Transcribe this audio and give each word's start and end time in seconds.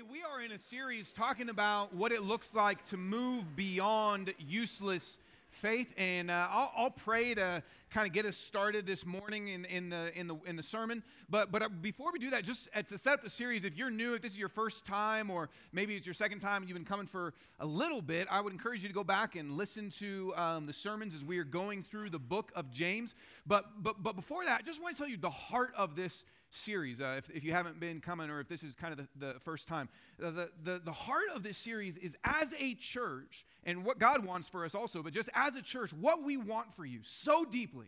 Hey, 0.00 0.06
we 0.10 0.22
are 0.22 0.40
in 0.40 0.52
a 0.52 0.58
series 0.58 1.12
talking 1.12 1.50
about 1.50 1.94
what 1.94 2.10
it 2.10 2.22
looks 2.22 2.54
like 2.54 2.82
to 2.86 2.96
move 2.96 3.54
beyond 3.54 4.32
useless 4.38 5.18
faith, 5.50 5.92
and 5.98 6.30
uh, 6.30 6.48
I'll, 6.50 6.72
I'll, 6.74 6.90
pray 6.90 7.34
to 7.34 7.62
kind 7.90 8.06
of 8.06 8.14
get 8.14 8.24
us 8.24 8.38
started 8.38 8.86
this 8.86 9.04
morning 9.04 9.48
in, 9.48 9.66
in, 9.66 9.90
the, 9.90 10.10
in, 10.18 10.26
the, 10.26 10.36
in 10.46 10.56
the 10.56 10.62
sermon. 10.62 11.02
But, 11.28 11.52
but 11.52 11.62
uh, 11.62 11.68
before 11.68 12.12
we 12.12 12.18
do 12.18 12.30
that, 12.30 12.44
just 12.44 12.70
uh, 12.74 12.80
to 12.82 12.96
set 12.96 13.14
up 13.14 13.22
the 13.22 13.28
series, 13.28 13.64
if 13.64 13.76
you're 13.76 13.90
new, 13.90 14.14
if 14.14 14.22
this 14.22 14.32
is 14.32 14.38
your 14.38 14.48
first 14.48 14.86
time, 14.86 15.30
or 15.30 15.50
maybe 15.72 15.94
it's 15.96 16.06
your 16.06 16.14
second 16.14 16.38
time 16.38 16.62
and 16.62 16.68
you've 16.68 16.78
been 16.78 16.86
coming 16.86 17.06
for 17.06 17.34
a 17.58 17.66
little 17.66 18.00
bit, 18.00 18.26
I 18.30 18.40
would 18.40 18.54
encourage 18.54 18.82
you 18.82 18.88
to 18.88 18.94
go 18.94 19.04
back 19.04 19.36
and 19.36 19.52
listen 19.52 19.90
to 19.98 20.32
um, 20.34 20.66
the 20.66 20.72
sermons 20.72 21.14
as 21.14 21.24
we 21.24 21.36
are 21.38 21.44
going 21.44 21.82
through 21.82 22.08
the 22.08 22.18
book 22.18 22.52
of 22.54 22.70
James. 22.70 23.16
But, 23.46 23.82
but, 23.82 24.02
but 24.02 24.16
before 24.16 24.46
that, 24.46 24.60
I 24.60 24.62
just 24.62 24.80
want 24.80 24.96
to 24.96 25.02
tell 25.02 25.10
you 25.10 25.18
the 25.18 25.28
heart 25.28 25.74
of 25.76 25.94
this 25.94 26.24
series, 26.50 27.00
uh, 27.00 27.14
if, 27.18 27.30
if 27.30 27.44
you 27.44 27.52
haven't 27.52 27.80
been 27.80 28.00
coming 28.00 28.28
or 28.28 28.40
if 28.40 28.48
this 28.48 28.62
is 28.62 28.74
kind 28.74 28.92
of 28.92 29.06
the, 29.18 29.32
the 29.32 29.40
first 29.40 29.68
time. 29.68 29.88
The, 30.18 30.50
the, 30.62 30.80
the 30.84 30.92
heart 30.92 31.24
of 31.34 31.42
this 31.42 31.56
series 31.56 31.96
is 31.96 32.16
as 32.24 32.52
a 32.58 32.74
church, 32.74 33.46
and 33.64 33.84
what 33.84 33.98
God 33.98 34.24
wants 34.24 34.48
for 34.48 34.64
us 34.64 34.74
also, 34.74 35.02
but 35.02 35.12
just 35.12 35.30
as 35.34 35.56
a 35.56 35.62
church, 35.62 35.92
what 35.92 36.22
we 36.22 36.36
want 36.36 36.74
for 36.74 36.84
you 36.84 37.00
so 37.02 37.44
deeply 37.44 37.86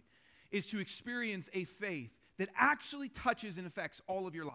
is 0.50 0.66
to 0.66 0.78
experience 0.78 1.50
a 1.52 1.64
faith 1.64 2.10
that 2.38 2.48
actually 2.56 3.08
touches 3.08 3.58
and 3.58 3.66
affects 3.66 4.00
all 4.06 4.26
of 4.26 4.34
your 4.34 4.44
life. 4.44 4.54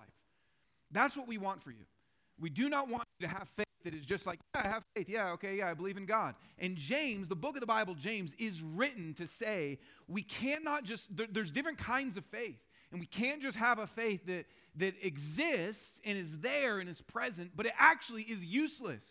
That's 0.91 1.17
what 1.17 1.27
we 1.27 1.37
want 1.37 1.63
for 1.63 1.71
you. 1.71 1.85
We 2.39 2.49
do 2.49 2.69
not 2.69 2.89
want 2.89 3.03
you 3.19 3.27
to 3.27 3.33
have 3.33 3.47
faith 3.55 3.65
that 3.83 3.93
is 3.93 4.05
just 4.05 4.27
like, 4.27 4.39
yeah, 4.53 4.61
I 4.63 4.67
have 4.67 4.83
faith. 4.95 5.09
Yeah, 5.09 5.31
okay, 5.31 5.57
yeah, 5.57 5.69
I 5.69 5.73
believe 5.73 5.97
in 5.97 6.05
God. 6.05 6.35
And 6.59 6.75
James, 6.75 7.27
the 7.27 7.35
book 7.35 7.55
of 7.55 7.61
the 7.61 7.67
Bible, 7.67 7.93
James, 7.93 8.33
is 8.37 8.61
written 8.61 9.13
to 9.15 9.27
say 9.27 9.79
we 10.07 10.21
cannot 10.23 10.83
just, 10.83 11.15
there, 11.15 11.27
there's 11.31 11.51
different 11.51 11.77
kinds 11.77 12.17
of 12.17 12.25
faith. 12.25 12.59
And 12.91 12.99
we 12.99 13.05
can't 13.05 13.41
just 13.41 13.57
have 13.57 13.79
a 13.79 13.87
faith 13.87 14.25
that, 14.27 14.45
that 14.77 14.93
exists 15.05 15.99
and 16.05 16.17
is 16.17 16.39
there 16.39 16.79
and 16.79 16.89
is 16.89 17.01
present, 17.01 17.51
but 17.55 17.65
it 17.65 17.73
actually 17.77 18.23
is 18.23 18.43
useless. 18.43 19.03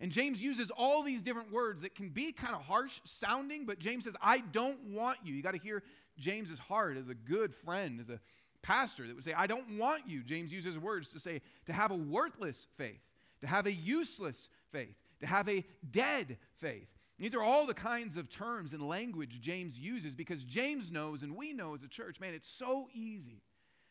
And 0.00 0.10
James 0.10 0.40
uses 0.42 0.70
all 0.70 1.02
these 1.02 1.22
different 1.22 1.52
words 1.52 1.82
that 1.82 1.94
can 1.94 2.08
be 2.08 2.32
kind 2.32 2.54
of 2.54 2.62
harsh 2.62 3.00
sounding, 3.04 3.66
but 3.66 3.78
James 3.78 4.04
says, 4.04 4.14
I 4.20 4.38
don't 4.38 4.82
want 4.92 5.18
you. 5.24 5.34
You 5.34 5.42
got 5.42 5.52
to 5.52 5.58
hear 5.58 5.82
James's 6.18 6.58
heart 6.58 6.96
as 6.96 7.08
a 7.08 7.14
good 7.14 7.54
friend, 7.54 8.00
as 8.00 8.08
a 8.08 8.18
pastor 8.62 9.06
that 9.06 9.14
would 9.14 9.24
say, 9.24 9.34
I 9.34 9.46
don't 9.46 9.78
want 9.78 10.08
you. 10.08 10.22
James 10.22 10.52
uses 10.52 10.78
words 10.78 11.10
to 11.10 11.20
say, 11.20 11.42
to 11.66 11.72
have 11.72 11.90
a 11.90 11.96
worthless 11.96 12.66
faith, 12.76 13.00
to 13.42 13.46
have 13.46 13.66
a 13.66 13.72
useless 13.72 14.48
faith, 14.72 14.94
to 15.20 15.26
have 15.26 15.48
a 15.48 15.64
dead 15.90 16.38
faith. 16.60 16.88
These 17.20 17.34
are 17.34 17.42
all 17.42 17.66
the 17.66 17.74
kinds 17.74 18.16
of 18.16 18.30
terms 18.30 18.72
and 18.72 18.88
language 18.88 19.42
James 19.42 19.78
uses 19.78 20.14
because 20.14 20.42
James 20.42 20.90
knows 20.90 21.22
and 21.22 21.36
we 21.36 21.52
know 21.52 21.74
as 21.74 21.82
a 21.82 21.88
church, 21.88 22.18
man, 22.18 22.32
it's 22.32 22.48
so 22.48 22.88
easy. 22.94 23.42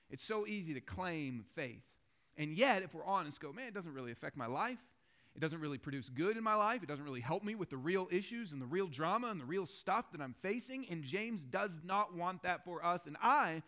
It's 0.10 0.24
so 0.24 0.48
easy 0.48 0.74
to 0.74 0.82
claim 0.82 1.46
faith. 1.54 1.84
And 2.38 2.58
yet, 2.58 2.82
if 2.82 2.96
we're 2.96 3.06
honest, 3.06 3.40
go, 3.40 3.54
man, 3.54 3.68
it 3.68 3.76
doesn't 3.76 3.94
really 3.94 4.12
affect 4.12 4.36
my 4.36 4.48
life. 4.48 4.80
It 5.36 5.42
doesn't 5.42 5.60
really 5.60 5.78
produce 5.78 6.10
good 6.10 6.38
in 6.38 6.44
my 6.44 6.56
life. 6.56 6.82
It 6.82 6.88
doesn't 6.88 7.06
really 7.06 7.22
help 7.22 7.44
me 7.44 7.54
with 7.54 7.70
the 7.70 7.78
real 7.78 8.08
issues 8.12 8.52
and 8.52 8.60
the 8.60 8.66
real 8.66 8.88
drama 8.88 9.28
and 9.28 9.40
the 9.40 9.46
real 9.46 9.68
stuff 9.68 10.12
that 10.12 10.22
I'm 10.22 10.34
facing. 10.42 10.88
And 10.90 11.04
James 11.04 11.46
does 11.46 11.82
not 11.86 12.16
want 12.16 12.42
that 12.42 12.66
for 12.66 12.84
us. 12.84 13.06
And 13.06 13.16
I 13.22 13.62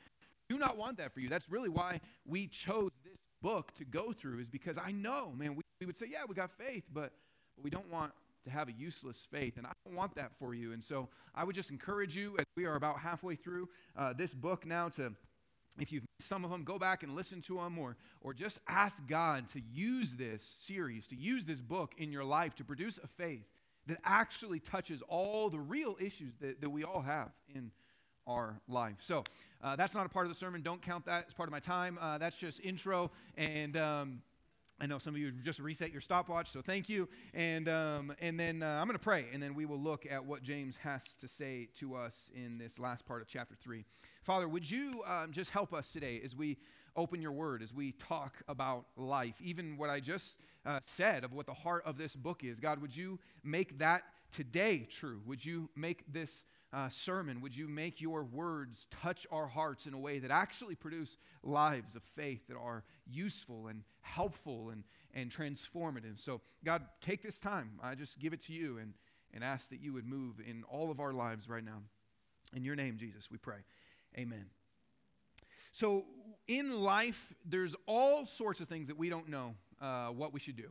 do 0.49 0.57
not 0.57 0.75
want 0.75 0.97
that 0.97 1.13
for 1.13 1.19
you. 1.19 1.29
That's 1.29 1.49
really 1.49 1.69
why 1.69 2.01
we 2.25 2.47
chose 2.47 2.89
this 3.03 3.19
book 3.43 3.75
to 3.75 3.85
go 3.85 4.11
through, 4.11 4.39
is 4.39 4.49
because 4.49 4.79
I 4.79 4.91
know, 4.91 5.31
man, 5.37 5.55
we, 5.55 5.61
we 5.79 5.85
would 5.85 5.97
say, 5.97 6.07
yeah, 6.11 6.23
we 6.27 6.33
got 6.33 6.49
faith, 6.57 6.85
but, 6.91 7.13
but 7.55 7.63
we 7.63 7.69
don't 7.69 7.89
want 7.91 8.11
to 8.45 8.49
have 8.49 8.67
a 8.67 8.71
useless 8.71 9.27
faith. 9.31 9.57
And 9.57 9.67
I 9.67 9.71
don't 9.85 9.95
want 9.95 10.15
that 10.15 10.31
for 10.39 10.53
you. 10.53 10.73
And 10.73 10.83
so 10.83 11.09
I 11.35 11.43
would 11.43 11.55
just 11.55 11.71
encourage 11.71 12.15
you, 12.15 12.35
as 12.39 12.45
we 12.55 12.65
are 12.65 12.75
about 12.75 12.99
halfway 12.99 13.35
through 13.35 13.69
uh, 13.97 14.13
this 14.13 14.33
book 14.33 14.65
now, 14.65 14.89
to, 14.89 15.13
if 15.79 15.91
you've 15.91 16.03
some 16.19 16.45
of 16.45 16.51
them, 16.51 16.63
go 16.63 16.77
back 16.77 17.03
and 17.03 17.15
listen 17.15 17.41
to 17.41 17.55
them, 17.55 17.77
or, 17.77 17.97
or 18.21 18.33
just 18.33 18.59
ask 18.67 19.01
God 19.07 19.47
to 19.49 19.61
use 19.73 20.13
this 20.13 20.43
series, 20.61 21.07
to 21.07 21.15
use 21.15 21.45
this 21.45 21.61
book 21.61 21.93
in 21.97 22.11
your 22.11 22.23
life 22.23 22.55
to 22.55 22.63
produce 22.63 22.99
a 23.03 23.07
faith 23.07 23.47
that 23.87 23.97
actually 24.03 24.59
touches 24.59 25.01
all 25.07 25.49
the 25.49 25.59
real 25.59 25.97
issues 25.99 26.33
that, 26.39 26.61
that 26.61 26.69
we 26.69 26.83
all 26.83 27.01
have 27.01 27.29
in 27.53 27.71
our 28.27 28.59
life. 28.67 28.97
So 28.99 29.23
uh, 29.63 29.75
that's 29.75 29.95
not 29.95 30.05
a 30.05 30.09
part 30.09 30.25
of 30.25 30.31
the 30.31 30.37
sermon. 30.37 30.61
Don't 30.61 30.81
count 30.81 31.05
that 31.05 31.25
as 31.27 31.33
part 31.33 31.49
of 31.49 31.51
my 31.51 31.59
time. 31.59 31.97
Uh, 31.99 32.19
that's 32.19 32.37
just 32.37 32.59
intro. 32.63 33.09
And 33.35 33.75
um, 33.77 34.21
I 34.81 34.87
know 34.87 34.97
some 34.97 35.13
of 35.13 35.21
you 35.21 35.31
just 35.31 35.59
reset 35.59 35.91
your 35.91 36.01
stopwatch, 36.01 36.49
so 36.49 36.63
thank 36.63 36.89
you. 36.89 37.07
And, 37.35 37.69
um, 37.69 38.13
and 38.19 38.39
then 38.39 38.63
uh, 38.63 38.79
I'm 38.81 38.87
going 38.87 38.97
to 38.97 39.03
pray, 39.03 39.27
and 39.31 39.41
then 39.41 39.53
we 39.53 39.67
will 39.67 39.79
look 39.79 40.07
at 40.09 40.25
what 40.25 40.41
James 40.41 40.75
has 40.77 41.03
to 41.19 41.27
say 41.27 41.69
to 41.75 41.93
us 41.93 42.31
in 42.33 42.57
this 42.57 42.79
last 42.79 43.05
part 43.05 43.21
of 43.21 43.27
chapter 43.27 43.53
3. 43.61 43.85
Father, 44.23 44.47
would 44.47 44.69
you 44.69 45.03
um, 45.05 45.31
just 45.31 45.51
help 45.51 45.71
us 45.71 45.89
today 45.89 46.19
as 46.25 46.35
we 46.35 46.57
open 46.95 47.21
your 47.21 47.31
word, 47.31 47.61
as 47.61 47.75
we 47.75 47.91
talk 47.91 48.37
about 48.47 48.85
life, 48.97 49.35
even 49.39 49.77
what 49.77 49.91
I 49.91 49.99
just 49.99 50.37
uh, 50.65 50.79
said 50.97 51.23
of 51.23 51.31
what 51.31 51.45
the 51.45 51.53
heart 51.53 51.83
of 51.85 51.99
this 51.99 52.15
book 52.15 52.43
is? 52.43 52.59
God, 52.59 52.81
would 52.81 52.97
you 52.97 53.19
make 53.43 53.77
that 53.77 54.01
today 54.31 54.87
true? 54.89 55.21
Would 55.27 55.45
you 55.45 55.69
make 55.75 56.11
this 56.11 56.43
uh, 56.73 56.87
sermon, 56.89 57.41
would 57.41 57.55
you 57.55 57.67
make 57.67 57.99
your 57.99 58.23
words 58.23 58.87
touch 58.89 59.27
our 59.31 59.47
hearts 59.47 59.87
in 59.87 59.93
a 59.93 59.97
way 59.97 60.19
that 60.19 60.31
actually 60.31 60.75
produce 60.75 61.17
lives 61.43 61.95
of 61.95 62.03
faith 62.03 62.47
that 62.47 62.55
are 62.55 62.83
useful 63.05 63.67
and 63.67 63.83
helpful 64.01 64.69
and, 64.69 64.83
and 65.13 65.29
transformative? 65.29 66.19
So, 66.19 66.41
God, 66.63 66.83
take 67.01 67.21
this 67.23 67.39
time. 67.39 67.71
I 67.83 67.95
just 67.95 68.19
give 68.19 68.31
it 68.31 68.41
to 68.45 68.53
you 68.53 68.77
and, 68.77 68.93
and 69.33 69.43
ask 69.43 69.69
that 69.69 69.81
you 69.81 69.91
would 69.93 70.05
move 70.05 70.39
in 70.45 70.63
all 70.63 70.91
of 70.91 70.99
our 70.99 71.11
lives 71.11 71.49
right 71.49 71.63
now. 71.63 71.81
In 72.55 72.63
your 72.63 72.75
name, 72.75 72.97
Jesus, 72.97 73.29
we 73.29 73.37
pray. 73.37 73.59
Amen. 74.17 74.45
So, 75.73 76.05
in 76.47 76.81
life, 76.81 77.33
there's 77.45 77.75
all 77.85 78.25
sorts 78.25 78.61
of 78.61 78.67
things 78.67 78.87
that 78.87 78.97
we 78.97 79.09
don't 79.09 79.29
know 79.29 79.55
uh, 79.81 80.07
what 80.07 80.33
we 80.33 80.39
should 80.39 80.55
do. 80.55 80.69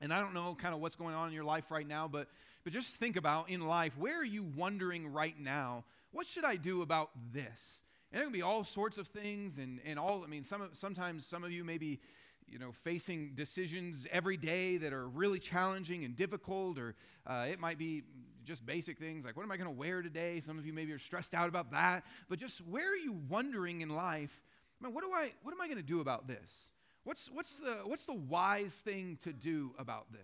And 0.00 0.12
I 0.12 0.20
don't 0.20 0.34
know 0.34 0.54
kind 0.54 0.74
of 0.74 0.80
what's 0.80 0.96
going 0.96 1.14
on 1.14 1.28
in 1.28 1.34
your 1.34 1.44
life 1.44 1.70
right 1.70 1.86
now, 1.86 2.08
but, 2.08 2.28
but 2.64 2.72
just 2.72 2.96
think 2.96 3.16
about 3.16 3.48
in 3.48 3.60
life, 3.60 3.96
where 3.96 4.20
are 4.20 4.24
you 4.24 4.44
wondering 4.56 5.12
right 5.12 5.38
now, 5.38 5.84
what 6.12 6.26
should 6.26 6.44
I 6.44 6.56
do 6.56 6.82
about 6.82 7.10
this? 7.32 7.82
And 8.12 8.18
there 8.18 8.26
can 8.26 8.32
be 8.32 8.42
all 8.42 8.62
sorts 8.62 8.98
of 8.98 9.08
things, 9.08 9.58
and, 9.58 9.80
and 9.84 9.98
all, 9.98 10.22
I 10.22 10.26
mean, 10.26 10.44
some, 10.44 10.68
sometimes 10.72 11.26
some 11.26 11.44
of 11.44 11.50
you 11.50 11.64
may 11.64 11.78
be, 11.78 11.98
you 12.46 12.58
know, 12.58 12.72
facing 12.84 13.32
decisions 13.34 14.06
every 14.12 14.36
day 14.36 14.76
that 14.76 14.92
are 14.92 15.08
really 15.08 15.38
challenging 15.38 16.04
and 16.04 16.16
difficult, 16.16 16.78
or 16.78 16.94
uh, 17.26 17.46
it 17.50 17.58
might 17.58 17.78
be 17.78 18.04
just 18.44 18.64
basic 18.64 18.98
things 18.98 19.24
like, 19.24 19.36
what 19.36 19.42
am 19.42 19.50
I 19.50 19.56
going 19.56 19.68
to 19.68 19.76
wear 19.76 20.02
today? 20.02 20.38
Some 20.40 20.58
of 20.58 20.64
you 20.64 20.72
maybe 20.72 20.92
are 20.92 20.98
stressed 20.98 21.34
out 21.34 21.48
about 21.48 21.72
that. 21.72 22.04
But 22.28 22.38
just 22.38 22.64
where 22.66 22.92
are 22.92 22.96
you 22.96 23.12
wondering 23.28 23.80
in 23.80 23.88
life, 23.88 24.44
man, 24.80 24.94
what, 24.94 25.02
do 25.02 25.10
I, 25.12 25.32
what 25.42 25.52
am 25.52 25.60
I 25.60 25.66
going 25.66 25.78
to 25.78 25.82
do 25.82 26.00
about 26.00 26.28
this? 26.28 26.50
What's, 27.06 27.30
what's, 27.32 27.60
the, 27.60 27.76
what's 27.84 28.04
the 28.04 28.14
wise 28.14 28.72
thing 28.72 29.16
to 29.22 29.32
do 29.32 29.70
about 29.78 30.10
this? 30.10 30.20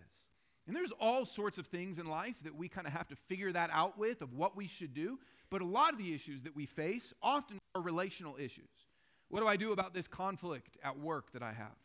And 0.66 0.75
there's 0.75 0.91
all 0.91 1.25
sorts 1.25 1.56
of 1.56 1.69
things 1.69 2.00
in 2.00 2.06
life 2.06 2.34
that 2.43 2.56
we 2.56 2.69
kind 2.69 2.88
of 2.88 2.93
have 2.93 3.06
to 3.10 3.15
figure 3.15 3.53
that 3.53 3.70
out 3.72 3.97
with 3.97 4.20
of 4.20 4.34
what 4.34 4.56
we 4.56 4.66
should 4.66 4.93
do. 4.93 5.20
But 5.48 5.62
a 5.62 5.65
lot 5.65 5.93
of 5.93 5.98
the 6.00 6.12
issues 6.12 6.43
that 6.43 6.56
we 6.56 6.66
face 6.66 7.15
often 7.22 7.59
are 7.76 7.81
relational 7.81 8.34
issues. 8.37 8.66
What 9.28 9.38
do 9.38 9.47
I 9.47 9.54
do 9.54 9.70
about 9.70 9.94
this 9.94 10.09
conflict 10.09 10.76
at 10.82 10.98
work 10.98 11.32
that 11.34 11.43
I 11.43 11.53
have? 11.53 11.76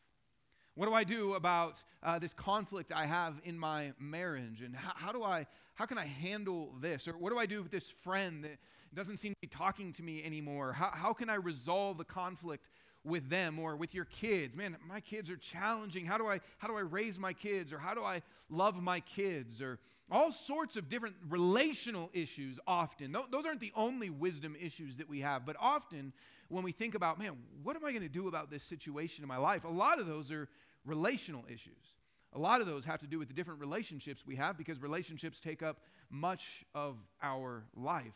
What 0.74 0.88
do 0.88 0.96
I 0.96 1.04
do 1.04 1.36
about 1.36 1.84
uh, 2.02 2.18
this 2.18 2.34
conflict 2.34 2.92
I 2.92 3.06
have 3.06 3.40
in 3.44 3.58
my 3.58 3.94
marriage? 4.00 4.64
And 4.64 4.76
how, 4.76 4.94
how, 4.96 5.12
do 5.12 5.22
I, 5.22 5.46
how 5.76 5.86
can 5.86 6.00
I 6.00 6.06
handle 6.06 6.74
this? 6.82 7.08
Or 7.08 7.14
what 7.20 7.32
do 7.32 7.38
I 7.38 7.46
do 7.46 7.62
with 7.62 7.72
this 7.72 7.92
friend 7.92 8.44
that 8.46 8.58
doesn't 8.96 9.18
seem 9.18 9.34
to 9.34 9.40
be 9.44 9.48
talking 9.48 9.94
to 9.94 10.02
me 10.02 10.24
anymore? 10.24 10.74
How, 10.74 10.90
how 10.92 11.14
can 11.14 11.30
I 11.30 11.36
resolve 11.36 12.00
the 12.00 12.04
conflict 12.04 12.68
with 13.04 13.30
them 13.30 13.60
or 13.60 13.76
with 13.76 13.94
your 13.94 14.06
kids. 14.06 14.56
Man, 14.56 14.76
my 14.88 15.00
kids 15.00 15.30
are 15.30 15.38
challenging. 15.38 16.06
How 16.06 16.18
do 16.18 16.28
I 16.28 16.40
how 16.58 16.68
do 16.68 16.76
I 16.76 16.82
raise 16.82 17.20
my 17.20 17.34
kids 17.34 17.72
or 17.72 17.78
how 17.78 17.94
do 17.94 18.04
I 18.04 18.22
love 18.50 18.82
my 18.82 19.00
kids 19.02 19.62
or 19.62 19.80
all 20.10 20.32
sorts 20.32 20.78
of 20.78 20.88
different 20.88 21.16
relational 21.28 22.10
issues 22.14 22.60
often. 22.66 23.16
Those 23.30 23.46
aren't 23.46 23.60
the 23.60 23.74
only 23.76 24.10
wisdom 24.10 24.56
issues 24.60 24.98
that 24.98 25.10
we 25.10 25.20
have, 25.20 25.46
but 25.46 25.58
often 25.60 26.14
when 26.50 26.64
we 26.64 26.72
think 26.72 26.96
about, 26.96 27.20
man, 27.20 27.34
what 27.62 27.76
am 27.76 27.84
I 27.84 27.92
going 27.92 28.04
to 28.04 28.10
do 28.10 28.28
about 28.28 28.50
this 28.50 28.64
situation 28.64 29.24
in 29.24 29.28
my 29.28 29.38
life? 29.38 29.66
A 29.66 29.70
lot 29.70 30.00
of 30.00 30.08
those 30.08 30.32
are 30.32 30.48
relational 30.86 31.44
issues. 31.50 31.98
A 32.34 32.40
lot 32.40 32.62
of 32.62 32.68
those 32.68 32.86
have 32.86 33.00
to 33.02 33.08
do 33.08 33.20
with 33.20 33.28
the 33.28 33.34
different 33.34 33.60
relationships 33.60 34.26
we 34.26 34.36
have 34.36 34.58
because 34.58 34.82
relationships 34.82 35.40
take 35.40 35.62
up 35.62 35.80
much 36.10 36.64
of 36.74 36.98
our 37.22 37.66
life. 37.76 38.16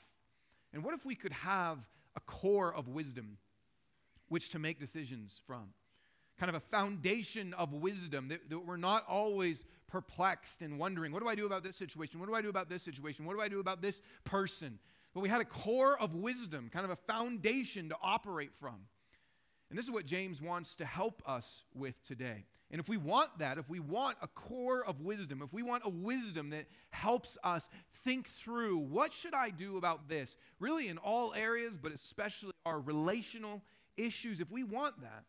And 0.74 0.83
what 0.83 0.94
if 0.94 1.06
we 1.06 1.16
could 1.16 1.33
have 1.33 1.80
a 2.16 2.19
core 2.22 2.74
of 2.74 2.88
wisdom 2.88 3.38
which 4.31 4.50
to 4.50 4.60
make 4.60 4.80
decisions 4.80 5.42
from. 5.45 5.74
Kind 6.39 6.50
of 6.50 6.56
a 6.56 6.62
foundation 6.62 7.54
of 7.56 7.74
wisdom 7.74 8.30
that, 8.30 8.50
that 8.50 8.66
we're 8.66 8.78
not 8.78 9.04
always 9.06 9.66
perplexed 9.89 10.62
and 10.62 10.80
wondering, 10.80 11.12
what 11.12 11.22
do 11.22 11.28
I 11.28 11.36
do 11.36 11.45
about 11.45 11.63
this 11.63 11.75
situation? 11.75 12.18
What 12.18 12.30
do 12.30 12.33
I 12.33 12.42
do 12.42 12.48
about 12.48 12.69
this 12.69 12.81
situation? 12.81 13.25
What 13.25 13.36
do 13.36 13.42
I 13.42 13.50
do 13.50 13.60
about 13.60 13.81
this 13.81 14.00
person? 14.24 14.80
But 15.13 15.19
we 15.19 15.28
had 15.28 15.42
a 15.42 15.45
core 15.45 16.00
of 16.00 16.16
wisdom, 16.16 16.69
kind 16.72 16.86
of 16.86 16.92
a 16.92 16.95
foundation 16.95 17.89
to 17.89 17.98
operate 18.01 18.51
from. 18.57 18.78
And 19.69 19.78
this 19.78 19.83
is 19.83 19.92
what 19.92 20.06
James 20.06 20.42
wants 20.42 20.75
to 20.75 20.86
help 20.86 21.22
us 21.28 21.66
with 21.75 22.01
today. 22.07 22.45
And 22.72 22.80
if 22.80 22.88
we 22.88 22.95
want 22.95 23.39
that, 23.39 23.57
if 23.57 23.69
we 23.69 23.81
want 23.81 24.16
a 24.22 24.30
core 24.30 24.86
of 24.86 25.01
wisdom, 25.01 25.42
if 25.42 25.51
we 25.51 25.62
want 25.62 25.83
a 25.86 25.89
wisdom 25.89 26.51
that 26.51 26.68
helps 26.92 27.38
us 27.44 27.68
think 28.06 28.30
through 28.30 28.78
what 28.78 29.12
should 29.12 29.33
I 29.33 29.50
do 29.50 29.75
about 29.75 30.07
this, 30.07 30.38
really 30.62 30.88
in 30.88 30.98
all 30.98 31.33
areas, 31.33 31.75
but 31.75 31.92
especially 31.92 32.54
our 32.66 32.80
relational 32.80 33.62
issues, 33.98 34.42
if 34.42 34.52
we 34.52 34.64
want 34.64 35.02
that, 35.02 35.24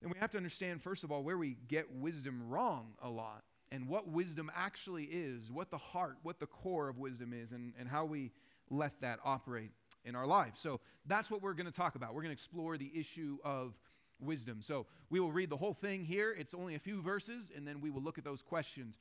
then 0.00 0.10
we 0.12 0.18
have 0.18 0.30
to 0.32 0.36
understand, 0.36 0.82
first 0.82 1.04
of 1.04 1.12
all, 1.12 1.22
where 1.22 1.38
we 1.38 1.56
get 1.68 1.94
wisdom 1.94 2.42
wrong 2.48 2.94
a 3.02 3.08
lot 3.08 3.44
and 3.70 3.88
what 3.88 4.08
wisdom 4.08 4.50
actually 4.54 5.04
is, 5.04 5.50
what 5.50 5.70
the 5.70 5.78
heart, 5.78 6.18
what 6.22 6.38
the 6.38 6.46
core 6.46 6.88
of 6.88 6.98
wisdom 6.98 7.32
is, 7.32 7.52
and, 7.52 7.72
and 7.78 7.88
how 7.88 8.04
we 8.04 8.32
let 8.68 9.00
that 9.00 9.18
operate 9.24 9.70
in 10.04 10.14
our 10.14 10.26
lives. 10.26 10.60
So 10.60 10.80
that's 11.06 11.30
what 11.30 11.40
we're 11.40 11.54
going 11.54 11.66
to 11.66 11.72
talk 11.72 11.94
about. 11.94 12.14
We're 12.14 12.22
going 12.22 12.34
to 12.34 12.40
explore 12.40 12.76
the 12.76 12.90
issue 12.94 13.38
of 13.44 13.74
wisdom. 14.20 14.58
So 14.60 14.86
we 15.08 15.20
will 15.20 15.32
read 15.32 15.48
the 15.48 15.56
whole 15.56 15.74
thing 15.74 16.04
here. 16.04 16.34
It's 16.38 16.54
only 16.54 16.74
a 16.74 16.78
few 16.78 17.00
verses, 17.00 17.50
and 17.54 17.66
then 17.66 17.80
we 17.80 17.90
will 17.90 18.02
look 18.02 18.18
at 18.18 18.24
those 18.24 18.42
questions. 18.42 18.98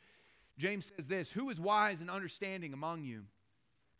James 0.57 0.91
says 0.95 1.07
this 1.07 1.31
Who 1.31 1.49
is 1.49 1.59
wise 1.59 1.99
and 2.01 2.09
understanding 2.09 2.73
among 2.73 3.03
you? 3.03 3.23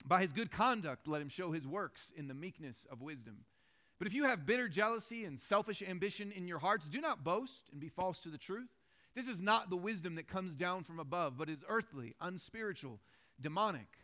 By 0.06 0.22
his 0.22 0.32
good 0.32 0.52
conduct, 0.52 1.08
let 1.08 1.22
him 1.22 1.30
show 1.30 1.52
his 1.52 1.68
works 1.68 2.12
in 2.16 2.28
the 2.28 2.34
meekness 2.34 2.86
of 2.92 3.02
wisdom. 3.02 3.40
But 4.02 4.08
if 4.08 4.16
you 4.16 4.24
have 4.24 4.48
bitter 4.48 4.68
jealousy 4.68 5.26
and 5.26 5.40
selfish 5.40 5.84
ambition 5.88 6.32
in 6.32 6.48
your 6.48 6.58
hearts, 6.58 6.90
do 6.90 7.00
not 7.02 7.24
boast 7.24 7.70
and 7.72 7.80
be 7.80 7.88
false 7.88 8.20
to 8.22 8.30
the 8.30 8.38
truth. 8.40 8.72
This 9.14 9.28
is 9.28 9.40
not 9.40 9.70
the 9.70 9.76
wisdom 9.76 10.16
that 10.16 10.28
comes 10.28 10.56
down 10.56 10.86
from 10.86 11.00
above, 11.00 11.38
but 11.38 11.52
is 11.52 11.64
earthly, 11.70 12.16
unspiritual, 12.20 13.00
demonic. 13.40 14.00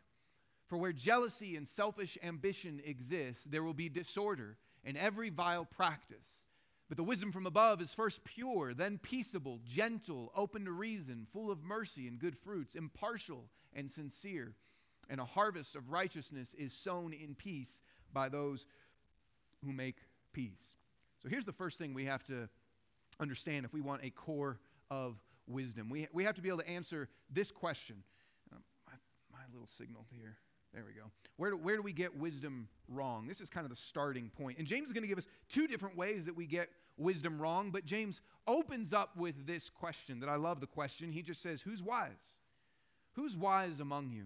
For 0.68 0.78
where 0.78 0.94
jealousy 0.94 1.56
and 1.56 1.68
selfish 1.68 2.16
ambition 2.22 2.80
exist, 2.86 3.50
there 3.50 3.64
will 3.64 3.74
be 3.74 3.90
disorder 3.90 4.58
and 4.86 4.98
every 4.98 5.32
vile 5.32 5.66
practice. 5.66 6.44
But 6.90 6.98
the 6.98 7.04
wisdom 7.04 7.32
from 7.32 7.48
above 7.48 7.82
is 7.82 7.96
first 7.96 8.24
pure, 8.24 8.76
then 8.76 9.00
peaceable, 9.00 9.62
gentle, 9.66 10.32
open 10.36 10.66
to 10.66 10.72
reason, 10.74 11.26
full 11.34 11.50
of 11.50 11.64
mercy 11.64 12.08
and 12.08 12.20
good 12.20 12.38
fruits, 12.38 12.76
impartial 12.76 13.46
and 13.74 13.90
sincere. 13.90 14.54
And 15.10 15.20
a 15.20 15.26
harvest 15.26 15.76
of 15.76 15.90
righteousness 15.90 16.54
is 16.54 16.72
sown 16.72 17.14
in 17.14 17.34
peace 17.34 17.82
by 18.14 18.30
those 18.30 18.68
who 19.68 19.74
make 19.74 19.98
peace. 20.34 20.76
So 21.22 21.30
here's 21.30 21.46
the 21.46 21.52
first 21.52 21.78
thing 21.78 21.94
we 21.94 22.06
have 22.06 22.24
to 22.24 22.48
understand 23.20 23.66
if 23.66 23.74
we 23.74 23.82
want 23.82 24.04
a 24.04 24.10
core 24.10 24.60
of 24.90 25.16
wisdom. 25.48 25.90
We, 25.90 26.08
we 26.14 26.24
have 26.24 26.36
to 26.36 26.42
be 26.42 26.50
able 26.50 26.60
to 26.60 26.70
answer 26.70 27.10
this 27.30 27.52
question. 27.52 27.98
Um, 28.52 28.64
my, 28.86 28.94
my 29.32 29.44
little 29.52 29.68
signal 29.68 30.06
here. 30.10 30.38
There 30.74 30.84
we 30.86 30.94
go. 30.94 31.10
Where 31.38 31.52
do, 31.52 31.58
where 31.58 31.76
do 31.76 31.82
we 31.82 31.94
get 31.94 32.18
wisdom 32.18 32.68
wrong? 32.88 33.28
This 33.28 33.42
is 33.42 33.50
kind 33.50 33.66
of 33.66 33.70
the 33.70 33.76
starting 33.76 34.30
point. 34.38 34.58
And 34.58 34.68
James 34.68 34.88
is 34.88 34.94
going 34.94 35.04
to 35.04 35.08
give 35.08 35.18
us 35.18 35.28
two 35.50 35.68
different 35.68 35.98
ways 35.98 36.26
that 36.26 36.36
we 36.36 36.46
get 36.46 36.70
wisdom 36.98 37.40
wrong, 37.40 37.72
but 37.72 37.86
James 37.86 38.22
opens 38.48 38.94
up 38.94 39.16
with 39.18 39.46
this 39.46 39.70
question 39.70 40.20
that 40.20 40.30
I 40.30 40.36
love 40.36 40.60
the 40.60 40.68
question. 40.68 41.12
He 41.12 41.22
just 41.22 41.42
says, 41.42 41.62
Who's 41.62 41.82
wise? 41.82 42.12
Who's 43.14 43.36
wise 43.36 43.80
among 43.80 44.10
you? 44.12 44.26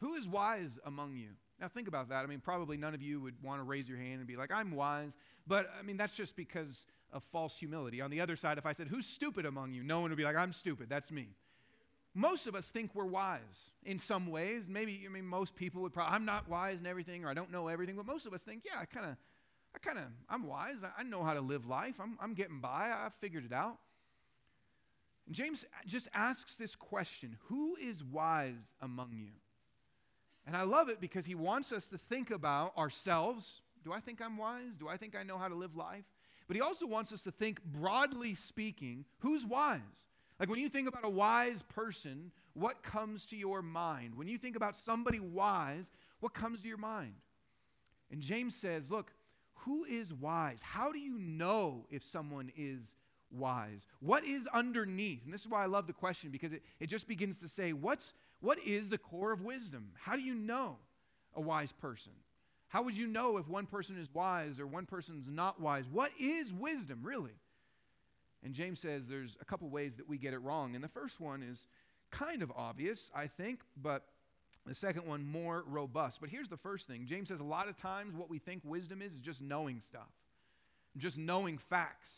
Who 0.00 0.14
is 0.14 0.28
wise 0.28 0.78
among 0.84 1.16
you? 1.16 1.30
Now, 1.64 1.68
think 1.68 1.88
about 1.88 2.10
that. 2.10 2.24
I 2.24 2.26
mean, 2.26 2.40
probably 2.40 2.76
none 2.76 2.92
of 2.92 3.00
you 3.00 3.22
would 3.22 3.42
want 3.42 3.58
to 3.58 3.64
raise 3.64 3.88
your 3.88 3.96
hand 3.96 4.18
and 4.18 4.26
be 4.26 4.36
like, 4.36 4.52
I'm 4.52 4.72
wise. 4.72 5.12
But, 5.46 5.70
I 5.78 5.82
mean, 5.82 5.96
that's 5.96 6.14
just 6.14 6.36
because 6.36 6.84
of 7.10 7.22
false 7.32 7.56
humility. 7.56 8.02
On 8.02 8.10
the 8.10 8.20
other 8.20 8.36
side, 8.36 8.58
if 8.58 8.66
I 8.66 8.74
said, 8.74 8.88
Who's 8.88 9.06
stupid 9.06 9.46
among 9.46 9.72
you? 9.72 9.82
No 9.82 10.00
one 10.00 10.10
would 10.10 10.18
be 10.18 10.24
like, 10.24 10.36
I'm 10.36 10.52
stupid. 10.52 10.90
That's 10.90 11.10
me 11.10 11.28
most 12.14 12.46
of 12.46 12.54
us 12.54 12.70
think 12.70 12.94
we're 12.94 13.04
wise 13.04 13.72
in 13.84 13.98
some 13.98 14.28
ways. 14.28 14.68
Maybe, 14.68 15.02
I 15.04 15.08
mean, 15.08 15.26
most 15.26 15.56
people 15.56 15.82
would 15.82 15.92
probably, 15.92 16.14
I'm 16.14 16.24
not 16.24 16.48
wise 16.48 16.78
in 16.78 16.86
everything 16.86 17.24
or 17.24 17.28
I 17.28 17.34
don't 17.34 17.50
know 17.50 17.66
everything, 17.66 17.96
but 17.96 18.06
most 18.06 18.26
of 18.26 18.32
us 18.32 18.42
think, 18.42 18.62
yeah, 18.64 18.78
I 18.80 18.84
kind 18.84 19.06
of, 19.06 19.16
I 19.74 19.78
kind 19.80 19.98
of, 19.98 20.04
I'm 20.28 20.46
wise. 20.46 20.76
I, 20.84 21.00
I, 21.00 21.02
know 21.02 21.24
how 21.24 21.34
to 21.34 21.40
live 21.40 21.66
life. 21.66 21.96
I'm, 22.00 22.16
I'm 22.20 22.34
getting 22.34 22.60
by. 22.60 22.92
I've 22.94 23.14
figured 23.14 23.44
it 23.44 23.52
out. 23.52 23.78
And 25.26 25.34
James 25.34 25.64
uh, 25.64 25.82
just 25.86 26.08
asks 26.14 26.54
this 26.54 26.76
question 26.76 27.36
Who 27.48 27.76
is 27.76 28.04
wise 28.04 28.74
among 28.80 29.14
you? 29.14 29.32
And 30.46 30.56
I 30.56 30.62
love 30.62 30.88
it 30.88 31.00
because 31.00 31.26
he 31.26 31.34
wants 31.34 31.72
us 31.72 31.86
to 31.88 31.98
think 31.98 32.30
about 32.30 32.76
ourselves. 32.76 33.62
Do 33.84 33.92
I 33.92 34.00
think 34.00 34.20
I'm 34.20 34.36
wise? 34.36 34.76
Do 34.78 34.88
I 34.88 34.96
think 34.96 35.16
I 35.16 35.22
know 35.22 35.38
how 35.38 35.48
to 35.48 35.54
live 35.54 35.76
life? 35.76 36.04
But 36.46 36.56
he 36.56 36.62
also 36.62 36.86
wants 36.86 37.12
us 37.12 37.22
to 37.22 37.30
think, 37.30 37.62
broadly 37.64 38.34
speaking, 38.34 39.04
who's 39.20 39.46
wise? 39.46 39.80
Like 40.38 40.50
when 40.50 40.58
you 40.58 40.68
think 40.68 40.88
about 40.88 41.04
a 41.04 41.10
wise 41.10 41.62
person, 41.62 42.32
what 42.54 42.82
comes 42.82 43.24
to 43.26 43.36
your 43.36 43.62
mind? 43.62 44.14
When 44.16 44.28
you 44.28 44.36
think 44.36 44.56
about 44.56 44.76
somebody 44.76 45.20
wise, 45.20 45.90
what 46.20 46.34
comes 46.34 46.62
to 46.62 46.68
your 46.68 46.78
mind? 46.78 47.14
And 48.10 48.20
James 48.20 48.54
says, 48.54 48.90
look, 48.90 49.12
who 49.54 49.84
is 49.84 50.12
wise? 50.12 50.60
How 50.62 50.92
do 50.92 50.98
you 50.98 51.18
know 51.18 51.86
if 51.90 52.02
someone 52.04 52.52
is 52.56 52.94
wise? 53.30 53.86
What 54.00 54.24
is 54.24 54.46
underneath? 54.52 55.24
And 55.24 55.32
this 55.32 55.42
is 55.42 55.48
why 55.48 55.62
I 55.62 55.66
love 55.66 55.86
the 55.86 55.92
question 55.92 56.30
because 56.30 56.52
it, 56.52 56.62
it 56.80 56.88
just 56.88 57.08
begins 57.08 57.40
to 57.40 57.48
say, 57.48 57.72
what's, 57.72 58.12
what 58.40 58.58
is 58.64 58.90
the 58.90 58.98
core 58.98 59.32
of 59.32 59.42
wisdom? 59.42 59.90
How 60.00 60.16
do 60.16 60.22
you 60.22 60.34
know 60.34 60.76
a 61.34 61.40
wise 61.40 61.72
person? 61.72 62.12
How 62.68 62.82
would 62.82 62.96
you 62.96 63.06
know 63.06 63.36
if 63.36 63.48
one 63.48 63.66
person 63.66 63.96
is 63.98 64.12
wise 64.12 64.58
or 64.58 64.66
one 64.66 64.86
person's 64.86 65.30
not 65.30 65.60
wise? 65.60 65.84
What 65.88 66.10
is 66.18 66.52
wisdom, 66.52 67.00
really? 67.02 67.38
And 68.44 68.52
James 68.52 68.80
says 68.80 69.08
there's 69.08 69.36
a 69.40 69.44
couple 69.44 69.68
ways 69.68 69.96
that 69.96 70.08
we 70.08 70.18
get 70.18 70.34
it 70.34 70.38
wrong. 70.38 70.74
And 70.74 70.84
the 70.84 70.88
first 70.88 71.20
one 71.20 71.42
is 71.42 71.66
kind 72.10 72.42
of 72.42 72.52
obvious, 72.54 73.10
I 73.14 73.26
think, 73.26 73.60
but 73.80 74.04
the 74.66 74.74
second 74.74 75.06
one 75.06 75.24
more 75.24 75.64
robust. 75.66 76.20
But 76.20 76.30
here's 76.30 76.48
the 76.48 76.56
first 76.56 76.86
thing 76.86 77.06
James 77.06 77.28
says 77.28 77.40
a 77.40 77.44
lot 77.44 77.68
of 77.68 77.76
times 77.76 78.14
what 78.14 78.28
we 78.28 78.38
think 78.38 78.62
wisdom 78.64 79.02
is 79.02 79.14
is 79.14 79.20
just 79.20 79.42
knowing 79.42 79.80
stuff, 79.80 80.10
just 80.96 81.18
knowing 81.18 81.58
facts. 81.58 82.08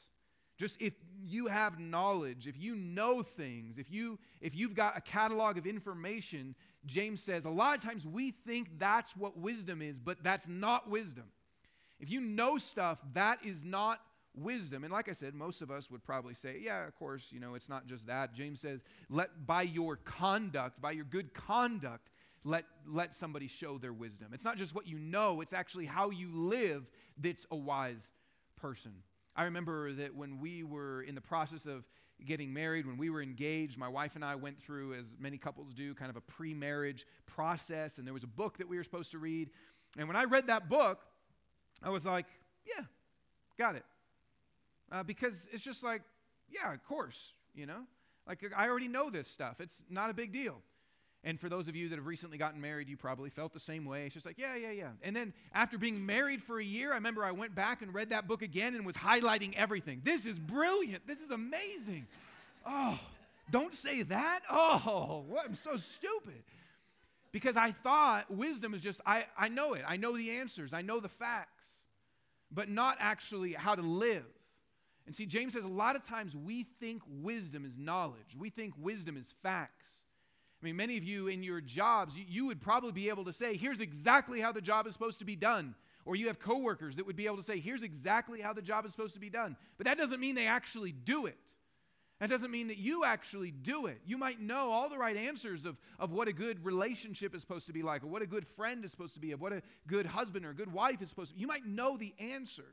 Just 0.57 0.81
if 0.81 0.95
you 1.25 1.49
have 1.49 1.79
knowledge, 1.79 2.47
if 2.47 2.57
you 2.59 2.75
know 2.77 3.23
things, 3.23 3.79
if 3.79 3.91
you 3.91 4.19
if 4.41 4.55
you've 4.55 4.75
got 4.75 4.97
a 4.97 5.01
catalog 5.01 5.59
of 5.59 5.67
information, 5.67 6.55
James 6.87 7.23
says 7.23 7.45
a 7.45 7.51
lot 7.51 7.77
of 7.77 7.83
times 7.83 8.07
we 8.07 8.31
think 8.31 8.79
that's 8.79 9.17
what 9.17 9.37
wisdom 9.37 9.83
is, 9.83 9.99
but 9.99 10.23
that's 10.23 10.49
not 10.49 10.89
wisdom. 10.89 11.25
If 12.01 12.11
you 12.11 12.21
know 12.21 12.59
stuff, 12.59 12.99
that 13.15 13.45
is 13.45 13.65
not 13.65 14.01
wisdom. 14.35 14.85
And 14.85 14.93
like 14.93 15.09
I 15.09 15.15
said, 15.15 15.35
most 15.35 15.63
of 15.63 15.71
us 15.71 15.91
would 15.91 16.05
probably 16.05 16.35
say, 16.35 16.61
yeah, 16.63 16.87
of 16.87 16.95
course, 16.99 17.31
you 17.33 17.41
know, 17.41 17.55
it's 17.55 17.69
not 17.69 17.87
just 17.87 18.07
that. 18.07 18.35
James 18.35 18.61
says, 18.61 18.83
let 19.09 19.47
by 19.47 19.63
your 19.63 19.97
conduct, 19.97 20.81
by 20.81 20.93
your 20.93 21.05
good 21.05 21.33
conduct, 21.33 22.11
let, 22.45 22.65
let 22.87 23.15
somebody 23.15 23.49
show 23.49 23.79
their 23.79 23.93
wisdom. 23.93 24.29
It's 24.33 24.45
not 24.45 24.57
just 24.57 24.75
what 24.75 24.87
you 24.87 24.99
know, 24.99 25.41
it's 25.41 25.53
actually 25.53 25.87
how 25.87 26.11
you 26.11 26.31
live 26.33 26.85
that's 27.19 27.47
a 27.51 27.57
wise 27.57 28.11
person. 28.57 28.93
I 29.37 29.45
remember 29.45 29.93
that 29.93 30.15
when 30.15 30.41
we 30.41 30.65
were 30.65 31.03
in 31.03 31.15
the 31.15 31.21
process 31.21 31.67
of 31.67 31.85
getting 32.25 32.53
married, 32.53 32.87
when 32.87 32.97
we 32.97 33.11
were 33.11 33.23
engaged, 33.23 33.77
my 33.79 33.89
wife 33.89 34.17
and 34.17 34.25
I 34.25 34.35
went 34.35 34.61
through, 34.61 34.95
as 34.95 35.07
many 35.19 35.37
couples 35.37 35.75
do, 35.75 35.95
kind 35.95 36.11
of 36.11 36.17
a 36.17 36.23
pre 36.23 36.55
marriage 36.55 37.07
process, 37.27 37.99
and 37.99 38.07
there 38.07 38.15
was 38.15 38.25
a 38.25 38.29
book 38.29 38.59
that 38.59 38.69
we 38.69 38.77
were 38.77 38.85
supposed 38.85 39.13
to 39.13 39.19
read. 39.19 39.51
And 39.99 40.09
when 40.09 40.17
I 40.17 40.25
read 40.25 40.47
that 40.47 40.69
book, 40.69 41.01
I 41.83 41.91
was 41.91 42.07
like, 42.07 42.27
yeah, 42.67 42.85
got 43.59 43.77
it 43.77 43.85
uh, 44.93 45.03
because 45.03 45.49
it's 45.53 45.63
just 45.63 45.83
like, 45.83 46.03
yeah, 46.49 46.73
of 46.73 46.85
course, 46.85 47.33
you 47.55 47.67
know? 47.67 47.83
Like, 48.27 48.45
I 48.57 48.69
already 48.69 48.89
know 48.89 49.11
this 49.11 49.29
stuff. 49.29 49.61
It's 49.61 49.83
not 49.89 50.11
a 50.11 50.15
big 50.15 50.33
deal. 50.33 50.61
And 51.27 51.41
for 51.41 51.49
those 51.49 51.67
of 51.67 51.75
you 51.75 51.89
that 51.89 51.97
have 51.97 52.07
recently 52.07 52.39
gotten 52.39 52.61
married, 52.61 52.89
you 52.89 52.97
probably 52.97 53.31
felt 53.31 53.53
the 53.53 53.59
same 53.59 53.85
way. 53.85 54.07
It's 54.07 54.15
just 54.15 54.27
like, 54.27 54.39
yeah, 54.39 54.55
yeah, 54.55 54.71
yeah. 54.71 54.91
And 55.03 55.15
then 55.15 55.35
after 55.53 55.77
being 55.77 56.07
married 56.07 56.41
for 56.41 56.61
a 56.61 56.65
year, 56.65 56.93
I 56.93 56.95
remember 56.95 57.25
I 57.25 57.33
went 57.33 57.53
back 57.53 57.83
and 57.83 57.93
read 57.93 58.11
that 58.11 58.29
book 58.29 58.43
again 58.43 58.77
and 58.77 58.87
was 58.87 58.97
highlighting 58.97 59.53
everything. 59.57 60.03
This 60.05 60.25
is 60.25 60.39
brilliant. 60.39 61.05
This 61.05 61.23
is 61.23 61.33
amazing. 61.33 62.07
Oh, 62.65 62.97
don't 63.51 63.75
say 63.75 64.03
that. 64.03 64.43
Oh, 64.49 65.25
what? 65.27 65.45
I'm 65.45 65.57
so 65.57 65.77
stupid. 65.77 66.45
Because 67.33 67.57
I 67.57 67.73
thought 67.73 68.31
wisdom 68.31 68.73
is 68.73 68.81
just, 68.81 69.01
I, 69.05 69.25
I 69.37 69.49
know 69.49 69.75
it. 69.75 69.83
I 69.85 69.97
know 69.97 70.17
the 70.17 70.31
answers. 70.31 70.73
I 70.73 70.83
know 70.83 71.01
the 71.01 71.09
facts, 71.09 71.65
but 72.53 72.69
not 72.69 72.99
actually 73.01 73.53
how 73.53 73.75
to 73.75 73.83
live. 73.83 74.25
And 75.07 75.15
see, 75.15 75.27
James 75.27 75.55
says 75.55 75.65
a 75.65 75.69
lot 75.69 75.97
of 75.97 76.05
times 76.07 76.37
we 76.37 76.69
think 76.79 77.03
wisdom 77.09 77.65
is 77.65 77.77
knowledge, 77.77 78.37
we 78.39 78.49
think 78.49 78.75
wisdom 78.79 79.17
is 79.17 79.35
facts. 79.43 79.91
I 80.63 80.65
mean, 80.65 80.77
many 80.77 80.97
of 80.97 81.05
you 81.05 81.29
in 81.29 81.43
your 81.43 81.61
jobs, 81.61 82.17
you, 82.17 82.47
would 82.47 82.61
probably 82.61 82.93
be 82.93 83.09
able 83.09 83.25
to 83.27 83.33
say, 83.33 83.57
here's 83.57 83.81
exactly 83.81 84.41
how 84.41 84.53
the 84.53 84.63
job 84.63 84.87
is 84.87 84.95
supposed 84.95 85.19
to 85.19 85.25
be 85.25 85.37
done. 85.37 85.75
Or 86.05 86.17
you 86.17 86.29
have 86.29 86.39
coworkers 86.39 86.97
that 86.97 87.07
would 87.07 87.17
be 87.17 87.27
able 87.27 87.37
to 87.37 87.43
say, 87.43 87.59
here's 87.59 87.83
exactly 87.83 88.41
how 88.41 88.53
the 88.53 88.63
job 88.63 88.87
is 88.87 88.93
supposed 88.93 89.15
to 89.15 89.21
be 89.21 89.29
done. 89.29 89.57
But 89.77 89.87
that 89.87 89.99
doesn't 89.99 90.21
mean 90.21 90.35
they 90.35 90.47
actually 90.47 90.93
do 90.93 91.27
it. 91.27 91.37
That 92.21 92.31
doesn't 92.31 92.51
mean 92.51 92.69
that 92.69 92.79
you 92.79 93.05
actually 93.05 93.51
do 93.51 93.87
it. 93.87 94.01
You 94.07 94.17
might 94.17 94.41
know 94.41 94.71
all 94.71 94.89
the 94.89 94.97
right 94.97 95.17
answers 95.17 95.67
of, 95.67 95.77
of 95.99 96.13
what 96.13 96.29
a 96.29 96.33
good 96.33 96.65
relationship 96.65 97.35
is 97.35 97.43
supposed 97.43 97.67
to 97.67 97.75
be 97.75 97.83
like, 97.83 98.03
or 98.03 98.07
what 98.07 98.23
a 98.23 98.27
good 98.27 98.47
friend 98.47 98.83
is 98.85 98.91
supposed 98.91 99.15
to 99.15 99.21
be, 99.21 99.33
of 99.33 99.41
what 99.43 99.53
a 99.53 99.61
good 99.87 100.07
husband 100.07 100.47
or 100.47 100.51
a 100.51 100.55
good 100.55 100.73
wife 100.73 101.03
is 101.03 101.11
supposed 101.11 101.31
to 101.31 101.35
be. 101.35 101.41
You 101.43 101.47
might 101.47 101.67
know 101.67 101.99
the 101.99 102.15
answers. 102.19 102.65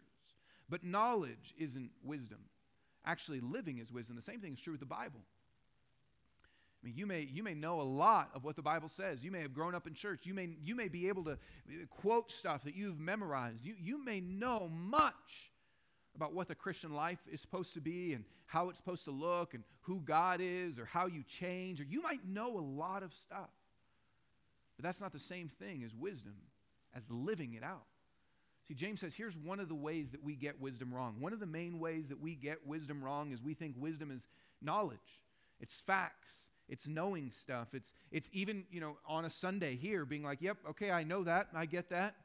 But 0.69 0.85
knowledge 0.85 1.53
isn't 1.57 1.91
wisdom. 2.03 2.39
Actually, 3.05 3.41
living 3.41 3.79
is 3.79 3.91
wisdom. 3.91 4.15
The 4.15 4.21
same 4.21 4.39
thing 4.39 4.53
is 4.53 4.61
true 4.61 4.73
with 4.73 4.79
the 4.79 4.85
Bible. 4.85 5.19
I 6.83 6.87
mean, 6.87 6.97
you 6.97 7.05
may, 7.05 7.21
you 7.31 7.43
may 7.43 7.53
know 7.53 7.79
a 7.79 7.83
lot 7.83 8.29
of 8.35 8.43
what 8.43 8.57
the 8.57 8.61
Bible 8.61 8.89
says. 8.89 9.23
You 9.23 9.31
may 9.31 9.41
have 9.41 9.53
grown 9.53 9.73
up 9.73 9.87
in 9.87 9.93
church. 9.93 10.25
You 10.25 10.33
may, 10.33 10.49
you 10.61 10.75
may 10.75 10.89
be 10.89 11.07
able 11.07 11.23
to 11.23 11.37
quote 11.89 12.29
stuff 12.29 12.65
that 12.65 12.75
you've 12.75 12.99
memorized. 12.99 13.65
You, 13.65 13.75
you 13.79 14.03
may 14.03 14.19
know 14.19 14.69
much 14.69 15.51
about 16.13 16.33
what 16.33 16.49
the 16.49 16.55
Christian 16.55 16.93
life 16.93 17.19
is 17.31 17.39
supposed 17.39 17.73
to 17.75 17.81
be 17.81 18.13
and 18.13 18.25
how 18.47 18.67
it's 18.67 18.77
supposed 18.79 19.05
to 19.05 19.11
look 19.11 19.53
and 19.53 19.63
who 19.81 20.01
God 20.01 20.41
is 20.41 20.77
or 20.77 20.83
how 20.83 21.07
you 21.07 21.23
change. 21.23 21.79
Or 21.79 21.85
you 21.85 22.01
might 22.01 22.27
know 22.27 22.57
a 22.57 22.59
lot 22.59 23.01
of 23.01 23.13
stuff. 23.13 23.49
But 24.75 24.83
that's 24.83 24.99
not 24.99 25.13
the 25.13 25.19
same 25.19 25.47
thing 25.47 25.83
as 25.85 25.95
wisdom, 25.95 26.35
as 26.93 27.03
living 27.09 27.53
it 27.53 27.63
out. 27.63 27.85
See, 28.67 28.73
James 28.73 28.99
says 28.99 29.15
here's 29.15 29.37
one 29.37 29.61
of 29.61 29.69
the 29.69 29.75
ways 29.75 30.09
that 30.11 30.23
we 30.23 30.35
get 30.35 30.59
wisdom 30.59 30.93
wrong. 30.93 31.15
One 31.19 31.31
of 31.31 31.39
the 31.39 31.45
main 31.45 31.79
ways 31.79 32.09
that 32.09 32.19
we 32.19 32.35
get 32.35 32.67
wisdom 32.67 33.01
wrong 33.01 33.31
is 33.31 33.41
we 33.41 33.53
think 33.53 33.75
wisdom 33.77 34.11
is 34.11 34.27
knowledge, 34.61 34.99
it's 35.59 35.79
facts, 35.81 36.29
it's 36.73 36.87
knowing 36.87 37.29
stuff. 37.29 37.67
It's, 37.73 37.93
it's 38.11 38.27
even, 38.33 38.63
you 38.71 38.81
know, 38.81 38.97
on 39.05 39.25
a 39.25 39.29
Sunday 39.29 39.75
here 39.75 40.05
being 40.05 40.23
like, 40.23 40.41
yep, 40.41 40.57
okay, 40.71 40.89
I 40.89 41.03
know 41.03 41.23
that, 41.23 41.49
I 41.53 41.67
get 41.67 41.91
that. 41.91 42.15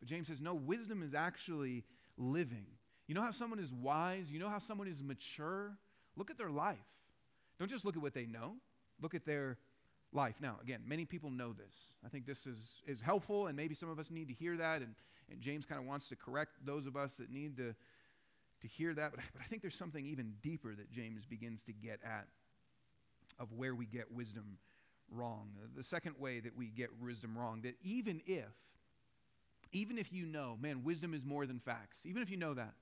But 0.00 0.08
James 0.08 0.28
says, 0.28 0.40
no, 0.40 0.54
wisdom 0.54 1.02
is 1.02 1.12
actually 1.12 1.84
living. 2.16 2.64
You 3.06 3.14
know 3.14 3.20
how 3.20 3.30
someone 3.30 3.58
is 3.58 3.70
wise? 3.70 4.32
You 4.32 4.38
know 4.38 4.48
how 4.48 4.58
someone 4.58 4.88
is 4.88 5.02
mature? 5.02 5.76
Look 6.16 6.30
at 6.30 6.38
their 6.38 6.48
life. 6.48 6.78
Don't 7.58 7.68
just 7.68 7.84
look 7.84 7.94
at 7.94 8.00
what 8.00 8.14
they 8.14 8.24
know, 8.24 8.54
look 9.02 9.14
at 9.14 9.26
their 9.26 9.58
life. 10.14 10.36
Now, 10.40 10.56
again, 10.62 10.80
many 10.86 11.04
people 11.04 11.30
know 11.30 11.52
this. 11.52 11.74
I 12.02 12.08
think 12.08 12.24
this 12.24 12.46
is, 12.46 12.80
is 12.86 13.02
helpful, 13.02 13.48
and 13.48 13.56
maybe 13.56 13.74
some 13.74 13.90
of 13.90 13.98
us 13.98 14.10
need 14.10 14.28
to 14.28 14.34
hear 14.34 14.56
that. 14.56 14.80
And, 14.80 14.94
and 15.30 15.42
James 15.42 15.66
kind 15.66 15.78
of 15.78 15.86
wants 15.86 16.08
to 16.08 16.16
correct 16.16 16.52
those 16.64 16.86
of 16.86 16.96
us 16.96 17.12
that 17.18 17.30
need 17.30 17.58
to, 17.58 17.74
to 18.62 18.68
hear 18.68 18.94
that. 18.94 19.10
But, 19.10 19.20
but 19.34 19.42
I 19.42 19.44
think 19.44 19.60
there's 19.60 19.74
something 19.74 20.06
even 20.06 20.36
deeper 20.40 20.74
that 20.74 20.90
James 20.90 21.26
begins 21.26 21.64
to 21.64 21.74
get 21.74 22.00
at 22.02 22.28
of 23.38 23.52
where 23.52 23.74
we 23.74 23.86
get 23.86 24.12
wisdom 24.12 24.58
wrong. 25.10 25.50
The 25.76 25.82
second 25.82 26.16
way 26.18 26.40
that 26.40 26.56
we 26.56 26.66
get 26.66 26.90
wisdom 27.00 27.36
wrong, 27.36 27.62
that 27.62 27.76
even 27.82 28.20
if, 28.26 28.52
even 29.72 29.98
if 29.98 30.12
you 30.12 30.26
know, 30.26 30.58
man, 30.60 30.82
wisdom 30.82 31.14
is 31.14 31.24
more 31.24 31.46
than 31.46 31.58
facts, 31.60 32.04
even 32.04 32.22
if 32.22 32.30
you 32.30 32.36
know 32.36 32.54
that, 32.54 32.74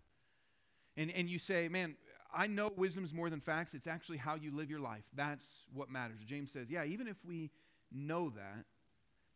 and, 0.96 1.10
and 1.10 1.28
you 1.28 1.38
say, 1.38 1.68
man, 1.68 1.96
I 2.34 2.46
know 2.46 2.72
wisdom 2.76 3.04
is 3.04 3.12
more 3.14 3.30
than 3.30 3.40
facts, 3.40 3.74
it's 3.74 3.86
actually 3.86 4.18
how 4.18 4.34
you 4.34 4.54
live 4.54 4.70
your 4.70 4.80
life. 4.80 5.04
That's 5.14 5.64
what 5.72 5.90
matters. 5.90 6.20
James 6.24 6.50
says, 6.50 6.70
yeah, 6.70 6.84
even 6.84 7.06
if 7.06 7.16
we 7.24 7.50
know 7.92 8.30
that, 8.30 8.64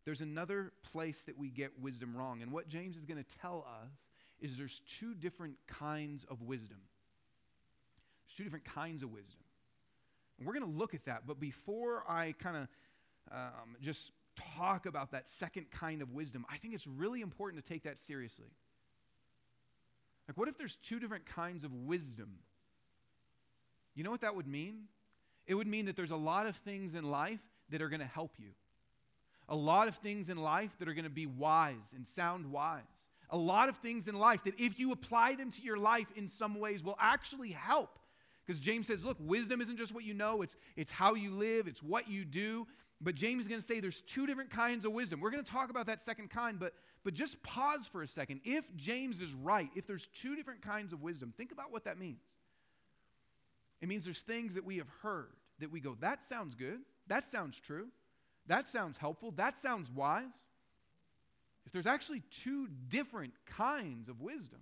there's 0.03 0.21
another 0.21 0.71
place 0.91 1.23
that 1.25 1.37
we 1.37 1.49
get 1.49 1.79
wisdom 1.79 2.15
wrong. 2.17 2.41
And 2.41 2.51
what 2.51 2.67
James 2.67 2.97
is 2.97 3.05
going 3.05 3.23
to 3.23 3.37
tell 3.41 3.65
us 3.81 3.91
is 4.39 4.57
there's 4.57 4.81
two 4.99 5.13
different 5.13 5.55
kinds 5.67 6.25
of 6.29 6.41
wisdom. 6.41 6.79
There's 8.25 8.37
two 8.37 8.43
different 8.43 8.65
kinds 8.65 9.03
of 9.03 9.11
wisdom. 9.11 9.41
We're 10.45 10.53
going 10.53 10.71
to 10.71 10.77
look 10.77 10.93
at 10.93 11.05
that. 11.05 11.23
But 11.27 11.39
before 11.39 12.03
I 12.07 12.33
kind 12.39 12.57
of 12.57 12.67
um, 13.31 13.75
just 13.81 14.11
talk 14.57 14.85
about 14.85 15.11
that 15.11 15.27
second 15.27 15.71
kind 15.71 16.01
of 16.01 16.11
wisdom, 16.13 16.45
I 16.49 16.57
think 16.57 16.73
it's 16.73 16.87
really 16.87 17.21
important 17.21 17.63
to 17.63 17.69
take 17.69 17.83
that 17.83 17.99
seriously. 17.99 18.49
Like, 20.27 20.37
what 20.37 20.47
if 20.47 20.57
there's 20.57 20.75
two 20.77 20.99
different 20.99 21.25
kinds 21.25 21.63
of 21.63 21.73
wisdom? 21.73 22.39
You 23.95 24.03
know 24.03 24.11
what 24.11 24.21
that 24.21 24.35
would 24.35 24.47
mean? 24.47 24.83
It 25.47 25.55
would 25.55 25.67
mean 25.67 25.85
that 25.85 25.95
there's 25.95 26.11
a 26.11 26.15
lot 26.15 26.47
of 26.47 26.55
things 26.57 26.95
in 26.95 27.03
life 27.03 27.41
that 27.69 27.81
are 27.81 27.89
going 27.89 27.99
to 27.99 28.05
help 28.05 28.35
you. 28.37 28.51
A 29.49 29.55
lot 29.55 29.87
of 29.87 29.95
things 29.97 30.29
in 30.29 30.37
life 30.37 30.71
that 30.79 30.87
are 30.87 30.93
going 30.93 31.03
to 31.03 31.09
be 31.09 31.25
wise 31.25 31.93
and 31.95 32.07
sound 32.07 32.51
wise. 32.51 32.83
A 33.29 33.37
lot 33.37 33.69
of 33.69 33.77
things 33.77 34.07
in 34.07 34.15
life 34.15 34.43
that, 34.45 34.53
if 34.57 34.79
you 34.79 34.91
apply 34.91 35.35
them 35.35 35.51
to 35.51 35.61
your 35.61 35.77
life 35.77 36.07
in 36.15 36.27
some 36.27 36.59
ways, 36.59 36.83
will 36.83 36.97
actually 36.99 37.51
help 37.51 37.99
because 38.51 38.59
James 38.59 38.87
says, 38.87 39.05
look, 39.05 39.15
wisdom 39.21 39.61
isn't 39.61 39.77
just 39.77 39.93
what 39.93 40.03
you 40.03 40.13
know, 40.13 40.41
it's, 40.41 40.57
it's 40.75 40.91
how 40.91 41.13
you 41.13 41.31
live, 41.31 41.67
it's 41.69 41.81
what 41.81 42.09
you 42.09 42.25
do. 42.25 42.67
But 42.99 43.15
James 43.15 43.43
is 43.43 43.47
going 43.47 43.61
to 43.61 43.65
say 43.65 43.79
there's 43.79 44.01
two 44.01 44.27
different 44.27 44.49
kinds 44.49 44.83
of 44.83 44.91
wisdom. 44.91 45.21
We're 45.21 45.31
going 45.31 45.41
to 45.41 45.49
talk 45.49 45.69
about 45.69 45.85
that 45.85 46.01
second 46.01 46.31
kind, 46.31 46.59
but, 46.59 46.73
but 47.05 47.13
just 47.13 47.41
pause 47.43 47.87
for 47.87 48.01
a 48.01 48.07
second. 48.09 48.41
If 48.43 48.65
James 48.75 49.21
is 49.21 49.33
right, 49.33 49.69
if 49.73 49.87
there's 49.87 50.07
two 50.07 50.35
different 50.35 50.61
kinds 50.61 50.91
of 50.91 51.01
wisdom, 51.01 51.33
think 51.37 51.53
about 51.53 51.71
what 51.71 51.85
that 51.85 51.97
means. 51.97 52.19
It 53.79 53.87
means 53.87 54.03
there's 54.03 54.19
things 54.19 54.55
that 54.55 54.65
we 54.65 54.79
have 54.79 54.89
heard 55.01 55.31
that 55.59 55.71
we 55.71 55.79
go, 55.79 55.95
that 56.01 56.21
sounds 56.21 56.53
good, 56.53 56.79
that 57.07 57.25
sounds 57.25 57.57
true, 57.57 57.87
that 58.47 58.67
sounds 58.67 58.97
helpful, 58.97 59.31
that 59.37 59.57
sounds 59.57 59.89
wise. 59.89 60.25
If 61.65 61.71
there's 61.71 61.87
actually 61.87 62.21
two 62.43 62.67
different 62.89 63.31
kinds 63.45 64.09
of 64.09 64.19
wisdom, 64.19 64.59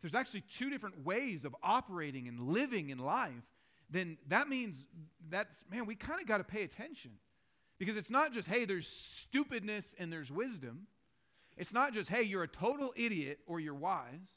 there's 0.00 0.14
actually 0.14 0.42
two 0.42 0.70
different 0.70 1.04
ways 1.04 1.44
of 1.44 1.54
operating 1.62 2.28
and 2.28 2.40
living 2.40 2.90
in 2.90 2.98
life, 2.98 3.44
then 3.90 4.18
that 4.28 4.48
means 4.48 4.86
that's, 5.28 5.64
man, 5.70 5.86
we 5.86 5.94
kind 5.94 6.20
of 6.20 6.26
got 6.26 6.38
to 6.38 6.44
pay 6.44 6.62
attention. 6.62 7.12
Because 7.78 7.96
it's 7.96 8.10
not 8.10 8.32
just, 8.32 8.48
hey, 8.48 8.64
there's 8.64 8.86
stupidness 8.86 9.94
and 9.98 10.12
there's 10.12 10.30
wisdom. 10.30 10.86
It's 11.56 11.72
not 11.72 11.92
just, 11.92 12.10
hey, 12.10 12.22
you're 12.22 12.42
a 12.42 12.48
total 12.48 12.92
idiot 12.96 13.38
or 13.46 13.58
you're 13.58 13.74
wise. 13.74 14.34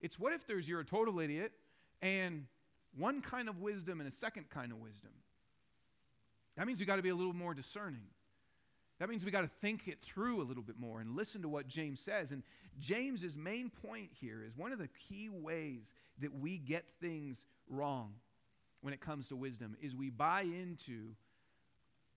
It's 0.00 0.18
what 0.18 0.32
if 0.32 0.46
there's 0.46 0.68
you're 0.68 0.80
a 0.80 0.84
total 0.84 1.20
idiot 1.20 1.52
and 2.02 2.46
one 2.96 3.22
kind 3.22 3.48
of 3.48 3.60
wisdom 3.60 4.00
and 4.00 4.08
a 4.08 4.12
second 4.12 4.50
kind 4.50 4.72
of 4.72 4.78
wisdom? 4.78 5.12
That 6.56 6.66
means 6.66 6.80
you 6.80 6.86
got 6.86 6.96
to 6.96 7.02
be 7.02 7.10
a 7.10 7.14
little 7.14 7.34
more 7.34 7.54
discerning. 7.54 8.06
That 8.98 9.10
means 9.10 9.24
we 9.24 9.30
got 9.30 9.42
to 9.42 9.50
think 9.60 9.88
it 9.88 9.98
through 10.00 10.40
a 10.40 10.44
little 10.44 10.62
bit 10.62 10.78
more 10.78 11.00
and 11.00 11.14
listen 11.14 11.42
to 11.42 11.48
what 11.48 11.68
James 11.68 12.00
says. 12.00 12.32
And 12.32 12.42
James's 12.78 13.36
main 13.36 13.70
point 13.70 14.10
here 14.18 14.42
is 14.42 14.56
one 14.56 14.72
of 14.72 14.78
the 14.78 14.88
key 15.08 15.28
ways 15.28 15.92
that 16.20 16.32
we 16.32 16.56
get 16.56 16.84
things 17.00 17.44
wrong 17.68 18.14
when 18.80 18.94
it 18.94 19.00
comes 19.00 19.28
to 19.28 19.36
wisdom 19.36 19.76
is 19.82 19.94
we 19.94 20.08
buy 20.08 20.42
into 20.42 21.10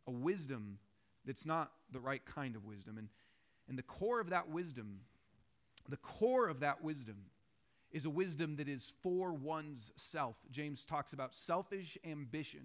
a 0.08 0.12
wisdom 0.12 0.78
that's 1.26 1.46
not 1.46 1.72
the 1.92 2.00
right 2.00 2.26
kind 2.26 2.56
of 2.56 2.66
wisdom. 2.66 2.98
And, 2.98 3.10
and 3.68 3.78
the 3.78 3.84
core 3.84 4.22
of 4.22 4.30
that 4.30 4.50
wisdom, 4.50 5.02
the 5.90 5.98
core 5.98 6.48
of 6.48 6.62
that 6.62 6.82
wisdom 6.82 7.18
is 7.92 8.06
a 8.06 8.10
wisdom 8.10 8.56
that 8.56 8.70
is 8.70 8.94
for 9.02 9.34
one's 9.34 9.92
self. 9.96 10.38
James 10.50 10.86
talks 10.86 11.12
about 11.12 11.36
selfish 11.36 11.98
ambition. 12.06 12.62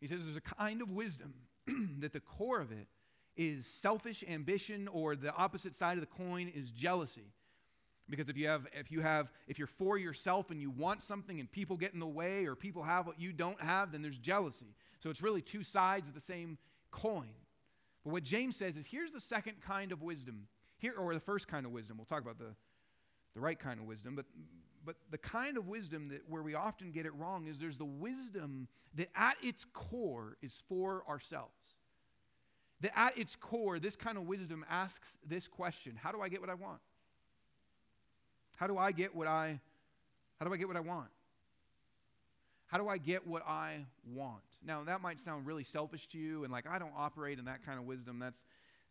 He 0.00 0.06
says 0.06 0.24
there's 0.24 0.36
a 0.36 0.40
kind 0.40 0.80
of 0.80 0.90
wisdom 0.90 1.34
that 1.98 2.12
the 2.12 2.20
core 2.20 2.60
of 2.60 2.72
it 2.72 2.88
is 3.36 3.66
selfish 3.66 4.24
ambition 4.28 4.88
or 4.88 5.16
the 5.16 5.34
opposite 5.34 5.74
side 5.74 5.96
of 5.96 6.00
the 6.00 6.06
coin 6.06 6.48
is 6.54 6.70
jealousy. 6.70 7.32
Because 8.10 8.28
if 8.28 8.36
you 8.36 8.48
have 8.48 8.66
if 8.74 8.90
you 8.90 9.00
have 9.00 9.32
if 9.46 9.58
you're 9.58 9.68
for 9.68 9.96
yourself 9.96 10.50
and 10.50 10.60
you 10.60 10.70
want 10.70 11.00
something 11.00 11.40
and 11.40 11.50
people 11.50 11.76
get 11.76 11.94
in 11.94 12.00
the 12.00 12.06
way 12.06 12.44
or 12.46 12.54
people 12.54 12.82
have 12.82 13.06
what 13.06 13.18
you 13.18 13.32
don't 13.32 13.60
have 13.60 13.92
then 13.92 14.02
there's 14.02 14.18
jealousy. 14.18 14.74
So 14.98 15.08
it's 15.08 15.22
really 15.22 15.40
two 15.40 15.62
sides 15.62 16.08
of 16.08 16.14
the 16.14 16.20
same 16.20 16.58
coin. 16.90 17.30
But 18.04 18.12
what 18.12 18.22
james 18.24 18.56
says 18.56 18.76
is 18.76 18.86
here's 18.86 19.12
the 19.12 19.20
second 19.20 19.62
kind 19.62 19.92
of 19.92 20.02
wisdom 20.02 20.48
here 20.78 20.94
or 20.98 21.14
the 21.14 21.20
first 21.20 21.48
kind 21.48 21.64
of 21.64 21.72
wisdom. 21.72 21.96
We'll 21.96 22.06
talk 22.06 22.22
about 22.22 22.38
the 22.38 22.54
the 23.34 23.40
right 23.40 23.58
kind 23.58 23.80
of 23.80 23.86
wisdom 23.86 24.14
but 24.14 24.26
but 24.84 24.96
the 25.10 25.18
kind 25.18 25.56
of 25.56 25.68
wisdom 25.68 26.08
that 26.08 26.22
where 26.28 26.42
we 26.42 26.54
often 26.54 26.90
get 26.90 27.06
it 27.06 27.14
wrong 27.14 27.46
is 27.46 27.58
there's 27.58 27.78
the 27.78 27.84
wisdom 27.84 28.68
that 28.94 29.08
at 29.14 29.36
its 29.42 29.64
core 29.72 30.36
is 30.42 30.62
for 30.68 31.04
ourselves. 31.08 31.76
That 32.80 32.92
at 32.98 33.16
its 33.16 33.36
core, 33.36 33.78
this 33.78 33.94
kind 33.94 34.18
of 34.18 34.26
wisdom 34.26 34.64
asks 34.68 35.18
this 35.26 35.46
question 35.46 35.96
How 36.00 36.12
do 36.12 36.20
I 36.20 36.28
get 36.28 36.40
what 36.40 36.50
I 36.50 36.54
want? 36.54 36.80
How 38.56 38.66
do 38.66 38.76
I 38.78 38.92
get 38.92 39.14
what 39.14 39.26
I 39.26 39.60
how 40.38 40.46
do 40.46 40.52
I 40.52 40.56
get 40.56 40.66
what 40.66 40.76
I 40.76 40.80
want? 40.80 41.08
How 42.66 42.78
do 42.78 42.88
I 42.88 42.98
get 42.98 43.26
what 43.26 43.46
I 43.46 43.84
want? 44.12 44.42
Now 44.64 44.82
that 44.84 45.00
might 45.00 45.20
sound 45.20 45.46
really 45.46 45.62
selfish 45.62 46.08
to 46.08 46.18
you 46.18 46.44
and 46.44 46.52
like 46.52 46.66
I 46.68 46.78
don't 46.78 46.94
operate 46.96 47.38
in 47.38 47.44
that 47.44 47.64
kind 47.64 47.78
of 47.78 47.84
wisdom. 47.84 48.18
That's 48.18 48.42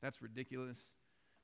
that's 0.02 0.22
ridiculous. 0.22 0.78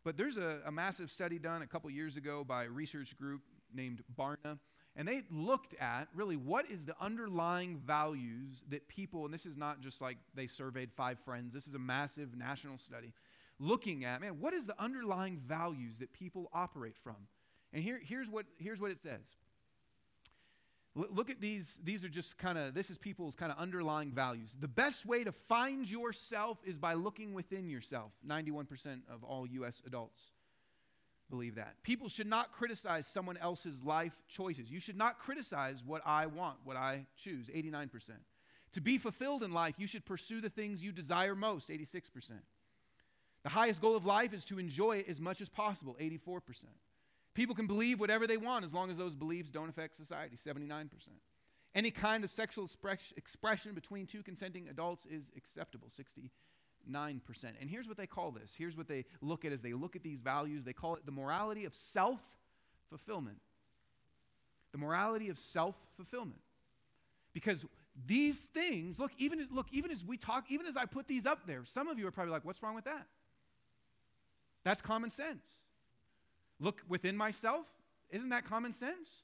But 0.03 0.15
there's 0.15 0.37
a, 0.37 0.61
a 0.65 0.71
massive 0.71 1.11
study 1.11 1.37
done 1.37 1.61
a 1.61 1.67
couple 1.67 1.89
years 1.89 2.15
ago 2.15 2.45
by 2.45 2.63
a 2.63 2.69
research 2.69 3.17
group 3.17 3.41
named 3.73 4.03
Barna. 4.17 4.59
And 4.95 5.07
they 5.07 5.21
looked 5.29 5.75
at 5.79 6.07
really 6.15 6.35
what 6.35 6.69
is 6.71 6.83
the 6.83 6.95
underlying 6.99 7.77
values 7.77 8.63
that 8.69 8.87
people, 8.87 9.25
and 9.25 9.33
this 9.33 9.45
is 9.45 9.55
not 9.55 9.79
just 9.79 10.01
like 10.01 10.17
they 10.33 10.47
surveyed 10.47 10.91
five 10.91 11.19
friends, 11.19 11.53
this 11.53 11.67
is 11.67 11.75
a 11.75 11.79
massive 11.79 12.35
national 12.35 12.79
study, 12.79 13.13
looking 13.59 14.05
at, 14.05 14.21
man, 14.21 14.39
what 14.39 14.53
is 14.53 14.65
the 14.65 14.79
underlying 14.81 15.39
values 15.45 15.99
that 15.99 16.13
people 16.13 16.49
operate 16.51 16.97
from? 16.97 17.15
And 17.73 17.83
here, 17.83 17.99
here's, 18.03 18.27
what, 18.27 18.47
here's 18.57 18.81
what 18.81 18.89
it 18.89 18.99
says. 18.99 19.21
look 20.95 21.29
at 21.29 21.39
these, 21.39 21.79
these 21.83 22.03
are 22.03 22.09
just 22.09 22.39
kind 22.39 22.57
of, 22.57 22.73
this 22.73 22.89
is 22.89 22.97
people's 22.97 23.35
kind 23.35 23.51
of 23.51 23.59
underlying 23.59 24.11
values. 24.11 24.55
The 24.59 24.67
best 24.67 25.05
way 25.05 25.23
to 25.23 25.31
find 25.31 25.87
yourself 25.87 26.57
is 26.65 26.79
by 26.79 26.95
looking 26.95 27.35
within 27.35 27.69
yourself, 27.69 28.13
91% 28.27 29.01
of 29.13 29.23
all 29.23 29.45
U.S. 29.45 29.83
adults 29.85 30.31
believe 31.29 31.55
that. 31.55 31.75
People 31.83 32.09
should 32.09 32.27
not 32.27 32.51
criticize 32.51 33.07
someone 33.07 33.37
else's 33.37 33.83
life 33.83 34.13
choices. 34.27 34.71
You 34.71 34.79
should 34.79 34.97
not 34.97 35.19
criticize 35.19 35.83
what 35.85 36.01
I 36.05 36.25
want, 36.27 36.57
what 36.63 36.77
I 36.77 37.05
choose, 37.15 37.49
89%. 37.49 38.11
To 38.73 38.81
be 38.81 38.97
fulfilled 38.97 39.43
in 39.43 39.51
life, 39.51 39.75
you 39.77 39.87
should 39.87 40.05
pursue 40.05 40.41
the 40.41 40.49
things 40.49 40.83
you 40.83 40.91
desire 40.91 41.35
most, 41.35 41.69
86%. 41.69 42.31
The 43.43 43.49
highest 43.49 43.81
goal 43.81 43.95
of 43.95 44.05
life 44.05 44.33
is 44.33 44.45
to 44.45 44.59
enjoy 44.59 44.97
it 44.97 45.09
as 45.09 45.19
much 45.19 45.41
as 45.41 45.49
possible, 45.49 45.95
84%. 45.99 46.65
People 47.33 47.55
can 47.55 47.67
believe 47.67 47.99
whatever 47.99 48.27
they 48.27 48.37
want 48.37 48.65
as 48.65 48.73
long 48.73 48.89
as 48.89 48.97
those 48.97 49.15
beliefs 49.15 49.51
don't 49.51 49.69
affect 49.69 49.95
society, 49.95 50.37
79%. 50.37 50.89
Any 51.75 51.91
kind 51.91 52.23
of 52.23 52.31
sexual 52.31 52.67
expression 53.15 53.73
between 53.73 54.05
two 54.07 54.23
consenting 54.23 54.67
adults 54.69 55.05
is 55.05 55.29
acceptable, 55.35 55.89
60 55.89 56.31
9%. 56.91 57.19
And 57.59 57.69
here's 57.69 57.87
what 57.87 57.97
they 57.97 58.07
call 58.07 58.31
this. 58.31 58.55
Here's 58.57 58.77
what 58.77 58.87
they 58.87 59.05
look 59.21 59.45
at 59.45 59.51
as 59.51 59.61
they 59.61 59.73
look 59.73 59.95
at 59.95 60.03
these 60.03 60.19
values. 60.19 60.63
They 60.63 60.73
call 60.73 60.95
it 60.95 61.05
the 61.05 61.11
morality 61.11 61.65
of 61.65 61.75
self 61.75 62.19
fulfillment. 62.89 63.37
The 64.71 64.77
morality 64.77 65.29
of 65.29 65.37
self 65.37 65.75
fulfillment. 65.95 66.39
Because 67.33 67.65
these 68.05 68.37
things, 68.53 68.99
look, 68.99 69.11
even 69.17 69.47
look, 69.51 69.67
even 69.71 69.91
as 69.91 70.03
we 70.05 70.17
talk, 70.17 70.45
even 70.49 70.65
as 70.65 70.77
I 70.77 70.85
put 70.85 71.07
these 71.07 71.25
up 71.25 71.47
there, 71.47 71.63
some 71.65 71.87
of 71.87 71.97
you 71.97 72.07
are 72.07 72.11
probably 72.11 72.31
like, 72.31 72.45
what's 72.45 72.61
wrong 72.61 72.75
with 72.75 72.85
that? 72.85 73.07
That's 74.63 74.81
common 74.81 75.09
sense. 75.09 75.45
look 76.59 76.81
within 76.87 77.15
myself. 77.15 77.65
Isn't 78.09 78.29
that 78.29 78.45
common 78.45 78.73
sense? 78.73 79.23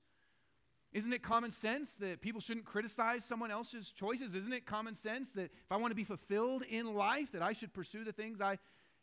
Isn't 0.94 1.12
it 1.12 1.24
common 1.24 1.50
sense 1.50 1.96
that 1.96 2.22
people 2.22 2.40
shouldn't 2.40 2.66
criticize 2.66 3.26
someone 3.26 3.50
else's 3.50 3.92
choices? 3.92 4.36
Isn't 4.36 4.54
it 4.54 4.66
common 4.66 4.94
sense 4.96 5.32
that 5.34 5.46
if 5.46 5.72
I 5.72 5.78
want 5.78 5.90
to 5.92 5.96
be 5.96 6.04
fulfilled 6.04 6.64
in 6.70 6.94
life, 6.94 7.32
that 7.32 7.42
I 7.42 7.54
should 7.54 7.74
pursue 7.74 8.04
the 8.04 8.12
things 8.12 8.40
I 8.40 8.60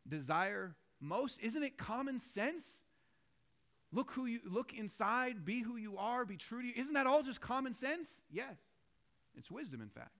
desire 0.08 0.76
most? 1.00 1.40
Isn't 1.40 1.64
it 1.64 1.76
common 1.76 2.20
sense? 2.20 2.64
Look 3.92 4.12
who 4.12 4.26
you 4.26 4.38
look 4.46 4.72
inside, 4.72 5.44
be 5.44 5.62
who 5.62 5.76
you 5.76 5.98
are, 5.98 6.24
be 6.24 6.36
true 6.36 6.62
to 6.62 6.68
you. 6.68 6.74
Isn't 6.76 6.94
that 6.94 7.08
all 7.08 7.24
just 7.24 7.40
common 7.40 7.74
sense? 7.74 8.08
Yes. 8.30 8.56
It's 9.36 9.50
wisdom, 9.50 9.80
in 9.80 9.88
fact. 9.88 10.16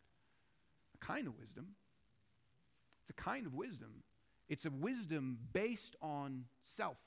A 1.00 1.04
kind 1.04 1.28
of 1.28 1.38
wisdom. 1.38 1.68
It's 3.02 3.10
a 3.10 3.12
kind 3.12 3.46
of 3.46 3.54
wisdom. 3.54 4.02
It's 4.48 4.66
a 4.66 4.70
wisdom 4.70 5.38
based 5.52 5.94
on 6.02 6.46
self, 6.64 6.98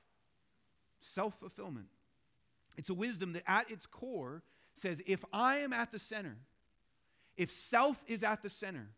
self 1.01 1.37
fulfillment. 1.41 1.87
It's 2.77 2.89
a 2.89 2.93
wisdom 2.93 3.33
that 3.33 3.43
at 3.45 3.69
its 3.69 3.85
core 3.85 4.41
says 4.75 5.01
if 5.05 5.23
I 5.31 5.57
am 5.57 5.73
at 5.73 5.91
the 5.91 5.99
center, 5.99 6.37
if 7.37 7.51
self 7.51 8.03
is 8.07 8.23
at 8.23 8.41
the 8.41 8.49
center, 8.49 8.89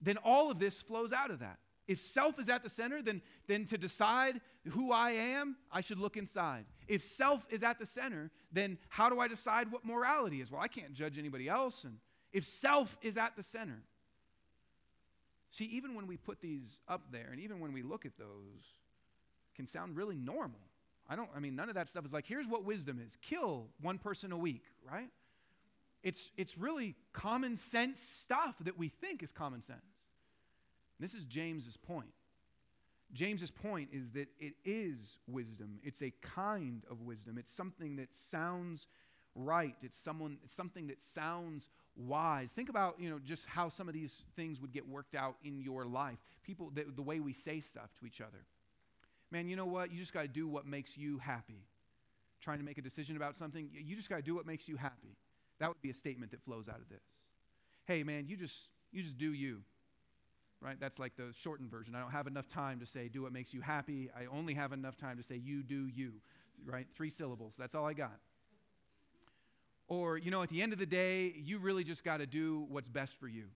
then 0.00 0.16
all 0.18 0.50
of 0.50 0.58
this 0.58 0.80
flows 0.80 1.12
out 1.12 1.30
of 1.30 1.40
that. 1.40 1.58
If 1.86 2.00
self 2.00 2.38
is 2.38 2.48
at 2.48 2.62
the 2.62 2.68
center, 2.68 3.02
then, 3.02 3.20
then 3.48 3.66
to 3.66 3.76
decide 3.76 4.40
who 4.68 4.92
I 4.92 5.10
am, 5.10 5.56
I 5.72 5.80
should 5.80 5.98
look 5.98 6.16
inside. 6.16 6.64
If 6.86 7.02
self 7.02 7.44
is 7.50 7.62
at 7.62 7.78
the 7.78 7.86
center, 7.86 8.30
then 8.52 8.78
how 8.88 9.08
do 9.08 9.18
I 9.18 9.26
decide 9.26 9.72
what 9.72 9.84
morality 9.84 10.40
is? 10.40 10.52
Well, 10.52 10.60
I 10.60 10.68
can't 10.68 10.92
judge 10.92 11.18
anybody 11.18 11.48
else. 11.48 11.84
And 11.84 11.96
if 12.32 12.44
self 12.44 12.96
is 13.02 13.16
at 13.16 13.34
the 13.36 13.42
center, 13.42 13.82
see, 15.50 15.64
even 15.64 15.94
when 15.94 16.06
we 16.06 16.16
put 16.16 16.40
these 16.40 16.80
up 16.86 17.10
there, 17.10 17.28
and 17.32 17.40
even 17.40 17.58
when 17.58 17.72
we 17.72 17.82
look 17.82 18.06
at 18.06 18.16
those, 18.16 18.78
can 19.56 19.66
sound 19.66 19.96
really 19.96 20.16
normal. 20.16 20.60
I 21.10 21.16
don't, 21.16 21.28
I 21.34 21.40
mean, 21.40 21.56
none 21.56 21.68
of 21.68 21.74
that 21.74 21.88
stuff 21.88 22.04
is 22.04 22.12
like, 22.12 22.24
here's 22.24 22.46
what 22.46 22.64
wisdom 22.64 23.00
is 23.04 23.18
kill 23.20 23.66
one 23.82 23.98
person 23.98 24.30
a 24.30 24.38
week, 24.38 24.62
right? 24.88 25.10
It's, 26.04 26.30
it's 26.36 26.56
really 26.56 26.94
common 27.12 27.56
sense 27.56 28.00
stuff 28.00 28.54
that 28.60 28.78
we 28.78 28.88
think 28.88 29.22
is 29.24 29.32
common 29.32 29.60
sense. 29.60 29.80
This 31.00 31.14
is 31.14 31.24
James's 31.24 31.76
point. 31.76 32.12
James's 33.12 33.50
point 33.50 33.88
is 33.92 34.10
that 34.10 34.28
it 34.38 34.54
is 34.64 35.18
wisdom. 35.26 35.80
It's 35.82 36.00
a 36.00 36.12
kind 36.22 36.84
of 36.88 37.00
wisdom. 37.00 37.38
It's 37.38 37.50
something 37.50 37.96
that 37.96 38.14
sounds 38.14 38.86
right. 39.34 39.74
It's 39.82 39.98
someone 39.98 40.38
it's 40.44 40.52
something 40.52 40.86
that 40.86 41.02
sounds 41.02 41.70
wise. 41.96 42.52
Think 42.52 42.68
about, 42.68 43.00
you 43.00 43.10
know, 43.10 43.18
just 43.18 43.46
how 43.46 43.68
some 43.68 43.88
of 43.88 43.94
these 43.94 44.22
things 44.36 44.60
would 44.60 44.72
get 44.72 44.88
worked 44.88 45.16
out 45.16 45.34
in 45.42 45.60
your 45.60 45.86
life. 45.86 46.18
People 46.44 46.70
the, 46.72 46.84
the 46.94 47.02
way 47.02 47.18
we 47.18 47.32
say 47.32 47.58
stuff 47.58 47.90
to 47.98 48.06
each 48.06 48.20
other 48.20 48.46
man, 49.30 49.48
you 49.48 49.56
know 49.56 49.66
what? 49.66 49.92
You 49.92 49.98
just 49.98 50.12
got 50.12 50.22
to 50.22 50.28
do 50.28 50.48
what 50.48 50.66
makes 50.66 50.96
you 50.96 51.18
happy. 51.18 51.64
Trying 52.40 52.58
to 52.58 52.64
make 52.64 52.78
a 52.78 52.82
decision 52.82 53.16
about 53.16 53.36
something, 53.36 53.68
you 53.72 53.96
just 53.96 54.08
got 54.08 54.16
to 54.16 54.22
do 54.22 54.34
what 54.34 54.46
makes 54.46 54.68
you 54.68 54.76
happy. 54.76 55.16
That 55.58 55.68
would 55.68 55.82
be 55.82 55.90
a 55.90 55.94
statement 55.94 56.30
that 56.30 56.40
flows 56.40 56.68
out 56.68 56.78
of 56.80 56.88
this. 56.88 57.04
Hey, 57.84 58.02
man, 58.02 58.26
you 58.26 58.36
just 58.36 58.70
you 58.92 59.02
just 59.02 59.18
do 59.18 59.32
you. 59.32 59.62
Right? 60.62 60.76
That's 60.78 60.98
like 60.98 61.16
the 61.16 61.32
shortened 61.38 61.70
version. 61.70 61.94
I 61.94 62.00
don't 62.00 62.10
have 62.10 62.26
enough 62.26 62.46
time 62.46 62.80
to 62.80 62.86
say 62.86 63.08
do 63.08 63.22
what 63.22 63.32
makes 63.32 63.54
you 63.54 63.62
happy. 63.62 64.10
I 64.14 64.26
only 64.26 64.54
have 64.54 64.72
enough 64.72 64.96
time 64.96 65.16
to 65.16 65.22
say 65.22 65.36
you 65.36 65.62
do 65.62 65.86
you. 65.86 66.14
Right? 66.64 66.86
Three 66.94 67.08
syllables. 67.08 67.56
That's 67.58 67.74
all 67.74 67.86
I 67.86 67.94
got. 67.94 68.18
Or, 69.88 70.18
you 70.18 70.30
know, 70.30 70.42
at 70.42 70.50
the 70.50 70.62
end 70.62 70.72
of 70.72 70.78
the 70.78 70.86
day, 70.86 71.34
you 71.36 71.58
really 71.58 71.82
just 71.82 72.04
got 72.04 72.18
to 72.18 72.26
do 72.26 72.66
what's 72.68 72.88
best 72.88 73.16
for 73.18 73.26
you. 73.26 73.46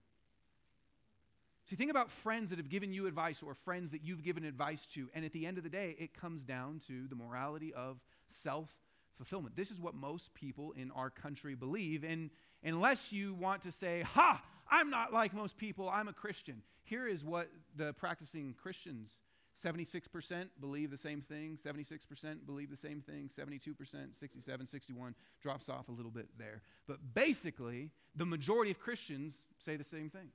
See, 1.67 1.77
think 1.77 1.91
about 1.91 2.11
friends 2.11 2.51
that 2.51 2.59
have 2.59 2.69
given 2.69 2.93
you 2.93 3.07
advice 3.07 3.43
or 3.43 3.55
friends 3.55 3.91
that 3.93 4.05
you've 4.05 4.23
given 4.23 4.45
advice 4.45 4.87
to, 4.89 5.09
and 5.15 5.25
at 5.25 5.33
the 5.33 5.47
end 5.47 5.57
of 5.57 5.65
the 5.65 5.71
day, 5.71 5.97
it 5.99 6.13
comes 6.13 6.45
down 6.45 6.81
to 6.89 7.09
the 7.09 7.15
morality 7.15 7.73
of 7.73 7.99
self 8.31 8.69
fulfillment. 9.17 9.57
This 9.57 9.71
is 9.71 9.81
what 9.81 9.95
most 9.95 10.35
people 10.35 10.73
in 10.73 10.91
our 10.91 11.09
country 11.09 11.55
believe. 11.55 12.05
And 12.05 12.31
unless 12.63 13.13
you 13.13 13.35
want 13.35 13.63
to 13.63 13.73
say, 13.73 14.03
Ha, 14.03 14.43
I'm 14.71 14.91
not 14.91 15.13
like 15.13 15.33
most 15.33 15.57
people, 15.57 15.89
I'm 15.89 16.09
a 16.09 16.13
Christian, 16.13 16.63
here 16.83 17.07
is 17.07 17.25
what 17.25 17.49
the 17.77 17.93
practicing 17.95 18.55
Christians 18.55 19.17
76% 19.63 20.49
believe 20.61 20.91
the 20.91 20.97
same 20.97 21.21
thing, 21.21 21.57
76% 21.57 22.45
believe 22.45 22.71
the 22.71 22.77
same 22.77 23.01
thing, 23.01 23.29
72%, 23.29 24.19
67, 24.19 24.67
61 24.67 25.15
drops 25.41 25.69
off 25.69 25.89
a 25.89 25.93
little 25.93 26.11
bit 26.11 26.29
there. 26.37 26.63
But 26.89 26.99
basically, 27.15 27.91
the 28.17 28.27
majority 28.27 28.73
of 28.73 28.81
Christians 28.81 29.47
say 29.59 29.77
the 29.77 29.85
same 29.85 30.11
thing. 30.11 30.31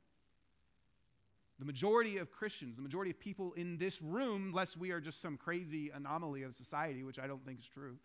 The 1.60 1.65
majority 1.65 2.17
of 2.17 2.32
Christians, 2.32 2.78
the 2.78 2.82
majority 2.82 3.12
of 3.12 3.19
people 3.19 3.52
in 3.54 3.78
this 3.78 4.02
room, 4.02 4.48
unless 4.48 4.78
we 4.78 4.91
are 4.91 5.02
just 5.02 5.22
some 5.22 5.36
crazy 5.36 5.89
anomaly 5.93 6.43
of 6.43 6.56
society, 6.56 7.04
which 7.04 7.19
I 7.19 7.28
don't 7.28 7.45
think 7.45 7.60
is 7.60 7.67
true, 7.67 7.98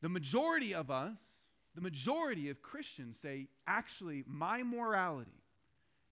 the 0.00 0.08
majority 0.08 0.74
of 0.74 0.90
us, 0.90 1.16
the 1.74 1.82
majority 1.82 2.48
of 2.48 2.62
Christians 2.62 3.18
say, 3.18 3.48
actually, 3.66 4.24
my 4.26 4.62
morality 4.62 5.42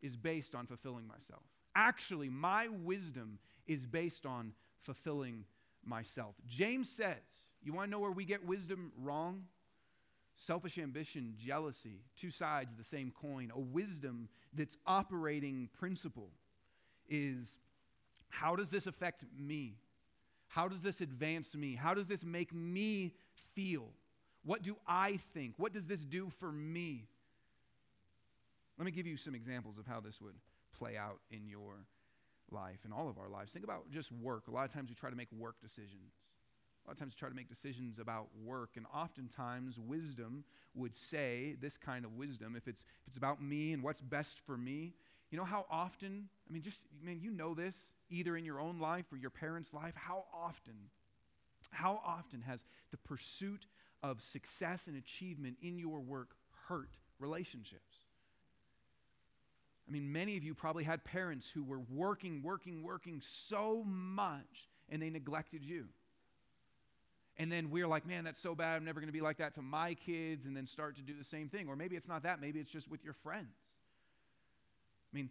is 0.03 0.17
based 0.17 0.55
on 0.55 0.67
fulfilling 0.67 1.09
myself. 1.09 1.43
Actually, 1.75 2.29
my 2.29 2.69
wisdom 2.69 3.39
is 3.67 3.87
based 3.87 4.27
on 4.27 4.53
fulfilling 4.83 5.45
myself. 5.85 6.35
James 6.47 6.91
says, 6.91 7.17
you 7.63 7.73
want 7.73 7.87
to 7.87 7.91
know 7.91 8.01
where 8.01 8.11
we 8.11 8.27
get 8.27 8.47
wisdom 8.47 8.93
wrong? 9.01 9.45
Selfish 10.37 10.79
ambition, 10.79 11.35
jealousy, 11.39 12.01
two 12.17 12.31
sides 12.31 12.73
of 12.73 12.79
the 12.79 12.85
same 12.85 13.13
coin. 13.13 13.53
A 13.55 13.61
wisdom 13.61 14.29
that's 14.53 14.77
operating 14.87 15.69
principle 15.79 16.31
is 17.09 17.59
how 18.29 18.57
does 18.57 18.71
this 18.71 18.87
affect 18.87 19.25
me? 19.39 19.77
How 20.49 20.69
does 20.69 20.83
this 20.83 21.01
advance 21.01 21.55
me? 21.55 21.75
How 21.75 21.95
does 21.95 22.07
this 22.07 22.25
make 22.25 22.53
me 22.53 23.15
feel? 23.55 23.89
What 24.45 24.63
do 24.63 24.77
I 24.87 25.19
think? 25.33 25.55
What 25.57 25.73
does 25.73 25.87
this 25.87 26.05
do 26.05 26.31
for 26.39 26.51
me? 26.51 27.07
Let 28.79 28.85
me 28.85 28.91
give 28.91 29.07
you 29.07 29.17
some 29.17 29.35
examples 29.35 29.79
of 29.79 29.87
how 29.87 30.01
this 30.01 30.21
would 30.21 30.35
play 30.77 30.97
out 30.97 31.21
in 31.31 31.49
your 31.49 31.75
life 32.51 32.81
in 32.85 32.93
all 32.93 33.09
of 33.09 33.19
our 33.19 33.29
lives. 33.29 33.53
Think 33.53 33.65
about 33.65 33.89
just 33.91 34.11
work. 34.13 34.49
A 34.49 34.51
lot 34.51 34.65
of 34.65 34.73
times 34.73 34.89
we 34.89 34.95
try 34.95 35.11
to 35.11 35.17
make 35.17 35.31
work 35.33 35.61
decisions. 35.61 36.13
A 36.85 36.91
lot 36.91 36.93
of 36.93 36.99
times 36.99 37.15
try 37.15 37.31
to 37.31 37.35
make 37.35 37.49
decisions 37.49 37.99
about 37.99 38.29
work, 38.45 38.73
and 38.77 38.85
oftentimes 38.95 39.81
wisdom 39.81 40.45
would 40.75 40.95
say, 40.95 41.57
this 41.61 41.79
kind 41.79 42.05
of 42.05 42.15
wisdom, 42.15 42.55
if 42.57 42.69
it's, 42.69 42.83
if 42.83 43.09
it's 43.09 43.17
about 43.17 43.43
me 43.43 43.73
and 43.73 43.83
what's 43.83 44.03
best 44.03 44.39
for 44.41 44.57
me, 44.59 44.93
you 45.31 45.39
know 45.39 45.45
how 45.45 45.65
often, 45.71 46.29
I 46.49 46.53
mean, 46.53 46.63
just, 46.63 46.87
man, 47.03 47.21
you 47.21 47.31
know 47.31 47.55
this, 47.55 47.77
either 48.11 48.37
in 48.37 48.45
your 48.45 48.61
own 48.61 48.79
life 48.79 49.07
or 49.13 49.17
your 49.17 49.31
parents' 49.31 49.73
life, 49.73 49.95
how 49.95 50.25
often, 50.33 50.75
how 51.71 52.03
often 52.05 52.43
has 52.43 52.65
the 52.91 52.99
pursuit 52.99 53.67
of 54.03 54.21
success 54.21 54.83
and 54.87 54.97
achievement 54.97 55.57
in 55.63 55.79
your 55.79 56.01
work 56.01 56.37
hurt 56.69 56.91
relationships? 57.19 57.97
I 59.89 59.93
mean, 59.93 60.13
many 60.13 60.37
of 60.37 60.45
you 60.45 60.55
probably 60.55 60.85
had 60.85 61.05
parents 61.05 61.51
who 61.51 61.63
were 61.63 61.81
working, 61.91 62.43
working, 62.43 62.83
working 62.83 63.21
so 63.23 63.85
much 63.87 64.69
and 64.89 65.01
they 65.03 65.11
neglected 65.11 65.65
you. 65.65 65.87
And 67.37 67.51
then 67.51 67.71
we're 67.71 67.89
like, 67.89 68.07
man, 68.07 68.25
that's 68.25 68.41
so 68.41 68.55
bad. 68.55 68.77
I'm 68.77 68.85
never 68.85 69.01
going 69.01 69.09
to 69.09 69.13
be 69.13 69.21
like 69.21 69.39
that 69.39 69.55
to 69.55 69.63
my 69.63 69.95
kids, 69.95 70.47
and 70.47 70.57
then 70.57 70.67
start 70.67 70.97
to 70.97 71.03
do 71.03 71.15
the 71.17 71.25
same 71.25 71.49
thing. 71.49 71.69
Or 71.69 71.75
maybe 71.75 71.97
it's 71.97 72.09
not 72.09 72.23
that. 72.23 72.41
Maybe 72.41 72.61
it's 72.61 72.71
just 72.71 72.91
with 72.91 73.05
your 73.05 73.15
friends. 73.15 73.57
I 75.13 75.17
mean, 75.17 75.31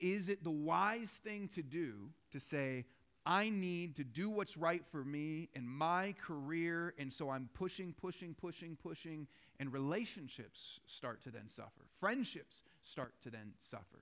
is 0.00 0.28
it 0.28 0.42
the 0.42 0.50
wise 0.50 1.10
thing 1.22 1.48
to 1.54 1.62
do 1.62 2.10
to 2.32 2.40
say, 2.40 2.86
I 3.24 3.50
need 3.50 3.96
to 3.96 4.04
do 4.04 4.28
what's 4.30 4.56
right 4.56 4.82
for 4.90 5.04
me 5.04 5.48
and 5.54 5.68
my 5.68 6.14
career, 6.26 6.92
and 6.98 7.12
so 7.12 7.30
I'm 7.30 7.48
pushing, 7.54 7.92
pushing, 7.92 8.34
pushing, 8.34 8.76
pushing, 8.82 9.28
and 9.60 9.72
relationships 9.72 10.80
start 10.86 11.22
to 11.22 11.30
then 11.30 11.48
suffer. 11.48 11.82
Friendships 12.00 12.62
start 12.82 13.12
to 13.22 13.30
then 13.30 13.52
suffer. 13.60 14.00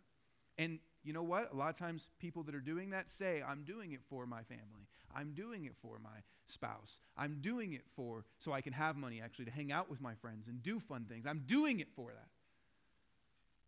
And 0.56 0.78
you 1.04 1.12
know 1.12 1.22
what? 1.22 1.52
A 1.52 1.56
lot 1.56 1.68
of 1.68 1.78
times 1.78 2.10
people 2.18 2.42
that 2.44 2.54
are 2.54 2.60
doing 2.60 2.90
that 2.90 3.10
say, 3.10 3.42
I'm 3.46 3.64
doing 3.64 3.92
it 3.92 4.00
for 4.08 4.26
my 4.26 4.42
family. 4.42 4.88
I'm 5.14 5.32
doing 5.32 5.64
it 5.64 5.74
for 5.82 5.98
my 6.02 6.20
spouse. 6.46 6.98
I'm 7.16 7.38
doing 7.40 7.72
it 7.72 7.82
for 7.96 8.24
so 8.38 8.52
I 8.52 8.60
can 8.60 8.72
have 8.72 8.96
money 8.96 9.20
actually 9.22 9.46
to 9.46 9.50
hang 9.50 9.72
out 9.72 9.90
with 9.90 10.00
my 10.00 10.14
friends 10.14 10.48
and 10.48 10.62
do 10.62 10.80
fun 10.80 11.06
things. 11.08 11.26
I'm 11.26 11.44
doing 11.46 11.80
it 11.80 11.88
for 11.94 12.10
that. 12.10 12.28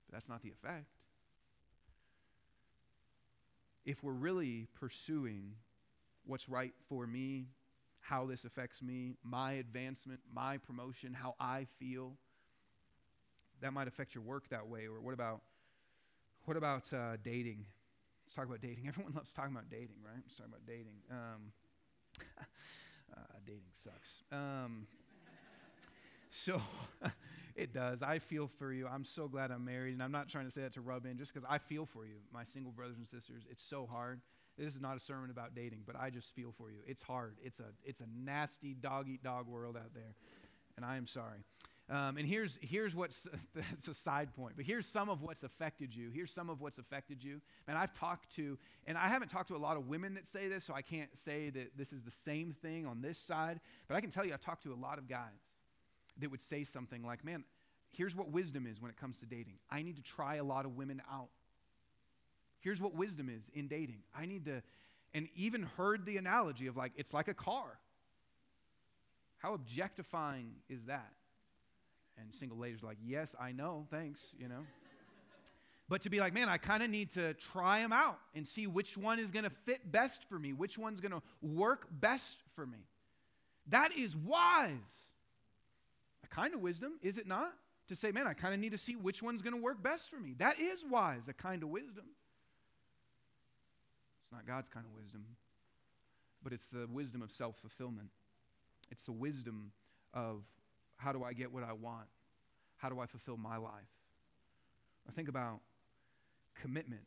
But 0.07 0.15
that's 0.17 0.29
not 0.29 0.43
the 0.43 0.51
effect. 0.51 0.87
If 3.85 4.03
we're 4.03 4.13
really 4.13 4.69
pursuing 4.79 5.55
what's 6.25 6.49
right 6.49 6.73
for 6.89 7.07
me, 7.07 7.47
how 8.01 8.27
this 8.27 8.45
affects 8.45 8.83
me, 8.83 9.17
my 9.25 9.53
advancement, 9.53 10.21
my 10.33 10.59
promotion, 10.59 11.15
how 11.15 11.35
I 11.41 11.67
feel, 11.79 12.15
that 13.61 13.73
might 13.73 13.89
affect 13.89 14.15
your 14.15 14.23
work 14.23 14.49
that 14.51 14.69
way. 14.69 14.87
Or 14.87 15.01
what 15.01 15.15
about 15.15 15.41
what 16.45 16.57
about 16.57 16.93
uh, 16.93 17.17
dating? 17.23 17.67
Let's 18.25 18.35
talk 18.35 18.47
about 18.47 18.61
dating. 18.61 18.85
Everyone 18.89 19.13
loves 19.15 19.33
talking 19.33 19.53
about 19.53 19.69
dating, 19.71 19.97
right? 20.05 20.21
Let's 20.23 20.37
talk 20.37 20.47
about 20.47 20.67
dating. 20.67 20.97
Um, 21.11 21.53
uh, 23.17 23.39
dating 23.47 23.73
sucks. 23.73 24.23
Um, 24.33 24.87
so 26.31 26.63
it 27.57 27.75
does. 27.75 28.03
I 28.03 28.19
feel 28.19 28.49
for 28.59 28.73
you. 28.73 28.87
I'm 28.87 29.05
so 29.05 29.29
glad 29.29 29.51
I'm 29.51 29.65
married, 29.65 29.93
and 29.93 30.03
I'm 30.03 30.13
not 30.13 30.29
trying 30.29 30.47
to 30.47 30.51
say 30.51 30.63
that 30.63 30.73
to 30.75 30.81
rub 30.81 31.05
in, 31.05 31.19
just 31.19 31.35
because 31.35 31.47
I 31.51 31.59
feel 31.59 31.85
for 31.85 32.07
you, 32.07 32.17
my 32.33 32.45
single 32.45 32.73
brothers 32.73 32.97
and 32.97 33.07
sisters. 33.07 33.43
It's 33.51 33.63
so 33.63 33.87
hard. 33.91 34.21
this 34.57 34.75
is 34.75 34.81
not 34.81 34.97
a 34.97 35.01
sermon 35.01 35.31
about 35.31 35.55
dating, 35.55 35.81
but 35.87 35.97
I 35.97 36.11
just 36.11 36.35
feel 36.35 36.53
for 36.57 36.71
you. 36.71 36.79
It's 36.87 37.03
hard. 37.03 37.37
It's 37.43 37.61
a, 37.61 37.67
it's 37.85 38.01
a 38.01 38.07
nasty 38.15 38.75
dog 38.75 39.09
eat 39.09 39.23
dog 39.23 39.47
world 39.47 39.77
out 39.77 39.93
there, 39.95 40.15
and 40.77 40.87
I 40.87 40.97
am 40.97 41.07
sorry. 41.07 41.45
Um, 41.91 42.17
and 42.17 42.27
here's, 42.27 42.59
here's 42.63 42.95
what's 42.95 43.27
that's 43.55 43.89
a 43.89 43.95
side 43.95 44.35
point, 44.35 44.55
but 44.57 44.65
here's 44.65 44.87
some 44.87 45.09
of 45.09 45.23
what's 45.23 45.43
affected 45.43 45.95
you. 45.95 46.11
Here's 46.11 46.33
some 46.33 46.49
of 46.49 46.61
what's 46.61 46.79
affected 46.79 47.23
you. 47.23 47.41
And 47.67 47.77
I've 47.77 47.93
talked 47.93 48.35
to, 48.37 48.59
and 48.87 48.97
I 48.97 49.09
haven't 49.09 49.29
talked 49.29 49.49
to 49.49 49.57
a 49.57 49.59
lot 49.59 49.77
of 49.77 49.89
women 49.89 50.15
that 50.15 50.29
say 50.29 50.49
this, 50.49 50.65
so 50.65 50.75
I 50.75 50.83
can't 50.83 51.11
say 51.19 51.51
that 51.51 51.77
this 51.77 51.93
is 51.93 52.03
the 52.03 52.11
same 52.11 52.55
thing 52.63 52.87
on 52.87 53.03
this 53.03 53.19
side, 53.19 53.61
but 53.89 53.97
I 53.97 54.01
can 54.01 54.11
tell 54.11 54.25
you 54.25 54.33
I've 54.33 54.41
talked 54.41 54.63
to 54.63 54.73
a 54.73 54.77
lot 54.77 54.99
of 54.99 55.09
guys 55.09 55.27
that 56.19 56.31
would 56.31 56.43
say 56.43 56.65
something 56.65 57.03
like, 57.03 57.25
man, 57.25 57.45
here's 57.91 58.15
what 58.15 58.31
wisdom 58.31 58.67
is 58.67 58.81
when 58.81 58.91
it 58.91 58.97
comes 58.97 59.19
to 59.19 59.27
dating. 59.27 59.55
I 59.71 59.83
need 59.83 59.97
to 59.97 60.03
try 60.03 60.37
a 60.37 60.45
lot 60.45 60.65
of 60.65 60.77
women 60.77 61.03
out. 61.11 61.29
Here's 62.61 62.81
what 62.81 62.95
wisdom 62.95 63.29
is 63.29 63.43
in 63.55 63.67
dating. 63.67 64.03
I 64.17 64.27
need 64.27 64.45
to, 64.45 64.63
and 65.13 65.29
even 65.35 65.65
heard 65.77 66.07
the 66.07 66.17
analogy 66.17 66.69
of 66.69 66.77
like, 66.77 66.93
it's 66.97 67.13
like 67.13 67.29
a 67.29 67.35
car. 67.35 67.79
How 69.39 69.55
objectifying 69.55 70.53
is 70.69 70.85
that? 70.85 71.11
And 72.23 72.33
single 72.33 72.59
ladies 72.59 72.83
are 72.83 72.87
like, 72.87 72.99
yes, 73.05 73.35
I 73.41 73.53
know, 73.53 73.87
thanks, 73.91 74.33
you 74.39 74.49
know. 74.49 74.65
but 75.89 76.03
to 76.03 76.11
be 76.11 76.21
like, 76.21 76.33
man, 76.33 76.49
I 76.49 76.57
kind 76.57 76.83
of 76.83 76.89
need 76.89 77.13
to 77.15 77.35
try 77.35 77.81
them 77.81 77.93
out 77.93 78.19
and 78.35 78.47
see 78.47 78.67
which 78.67 78.97
one 78.97 79.19
is 79.19 79.31
going 79.31 79.45
to 79.45 79.51
fit 79.51 79.91
best 79.91 80.25
for 80.29 80.39
me, 80.39 80.53
which 80.53 80.79
one's 80.79 81.01
going 81.01 81.13
to 81.13 81.23
work 81.43 81.89
best 81.91 82.39
for 82.55 82.65
me. 82.65 82.79
That 83.69 83.97
is 83.97 84.17
wise. 84.17 84.77
A 86.25 86.29
kind 86.29 86.55
of 86.55 86.61
wisdom, 86.61 86.93
is 87.03 87.19
it 87.19 87.27
not? 87.27 87.53
To 87.89 87.97
say, 87.97 88.13
man, 88.13 88.29
I 88.29 88.35
kind 88.35 88.55
of 88.55 88.61
need 88.61 88.71
to 88.71 88.79
see 88.79 88.95
which 88.95 89.23
one's 89.23 89.43
going 89.43 89.55
to 89.55 89.61
work 89.61 89.83
best 89.83 90.09
for 90.09 90.17
me. 90.17 90.35
That 90.39 90.61
is 90.61 90.85
wise, 90.89 91.23
a 91.29 91.33
kind 91.33 91.63
of 91.63 91.69
wisdom. 91.69 92.05
It's 94.23 94.33
not 94.33 94.47
God's 94.47 94.69
kind 94.69 94.87
of 94.87 94.93
wisdom, 94.95 95.25
but 96.43 96.53
it's 96.53 96.67
the 96.67 96.87
wisdom 96.91 97.21
of 97.21 97.33
self 97.33 97.57
fulfillment. 97.59 98.11
It's 98.91 99.05
the 99.05 99.13
wisdom 99.13 99.73
of 100.15 100.45
how 101.03 101.13
do 101.13 101.25
I 101.25 101.33
get 101.33 101.53
what 101.53 101.65
I 101.65 101.73
want? 101.73 102.07
How 102.77 102.89
do 102.89 103.01
I 103.01 103.07
fulfill 103.07 103.37
my 103.37 103.57
life? 103.57 103.91
I 105.09 105.13
think 105.13 105.29
about 105.29 105.61
commitment. 106.61 107.03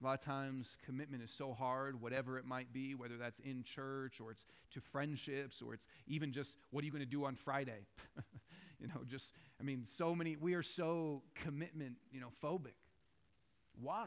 A 0.00 0.06
lot 0.06 0.18
of 0.18 0.24
times, 0.24 0.76
commitment 0.86 1.22
is 1.22 1.30
so 1.30 1.52
hard, 1.52 2.00
whatever 2.00 2.38
it 2.38 2.46
might 2.46 2.72
be, 2.72 2.94
whether 2.94 3.16
that's 3.18 3.38
in 3.40 3.64
church 3.64 4.20
or 4.20 4.30
it's 4.30 4.46
to 4.72 4.80
friendships 4.80 5.60
or 5.60 5.74
it's 5.74 5.86
even 6.06 6.32
just 6.32 6.56
what 6.70 6.82
are 6.82 6.86
you 6.86 6.92
going 6.92 7.02
to 7.02 7.10
do 7.10 7.24
on 7.24 7.34
Friday? 7.34 7.86
you 8.80 8.86
know, 8.88 9.02
just, 9.06 9.34
I 9.60 9.62
mean, 9.62 9.84
so 9.84 10.14
many, 10.14 10.36
we 10.36 10.54
are 10.54 10.62
so 10.62 11.22
commitment, 11.34 11.96
you 12.12 12.20
know, 12.20 12.30
phobic. 12.42 12.78
Why? 13.82 14.06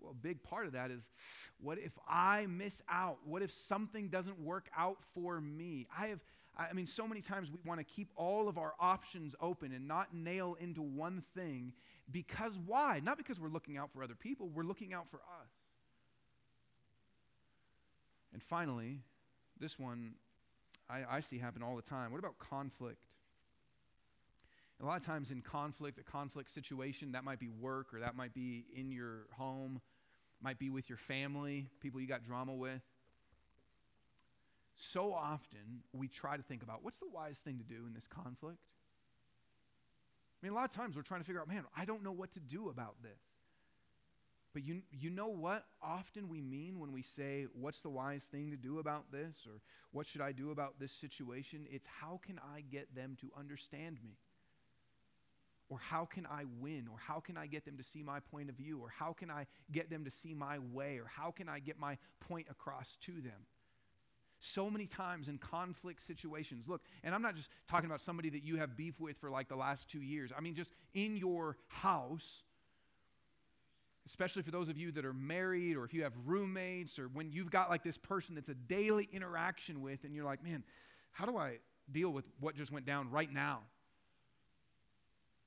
Well, 0.00 0.12
a 0.12 0.14
big 0.14 0.42
part 0.42 0.66
of 0.66 0.72
that 0.72 0.90
is 0.90 1.06
what 1.60 1.78
if 1.78 1.92
I 2.08 2.46
miss 2.46 2.82
out? 2.88 3.18
What 3.24 3.42
if 3.42 3.52
something 3.52 4.08
doesn't 4.08 4.40
work 4.40 4.68
out 4.76 4.98
for 5.14 5.40
me? 5.40 5.86
I 5.96 6.08
have 6.08 6.20
I 6.58 6.72
mean, 6.72 6.88
so 6.88 7.06
many 7.06 7.20
times 7.20 7.52
we 7.52 7.58
want 7.64 7.78
to 7.78 7.84
keep 7.84 8.10
all 8.16 8.48
of 8.48 8.58
our 8.58 8.74
options 8.80 9.36
open 9.40 9.72
and 9.72 9.86
not 9.86 10.12
nail 10.12 10.56
into 10.58 10.82
one 10.82 11.22
thing 11.34 11.72
because 12.10 12.58
why? 12.66 13.00
Not 13.02 13.16
because 13.16 13.38
we're 13.38 13.48
looking 13.48 13.76
out 13.76 13.90
for 13.92 14.02
other 14.02 14.16
people, 14.16 14.48
we're 14.48 14.64
looking 14.64 14.92
out 14.92 15.08
for 15.08 15.18
us. 15.18 15.50
And 18.32 18.42
finally, 18.42 18.98
this 19.60 19.78
one 19.78 20.14
I, 20.90 21.04
I 21.08 21.20
see 21.20 21.38
happen 21.38 21.62
all 21.62 21.76
the 21.76 21.82
time. 21.82 22.10
What 22.10 22.18
about 22.18 22.38
conflict? 22.38 23.04
A 24.80 24.86
lot 24.86 24.96
of 25.00 25.06
times 25.06 25.30
in 25.30 25.42
conflict, 25.42 25.98
a 25.98 26.02
conflict 26.02 26.50
situation, 26.50 27.12
that 27.12 27.24
might 27.24 27.40
be 27.40 27.48
work 27.48 27.92
or 27.92 28.00
that 28.00 28.16
might 28.16 28.32
be 28.32 28.64
in 28.74 28.90
your 28.90 29.26
home, 29.32 29.80
might 30.40 30.58
be 30.58 30.70
with 30.70 30.88
your 30.88 30.98
family, 30.98 31.68
people 31.80 32.00
you 32.00 32.06
got 32.06 32.24
drama 32.24 32.54
with 32.54 32.82
so 34.78 35.12
often 35.12 35.82
we 35.92 36.06
try 36.06 36.36
to 36.36 36.42
think 36.42 36.62
about 36.62 36.84
what's 36.84 37.00
the 37.00 37.08
wise 37.12 37.38
thing 37.38 37.58
to 37.58 37.64
do 37.64 37.86
in 37.86 37.94
this 37.94 38.06
conflict? 38.06 38.62
I 40.40 40.46
mean, 40.46 40.52
a 40.52 40.54
lot 40.54 40.70
of 40.70 40.74
times 40.74 40.96
we're 40.96 41.02
trying 41.02 41.20
to 41.20 41.26
figure 41.26 41.40
out, 41.40 41.48
man, 41.48 41.64
I 41.76 41.84
don't 41.84 42.04
know 42.04 42.12
what 42.12 42.32
to 42.34 42.40
do 42.40 42.68
about 42.68 42.94
this. 43.02 43.20
But 44.54 44.64
you, 44.64 44.82
you 44.92 45.10
know 45.10 45.28
what 45.28 45.64
often 45.82 46.28
we 46.28 46.40
mean 46.40 46.78
when 46.78 46.92
we 46.92 47.02
say, 47.02 47.46
what's 47.52 47.82
the 47.82 47.90
wise 47.90 48.22
thing 48.22 48.50
to 48.52 48.56
do 48.56 48.78
about 48.78 49.10
this? 49.10 49.46
Or 49.46 49.60
what 49.90 50.06
should 50.06 50.20
I 50.20 50.30
do 50.30 50.52
about 50.52 50.78
this 50.78 50.92
situation? 50.92 51.66
It's 51.70 51.86
how 52.00 52.20
can 52.24 52.40
I 52.54 52.62
get 52.70 52.94
them 52.94 53.16
to 53.20 53.30
understand 53.36 53.98
me? 54.02 54.16
Or 55.68 55.78
how 55.78 56.04
can 56.06 56.24
I 56.24 56.44
win? 56.60 56.88
Or 56.90 56.98
how 56.98 57.20
can 57.20 57.36
I 57.36 57.46
get 57.46 57.64
them 57.64 57.76
to 57.76 57.82
see 57.82 58.02
my 58.02 58.20
point 58.20 58.48
of 58.48 58.54
view? 58.54 58.78
Or 58.80 58.88
how 58.96 59.12
can 59.12 59.30
I 59.30 59.46
get 59.70 59.90
them 59.90 60.04
to 60.04 60.10
see 60.10 60.34
my 60.34 60.60
way? 60.72 60.98
Or 60.98 61.06
how 61.06 61.32
can 61.32 61.48
I 61.48 61.58
get 61.58 61.78
my 61.78 61.98
point 62.20 62.46
across 62.48 62.96
to 63.02 63.12
them? 63.12 63.46
So 64.40 64.70
many 64.70 64.86
times 64.86 65.28
in 65.28 65.38
conflict 65.38 66.06
situations. 66.06 66.68
Look, 66.68 66.82
and 67.02 67.14
I'm 67.14 67.22
not 67.22 67.34
just 67.34 67.50
talking 67.68 67.86
about 67.86 68.00
somebody 68.00 68.30
that 68.30 68.44
you 68.44 68.56
have 68.56 68.76
beef 68.76 69.00
with 69.00 69.16
for 69.18 69.30
like 69.30 69.48
the 69.48 69.56
last 69.56 69.88
two 69.88 70.00
years. 70.00 70.32
I 70.36 70.40
mean, 70.40 70.54
just 70.54 70.72
in 70.94 71.16
your 71.16 71.56
house, 71.66 72.42
especially 74.06 74.42
for 74.42 74.50
those 74.50 74.68
of 74.68 74.78
you 74.78 74.90
that 74.92 75.04
are 75.04 75.12
married 75.12 75.76
or 75.76 75.84
if 75.84 75.92
you 75.92 76.02
have 76.02 76.14
roommates 76.24 76.98
or 76.98 77.08
when 77.08 77.30
you've 77.30 77.50
got 77.50 77.68
like 77.68 77.82
this 77.82 77.98
person 77.98 78.34
that's 78.34 78.48
a 78.48 78.54
daily 78.54 79.08
interaction 79.12 79.82
with 79.82 80.04
and 80.04 80.14
you're 80.14 80.24
like, 80.24 80.42
man, 80.42 80.64
how 81.10 81.26
do 81.26 81.36
I 81.36 81.58
deal 81.90 82.10
with 82.10 82.24
what 82.40 82.54
just 82.54 82.72
went 82.72 82.86
down 82.86 83.10
right 83.10 83.32
now? 83.32 83.60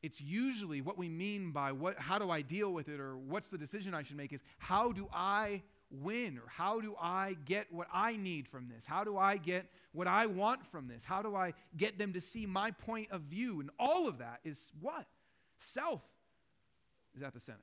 It's 0.03 0.19
usually 0.19 0.81
what 0.81 0.97
we 0.97 1.09
mean 1.09 1.51
by 1.51 1.71
what, 1.71 1.97
how 1.97 2.17
do 2.17 2.29
I 2.29 2.41
deal 2.41 2.73
with 2.73 2.89
it 2.89 2.99
or 2.99 3.17
what's 3.17 3.49
the 3.49 3.57
decision 3.57 3.93
I 3.93 4.03
should 4.03 4.17
make 4.17 4.33
is 4.33 4.41
how 4.57 4.91
do 4.91 5.07
I 5.13 5.61
win? 5.91 6.37
Or 6.37 6.47
how 6.47 6.79
do 6.79 6.95
I 6.99 7.35
get 7.45 7.67
what 7.71 7.87
I 7.93 8.15
need 8.15 8.47
from 8.47 8.69
this? 8.69 8.85
How 8.85 9.03
do 9.03 9.17
I 9.17 9.37
get 9.37 9.65
what 9.91 10.07
I 10.07 10.25
want 10.25 10.65
from 10.67 10.87
this? 10.87 11.03
How 11.03 11.21
do 11.21 11.35
I 11.35 11.53
get 11.77 11.97
them 11.97 12.13
to 12.13 12.21
see 12.21 12.45
my 12.45 12.71
point 12.71 13.11
of 13.11 13.21
view? 13.21 13.59
And 13.59 13.69
all 13.79 14.07
of 14.07 14.19
that 14.19 14.39
is 14.43 14.71
what? 14.79 15.05
Self 15.57 16.01
is 17.15 17.23
at 17.23 17.33
the 17.33 17.39
center. 17.39 17.59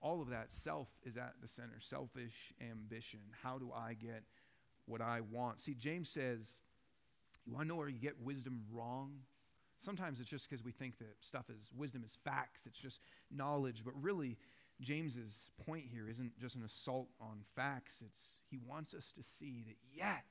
All 0.00 0.22
of 0.22 0.30
that, 0.30 0.52
self 0.52 0.88
is 1.04 1.16
at 1.16 1.34
the 1.42 1.48
center. 1.48 1.80
Selfish 1.80 2.52
ambition. 2.60 3.20
How 3.42 3.58
do 3.58 3.72
I 3.74 3.94
get 3.94 4.22
what 4.86 5.00
I 5.00 5.20
want? 5.32 5.60
See, 5.60 5.74
James 5.74 6.08
says, 6.08 6.48
You 7.44 7.54
want 7.54 7.64
to 7.64 7.68
know 7.68 7.76
where 7.76 7.88
you 7.88 7.98
get 7.98 8.20
wisdom 8.22 8.62
wrong? 8.72 9.12
Sometimes 9.80 10.20
it's 10.20 10.28
just 10.28 10.48
because 10.48 10.64
we 10.64 10.72
think 10.72 10.98
that 10.98 11.14
stuff 11.20 11.46
is 11.50 11.70
wisdom 11.76 12.02
is 12.04 12.16
facts, 12.24 12.62
it's 12.66 12.78
just 12.78 13.00
knowledge, 13.30 13.82
but 13.84 13.94
really, 14.00 14.36
James's 14.80 15.50
point 15.66 15.84
here 15.92 16.08
isn't 16.08 16.38
just 16.38 16.56
an 16.56 16.62
assault 16.64 17.08
on 17.20 17.40
facts, 17.56 18.02
it's 18.04 18.20
he 18.50 18.58
wants 18.58 18.94
us 18.94 19.12
to 19.12 19.22
see 19.22 19.62
that 19.66 19.76
yes, 19.94 20.24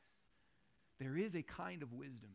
there 1.00 1.18
is 1.18 1.36
a 1.36 1.44
kind 1.44 1.84
of 1.84 1.94
wisdom. 1.94 2.32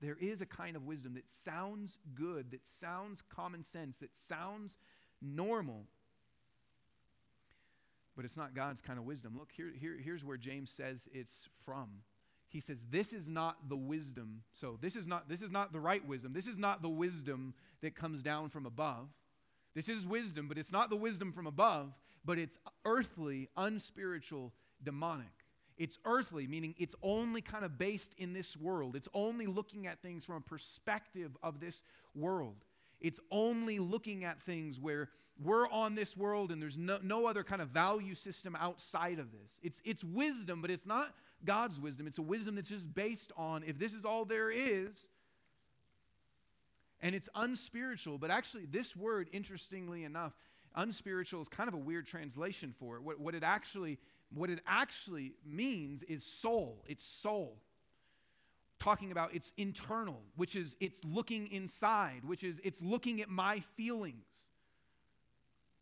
There 0.00 0.16
is 0.20 0.40
a 0.40 0.46
kind 0.46 0.74
of 0.74 0.84
wisdom 0.84 1.14
that 1.14 1.30
sounds 1.30 1.98
good, 2.14 2.50
that 2.50 2.66
sounds 2.66 3.22
common 3.22 3.62
sense, 3.62 3.98
that 3.98 4.16
sounds 4.16 4.78
normal. 5.20 5.84
But 8.16 8.24
it's 8.24 8.36
not 8.36 8.54
God's 8.54 8.80
kind 8.80 8.98
of 8.98 9.04
wisdom. 9.04 9.36
Look, 9.38 9.52
here, 9.52 9.72
here, 9.78 9.96
here's 10.02 10.24
where 10.24 10.36
James 10.36 10.70
says 10.70 11.08
it's 11.12 11.48
from. 11.64 11.88
He 12.48 12.60
says, 12.60 12.82
This 12.90 13.12
is 13.12 13.28
not 13.28 13.68
the 13.68 13.76
wisdom. 13.76 14.42
So 14.52 14.76
this 14.80 14.96
is 14.96 15.06
not 15.06 15.28
this 15.28 15.40
is 15.40 15.50
not 15.50 15.72
the 15.72 15.80
right 15.80 16.06
wisdom. 16.06 16.32
This 16.34 16.46
is 16.46 16.58
not 16.58 16.82
the 16.82 16.88
wisdom 16.88 17.54
that 17.80 17.94
comes 17.94 18.22
down 18.22 18.50
from 18.50 18.66
above. 18.66 19.08
This 19.74 19.88
is 19.88 20.06
wisdom, 20.06 20.48
but 20.48 20.58
it's 20.58 20.72
not 20.72 20.90
the 20.90 20.96
wisdom 20.96 21.32
from 21.32 21.46
above, 21.46 21.92
but 22.24 22.38
it's 22.38 22.58
earthly, 22.84 23.48
unspiritual, 23.56 24.52
demonic. 24.82 25.26
It's 25.78 25.98
earthly, 26.04 26.46
meaning 26.46 26.74
it's 26.78 26.94
only 27.02 27.40
kind 27.40 27.64
of 27.64 27.78
based 27.78 28.14
in 28.18 28.32
this 28.32 28.56
world. 28.56 28.94
It's 28.94 29.08
only 29.14 29.46
looking 29.46 29.86
at 29.86 30.00
things 30.00 30.24
from 30.24 30.36
a 30.36 30.40
perspective 30.40 31.36
of 31.42 31.60
this 31.60 31.82
world. 32.14 32.56
It's 33.00 33.20
only 33.30 33.78
looking 33.78 34.24
at 34.24 34.40
things 34.42 34.78
where 34.78 35.08
we're 35.42 35.68
on 35.70 35.94
this 35.94 36.16
world 36.16 36.52
and 36.52 36.60
there's 36.60 36.78
no, 36.78 36.98
no 37.02 37.26
other 37.26 37.42
kind 37.42 37.62
of 37.62 37.68
value 37.70 38.14
system 38.14 38.56
outside 38.60 39.18
of 39.18 39.32
this. 39.32 39.58
It's, 39.62 39.80
it's 39.84 40.04
wisdom, 40.04 40.60
but 40.60 40.70
it's 40.70 40.86
not 40.86 41.14
God's 41.44 41.80
wisdom. 41.80 42.06
It's 42.06 42.18
a 42.18 42.22
wisdom 42.22 42.54
that's 42.54 42.68
just 42.68 42.94
based 42.94 43.32
on 43.36 43.64
if 43.64 43.78
this 43.78 43.94
is 43.94 44.04
all 44.04 44.24
there 44.24 44.50
is, 44.50 45.08
and 47.02 47.14
it's 47.16 47.28
unspiritual, 47.34 48.16
but 48.16 48.30
actually, 48.30 48.66
this 48.66 48.96
word, 48.96 49.28
interestingly 49.32 50.04
enough, 50.04 50.32
unspiritual 50.76 51.42
is 51.42 51.48
kind 51.48 51.68
of 51.68 51.74
a 51.74 51.78
weird 51.78 52.06
translation 52.06 52.72
for 52.78 52.96
it. 52.96 53.02
What, 53.02 53.18
what, 53.18 53.34
it 53.34 53.42
actually, 53.42 53.98
what 54.32 54.48
it 54.48 54.60
actually 54.66 55.34
means 55.44 56.04
is 56.04 56.24
soul. 56.24 56.84
It's 56.86 57.04
soul. 57.04 57.58
Talking 58.78 59.10
about 59.12 59.34
it's 59.34 59.52
internal, 59.56 60.20
which 60.36 60.56
is 60.56 60.76
it's 60.80 61.04
looking 61.04 61.48
inside, 61.52 62.22
which 62.24 62.42
is 62.42 62.60
it's 62.64 62.82
looking 62.82 63.20
at 63.20 63.28
my 63.28 63.60
feelings. 63.76 64.26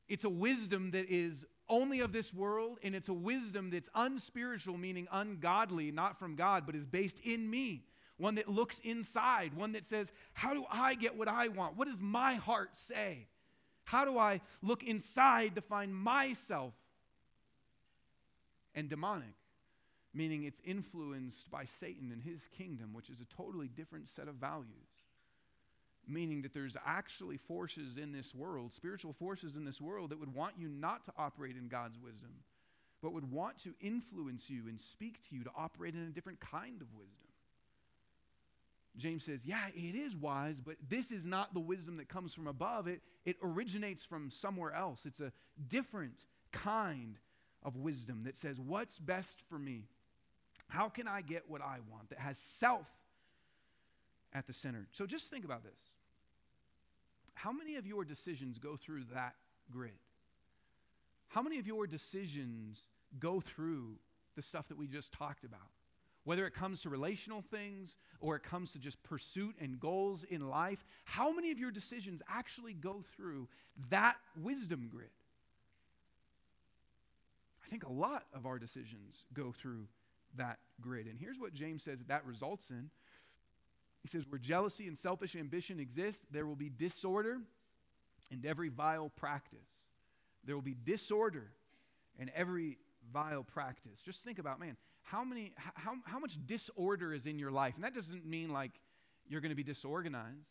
It's 0.08 0.24
a 0.24 0.30
wisdom 0.30 0.90
that 0.90 1.08
is 1.08 1.46
only 1.68 2.00
of 2.00 2.12
this 2.12 2.34
world, 2.34 2.78
and 2.82 2.94
it's 2.94 3.08
a 3.08 3.14
wisdom 3.14 3.70
that's 3.70 3.88
unspiritual, 3.94 4.76
meaning 4.76 5.06
ungodly, 5.12 5.92
not 5.92 6.18
from 6.18 6.34
God, 6.34 6.64
but 6.66 6.74
is 6.74 6.86
based 6.86 7.20
in 7.20 7.48
me 7.48 7.84
one 8.20 8.36
that 8.36 8.48
looks 8.48 8.80
inside, 8.80 9.54
one 9.54 9.72
that 9.72 9.86
says, 9.86 10.12
How 10.34 10.54
do 10.54 10.64
I 10.70 10.94
get 10.94 11.16
what 11.16 11.28
I 11.28 11.48
want? 11.48 11.76
What 11.76 11.88
does 11.88 12.00
my 12.00 12.34
heart 12.34 12.76
say? 12.76 13.26
How 13.84 14.04
do 14.04 14.18
I 14.18 14.40
look 14.62 14.84
inside 14.84 15.56
to 15.56 15.60
find 15.60 15.94
myself 15.94 16.74
and 18.74 18.88
demonic, 18.88 19.34
meaning 20.14 20.44
it's 20.44 20.60
influenced 20.64 21.50
by 21.50 21.64
Satan 21.80 22.10
and 22.12 22.22
his 22.22 22.40
kingdom, 22.56 22.92
which 22.92 23.10
is 23.10 23.20
a 23.20 23.36
totally 23.36 23.68
different 23.68 24.08
set 24.08 24.28
of 24.28 24.36
values. 24.36 24.66
Meaning 26.06 26.42
that 26.42 26.54
there's 26.54 26.76
actually 26.84 27.36
forces 27.36 27.96
in 27.96 28.12
this 28.12 28.34
world, 28.34 28.72
spiritual 28.72 29.12
forces 29.12 29.56
in 29.56 29.64
this 29.64 29.80
world, 29.80 30.10
that 30.10 30.20
would 30.20 30.34
want 30.34 30.54
you 30.58 30.68
not 30.68 31.04
to 31.04 31.12
operate 31.16 31.56
in 31.56 31.68
God's 31.68 31.98
wisdom, 31.98 32.30
but 33.02 33.12
would 33.12 33.30
want 33.30 33.58
to 33.58 33.74
influence 33.80 34.50
you 34.50 34.68
and 34.68 34.80
speak 34.80 35.20
to 35.28 35.36
you 35.36 35.44
to 35.44 35.50
operate 35.56 35.94
in 35.94 36.02
a 36.02 36.10
different 36.10 36.40
kind 36.40 36.80
of 36.80 36.88
wisdom. 36.94 37.29
James 38.96 39.24
says, 39.24 39.46
Yeah, 39.46 39.66
it 39.74 39.94
is 39.94 40.16
wise, 40.16 40.60
but 40.60 40.76
this 40.88 41.10
is 41.10 41.24
not 41.24 41.54
the 41.54 41.60
wisdom 41.60 41.96
that 41.98 42.08
comes 42.08 42.34
from 42.34 42.46
above. 42.46 42.88
It, 42.88 43.00
it 43.24 43.36
originates 43.42 44.04
from 44.04 44.30
somewhere 44.30 44.72
else. 44.72 45.06
It's 45.06 45.20
a 45.20 45.32
different 45.68 46.24
kind 46.52 47.16
of 47.62 47.76
wisdom 47.76 48.24
that 48.24 48.36
says, 48.36 48.58
What's 48.60 48.98
best 48.98 49.42
for 49.48 49.58
me? 49.58 49.84
How 50.68 50.88
can 50.88 51.08
I 51.08 51.20
get 51.20 51.44
what 51.48 51.62
I 51.62 51.78
want? 51.90 52.10
That 52.10 52.18
has 52.18 52.38
self 52.38 52.86
at 54.32 54.46
the 54.46 54.52
center. 54.52 54.86
So 54.92 55.06
just 55.06 55.30
think 55.30 55.44
about 55.44 55.64
this. 55.64 55.72
How 57.34 57.52
many 57.52 57.76
of 57.76 57.86
your 57.86 58.04
decisions 58.04 58.58
go 58.58 58.76
through 58.76 59.04
that 59.14 59.34
grid? 59.70 59.98
How 61.28 61.42
many 61.42 61.58
of 61.58 61.66
your 61.66 61.86
decisions 61.86 62.82
go 63.18 63.40
through 63.40 63.96
the 64.36 64.42
stuff 64.42 64.68
that 64.68 64.76
we 64.76 64.86
just 64.86 65.12
talked 65.12 65.44
about? 65.44 65.60
Whether 66.24 66.46
it 66.46 66.54
comes 66.54 66.82
to 66.82 66.90
relational 66.90 67.42
things 67.42 67.96
or 68.20 68.36
it 68.36 68.42
comes 68.42 68.72
to 68.72 68.78
just 68.78 69.02
pursuit 69.02 69.56
and 69.60 69.80
goals 69.80 70.24
in 70.24 70.48
life, 70.48 70.84
how 71.04 71.32
many 71.32 71.50
of 71.50 71.58
your 71.58 71.70
decisions 71.70 72.22
actually 72.28 72.74
go 72.74 73.02
through 73.16 73.48
that 73.88 74.16
wisdom 74.36 74.88
grid? 74.90 75.10
I 77.64 77.68
think 77.68 77.84
a 77.84 77.92
lot 77.92 78.24
of 78.34 78.46
our 78.46 78.58
decisions 78.58 79.24
go 79.32 79.52
through 79.52 79.86
that 80.36 80.58
grid. 80.80 81.06
And 81.06 81.18
here's 81.18 81.38
what 81.38 81.54
James 81.54 81.82
says 81.82 82.00
that, 82.08 82.26
results 82.26 82.70
in. 82.70 82.90
He 84.02 84.08
says, 84.08 84.26
Where 84.28 84.38
jealousy 84.38 84.86
and 84.88 84.96
selfish 84.96 85.36
ambition 85.36 85.80
exist, 85.80 86.22
there 86.30 86.46
will 86.46 86.56
be 86.56 86.68
disorder 86.68 87.38
and 88.30 88.44
every 88.44 88.68
vile 88.68 89.10
practice. 89.16 89.58
There 90.44 90.54
will 90.54 90.62
be 90.62 90.76
disorder 90.84 91.50
and 92.18 92.30
every 92.34 92.78
vile 93.12 93.42
practice. 93.42 94.00
Just 94.04 94.24
think 94.24 94.38
about, 94.38 94.60
man, 94.60 94.76
how 95.10 95.24
many 95.24 95.52
how, 95.56 95.94
how 96.04 96.18
much 96.18 96.38
disorder 96.46 97.12
is 97.12 97.26
in 97.26 97.38
your 97.38 97.50
life? 97.50 97.74
And 97.74 97.84
that 97.84 97.94
doesn't 97.94 98.24
mean 98.24 98.50
like 98.50 98.72
you're 99.28 99.40
going 99.40 99.50
to 99.50 99.56
be 99.56 99.64
disorganized. 99.64 100.46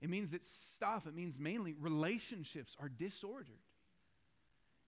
It 0.00 0.10
means 0.10 0.30
that 0.32 0.44
stuff 0.44 1.06
it 1.06 1.14
means 1.14 1.38
mainly 1.38 1.74
relationships 1.78 2.76
are 2.80 2.88
disordered. 2.88 3.60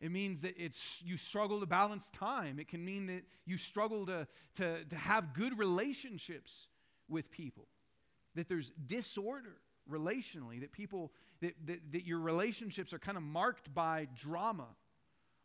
It 0.00 0.10
means 0.10 0.40
that 0.40 0.54
it's 0.58 1.00
you 1.04 1.16
struggle 1.16 1.60
to 1.60 1.66
balance 1.66 2.10
time. 2.10 2.58
It 2.58 2.68
can 2.68 2.84
mean 2.84 3.06
that 3.06 3.22
you 3.46 3.56
struggle 3.56 4.04
to, 4.06 4.26
to, 4.56 4.84
to 4.84 4.96
have 4.96 5.32
good 5.32 5.56
relationships 5.56 6.66
with 7.08 7.30
people. 7.30 7.68
That 8.34 8.48
there's 8.48 8.70
disorder 8.86 9.56
relationally 9.90 10.60
that 10.60 10.72
people 10.72 11.12
that, 11.40 11.54
that, 11.66 11.92
that 11.92 12.06
your 12.06 12.18
relationships 12.18 12.92
are 12.92 12.98
kind 12.98 13.16
of 13.16 13.22
marked 13.22 13.72
by 13.74 14.08
drama 14.16 14.66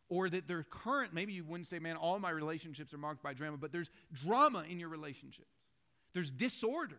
or 0.09 0.29
that 0.29 0.47
they're 0.47 0.63
current, 0.63 1.13
maybe 1.13 1.33
you 1.33 1.43
wouldn't 1.43 1.67
say, 1.67 1.79
man, 1.79 1.95
all 1.95 2.19
my 2.19 2.31
relationships 2.31 2.93
are 2.93 2.97
marked 2.97 3.23
by 3.23 3.33
drama, 3.33 3.57
but 3.57 3.71
there's 3.71 3.91
drama 4.11 4.65
in 4.67 4.79
your 4.79 4.89
relationships. 4.89 5.53
There's 6.13 6.31
disorder. 6.31 6.97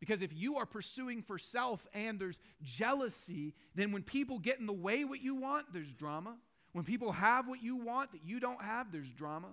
Because 0.00 0.22
if 0.22 0.32
you 0.32 0.58
are 0.58 0.66
pursuing 0.66 1.22
for 1.22 1.38
self 1.38 1.84
and 1.92 2.20
there's 2.20 2.40
jealousy, 2.62 3.54
then 3.74 3.90
when 3.90 4.02
people 4.04 4.38
get 4.38 4.60
in 4.60 4.66
the 4.66 4.72
way 4.72 5.04
what 5.04 5.20
you 5.20 5.34
want, 5.34 5.72
there's 5.72 5.92
drama. 5.92 6.36
When 6.72 6.84
people 6.84 7.10
have 7.10 7.48
what 7.48 7.62
you 7.62 7.76
want 7.76 8.12
that 8.12 8.20
you 8.24 8.38
don't 8.38 8.62
have, 8.62 8.92
there's 8.92 9.10
drama. 9.10 9.48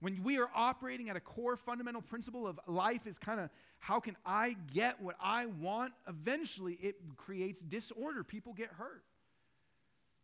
When 0.00 0.22
we 0.24 0.38
are 0.38 0.48
operating 0.54 1.08
at 1.08 1.16
a 1.16 1.20
core 1.20 1.56
fundamental 1.56 2.02
principle 2.02 2.46
of 2.46 2.58
life 2.66 3.06
is 3.06 3.16
kind 3.16 3.38
of 3.38 3.48
how 3.78 4.00
can 4.00 4.16
I 4.26 4.56
get 4.72 5.00
what 5.00 5.14
I 5.22 5.46
want, 5.46 5.92
eventually 6.08 6.74
it 6.82 6.96
creates 7.16 7.60
disorder. 7.60 8.24
People 8.24 8.54
get 8.54 8.70
hurt. 8.70 9.04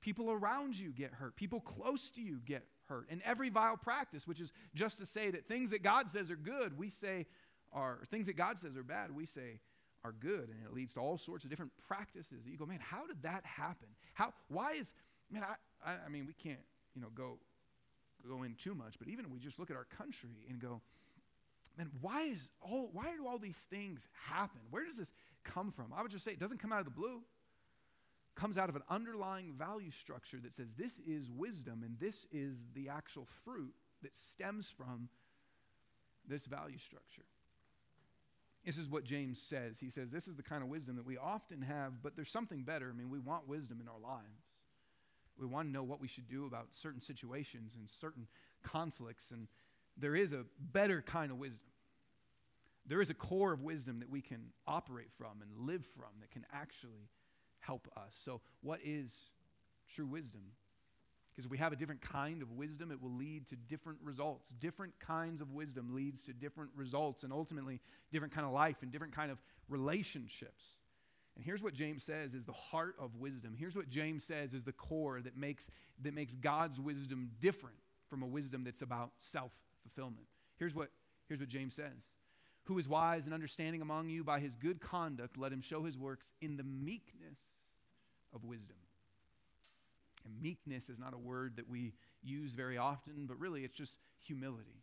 People 0.00 0.30
around 0.30 0.78
you 0.78 0.90
get 0.90 1.12
hurt. 1.12 1.36
People 1.36 1.60
close 1.60 2.10
to 2.10 2.22
you 2.22 2.40
get 2.44 2.64
hurt. 2.88 3.06
And 3.10 3.20
every 3.24 3.50
vile 3.50 3.76
practice, 3.76 4.26
which 4.26 4.40
is 4.40 4.52
just 4.74 4.98
to 4.98 5.06
say 5.06 5.30
that 5.30 5.46
things 5.46 5.70
that 5.70 5.82
God 5.82 6.08
says 6.08 6.30
are 6.30 6.36
good, 6.36 6.78
we 6.78 6.88
say 6.88 7.26
are, 7.72 7.98
things 8.10 8.26
that 8.26 8.36
God 8.36 8.58
says 8.58 8.76
are 8.76 8.82
bad, 8.82 9.14
we 9.14 9.26
say 9.26 9.60
are 10.04 10.12
good. 10.12 10.48
And 10.48 10.64
it 10.64 10.72
leads 10.72 10.94
to 10.94 11.00
all 11.00 11.18
sorts 11.18 11.44
of 11.44 11.50
different 11.50 11.72
practices. 11.86 12.46
You 12.46 12.56
go, 12.56 12.66
man, 12.66 12.80
how 12.80 13.06
did 13.06 13.22
that 13.22 13.44
happen? 13.44 13.88
How, 14.14 14.32
why 14.48 14.72
is, 14.72 14.92
man, 15.30 15.44
I, 15.44 15.90
I, 15.90 15.96
I 16.06 16.08
mean, 16.08 16.26
we 16.26 16.32
can't, 16.32 16.60
you 16.94 17.02
know, 17.02 17.08
go, 17.14 17.38
go 18.28 18.42
in 18.42 18.54
too 18.54 18.74
much, 18.74 18.98
but 18.98 19.08
even 19.08 19.30
we 19.30 19.38
just 19.38 19.58
look 19.58 19.70
at 19.70 19.76
our 19.76 19.86
country 19.96 20.30
and 20.48 20.58
go, 20.58 20.80
man, 21.76 21.90
why 22.00 22.22
is 22.22 22.50
all, 22.60 22.90
why 22.92 23.14
do 23.16 23.26
all 23.26 23.38
these 23.38 23.66
things 23.70 24.08
happen? 24.28 24.60
Where 24.70 24.84
does 24.84 24.96
this 24.96 25.12
come 25.44 25.70
from? 25.70 25.92
I 25.94 26.02
would 26.02 26.10
just 26.10 26.24
say 26.24 26.32
it 26.32 26.40
doesn't 26.40 26.58
come 26.58 26.72
out 26.72 26.80
of 26.80 26.86
the 26.86 26.90
blue 26.90 27.20
comes 28.34 28.56
out 28.56 28.68
of 28.68 28.76
an 28.76 28.82
underlying 28.88 29.52
value 29.52 29.90
structure 29.90 30.38
that 30.42 30.54
says 30.54 30.68
this 30.76 30.98
is 31.06 31.30
wisdom 31.30 31.82
and 31.84 31.98
this 31.98 32.26
is 32.32 32.56
the 32.74 32.88
actual 32.88 33.26
fruit 33.44 33.74
that 34.02 34.16
stems 34.16 34.70
from 34.70 35.08
this 36.26 36.46
value 36.46 36.78
structure. 36.78 37.24
This 38.64 38.76
is 38.76 38.88
what 38.88 39.04
James 39.04 39.40
says. 39.40 39.78
He 39.80 39.90
says, 39.90 40.10
This 40.10 40.28
is 40.28 40.36
the 40.36 40.42
kind 40.42 40.62
of 40.62 40.68
wisdom 40.68 40.96
that 40.96 41.06
we 41.06 41.16
often 41.16 41.62
have, 41.62 42.02
but 42.02 42.14
there's 42.14 42.30
something 42.30 42.62
better. 42.62 42.90
I 42.90 42.96
mean, 42.96 43.10
we 43.10 43.18
want 43.18 43.48
wisdom 43.48 43.80
in 43.80 43.88
our 43.88 43.98
lives. 43.98 44.44
We 45.38 45.46
want 45.46 45.68
to 45.68 45.72
know 45.72 45.82
what 45.82 46.00
we 46.00 46.08
should 46.08 46.28
do 46.28 46.46
about 46.46 46.68
certain 46.72 47.00
situations 47.00 47.76
and 47.76 47.88
certain 47.88 48.26
conflicts, 48.62 49.30
and 49.30 49.48
there 49.96 50.14
is 50.14 50.32
a 50.32 50.44
better 50.60 51.00
kind 51.00 51.30
of 51.30 51.38
wisdom. 51.38 51.70
There 52.86 53.00
is 53.00 53.08
a 53.08 53.14
core 53.14 53.52
of 53.52 53.62
wisdom 53.62 54.00
that 54.00 54.10
we 54.10 54.20
can 54.20 54.52
operate 54.66 55.10
from 55.16 55.40
and 55.40 55.66
live 55.66 55.86
from 55.96 56.10
that 56.20 56.30
can 56.30 56.44
actually 56.52 57.08
help 57.60 57.88
us. 57.96 58.18
So, 58.22 58.40
what 58.62 58.80
is 58.84 59.30
true 59.88 60.06
wisdom? 60.06 60.42
Because 61.30 61.46
if 61.46 61.50
we 61.50 61.58
have 61.58 61.72
a 61.72 61.76
different 61.76 62.00
kind 62.02 62.42
of 62.42 62.50
wisdom, 62.52 62.90
it 62.90 63.00
will 63.00 63.14
lead 63.14 63.46
to 63.48 63.56
different 63.56 63.98
results. 64.02 64.50
Different 64.60 64.92
kinds 64.98 65.40
of 65.40 65.52
wisdom 65.52 65.94
leads 65.94 66.24
to 66.24 66.32
different 66.32 66.70
results 66.74 67.22
and 67.22 67.32
ultimately 67.32 67.80
different 68.12 68.34
kind 68.34 68.46
of 68.46 68.52
life 68.52 68.76
and 68.82 68.90
different 68.90 69.14
kind 69.14 69.30
of 69.30 69.38
relationships. 69.68 70.64
And 71.36 71.44
here's 71.44 71.62
what 71.62 71.72
James 71.72 72.02
says 72.02 72.34
is 72.34 72.44
the 72.44 72.52
heart 72.52 72.96
of 72.98 73.16
wisdom. 73.16 73.54
Here's 73.56 73.76
what 73.76 73.88
James 73.88 74.24
says 74.24 74.52
is 74.52 74.64
the 74.64 74.72
core 74.72 75.20
that 75.22 75.36
makes, 75.36 75.70
that 76.02 76.12
makes 76.12 76.34
God's 76.34 76.80
wisdom 76.80 77.30
different 77.40 77.76
from 78.08 78.22
a 78.22 78.26
wisdom 78.26 78.64
that's 78.64 78.82
about 78.82 79.12
self-fulfillment. 79.18 80.26
Here's 80.58 80.74
what, 80.74 80.90
here's 81.28 81.40
what 81.40 81.48
James 81.48 81.74
says 81.74 82.08
who 82.64 82.78
is 82.78 82.88
wise 82.88 83.24
and 83.24 83.34
understanding 83.34 83.82
among 83.82 84.08
you 84.08 84.22
by 84.22 84.38
his 84.38 84.54
good 84.54 84.80
conduct, 84.80 85.36
let 85.38 85.52
him 85.52 85.60
show 85.60 85.82
his 85.82 85.96
works 85.96 86.28
in 86.40 86.56
the 86.56 86.62
meekness 86.62 87.38
of 88.34 88.44
wisdom. 88.44 88.76
And 90.24 90.40
meekness 90.40 90.88
is 90.88 90.98
not 90.98 91.14
a 91.14 91.18
word 91.18 91.54
that 91.56 91.68
we 91.68 91.94
use 92.22 92.52
very 92.52 92.76
often, 92.76 93.26
but 93.26 93.38
really 93.38 93.64
it's 93.64 93.74
just 93.74 93.98
humility. 94.18 94.82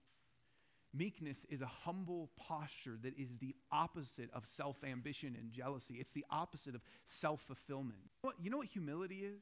Meekness 0.94 1.46
is 1.50 1.62
a 1.62 1.68
humble 1.68 2.30
posture 2.38 2.98
that 3.04 3.18
is 3.20 3.30
the 3.40 3.56
opposite 3.72 4.30
of 4.34 4.46
self 4.48 4.84
ambition 4.84 5.36
and 5.40 5.52
jealousy. 5.52 5.96
It's 6.00 6.12
the 6.12 6.26
opposite 6.32 6.74
of 6.76 6.82
self 7.06 7.42
fulfillment. 7.42 8.00
You 8.42 8.50
know 8.50 8.58
what 8.58 8.68
humility 8.68 9.18
is? 9.18 9.42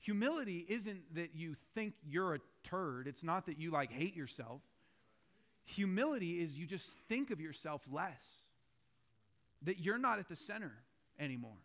Humility 0.00 0.66
isn't 0.68 1.14
that 1.14 1.34
you 1.34 1.56
think 1.74 1.94
you're 2.06 2.34
a 2.34 2.40
turd, 2.64 3.06
it's 3.08 3.24
not 3.24 3.46
that 3.46 3.58
you 3.58 3.70
like 3.70 3.90
hate 3.90 4.14
yourself. 4.14 4.60
Humility 5.64 6.42
is 6.42 6.58
you 6.58 6.66
just 6.66 6.90
think 7.08 7.30
of 7.30 7.40
yourself 7.40 7.80
less, 7.90 8.42
that 9.62 9.78
you're 9.78 9.96
not 9.96 10.18
at 10.18 10.28
the 10.28 10.36
center 10.36 10.72
anymore. 11.18 11.56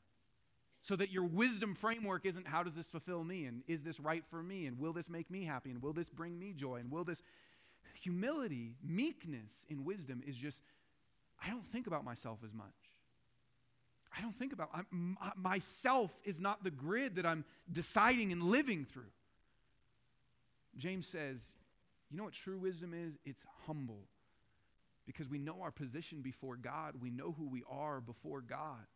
So 0.89 0.95
that 0.95 1.11
your 1.11 1.25
wisdom 1.25 1.75
framework 1.75 2.25
isn't 2.25 2.47
how 2.47 2.63
does 2.63 2.73
this 2.73 2.87
fulfill 2.87 3.23
me 3.23 3.45
and 3.45 3.61
is 3.67 3.83
this 3.83 3.99
right 3.99 4.23
for 4.31 4.41
me 4.41 4.65
and 4.65 4.79
will 4.79 4.91
this 4.91 5.07
make 5.07 5.29
me 5.29 5.45
happy 5.45 5.69
and 5.69 5.83
will 5.83 5.93
this 5.93 6.09
bring 6.09 6.39
me 6.39 6.51
joy 6.51 6.77
and 6.77 6.89
will 6.89 7.03
this. 7.03 7.21
Humility, 8.01 8.73
meekness 8.83 9.67
in 9.69 9.85
wisdom 9.85 10.23
is 10.25 10.35
just, 10.35 10.63
I 11.45 11.51
don't 11.51 11.71
think 11.71 11.85
about 11.85 12.03
myself 12.03 12.39
as 12.43 12.55
much. 12.55 12.73
I 14.17 14.21
don't 14.21 14.35
think 14.39 14.51
about 14.51 14.71
I'm, 14.73 15.15
myself 15.35 16.09
is 16.23 16.41
not 16.41 16.63
the 16.63 16.71
grid 16.71 17.17
that 17.17 17.25
I'm 17.27 17.45
deciding 17.71 18.31
and 18.31 18.41
living 18.41 18.83
through. 18.91 19.11
James 20.75 21.05
says 21.05 21.39
you 22.09 22.17
know 22.17 22.23
what 22.23 22.33
true 22.33 22.57
wisdom 22.57 22.95
is? 22.95 23.15
It's 23.25 23.45
humble. 23.67 24.07
Because 25.05 25.29
we 25.29 25.37
know 25.37 25.61
our 25.61 25.69
position 25.69 26.23
before 26.23 26.55
God, 26.55 26.95
we 26.99 27.11
know 27.11 27.35
who 27.37 27.47
we 27.47 27.61
are 27.69 28.01
before 28.01 28.41
God. 28.41 28.87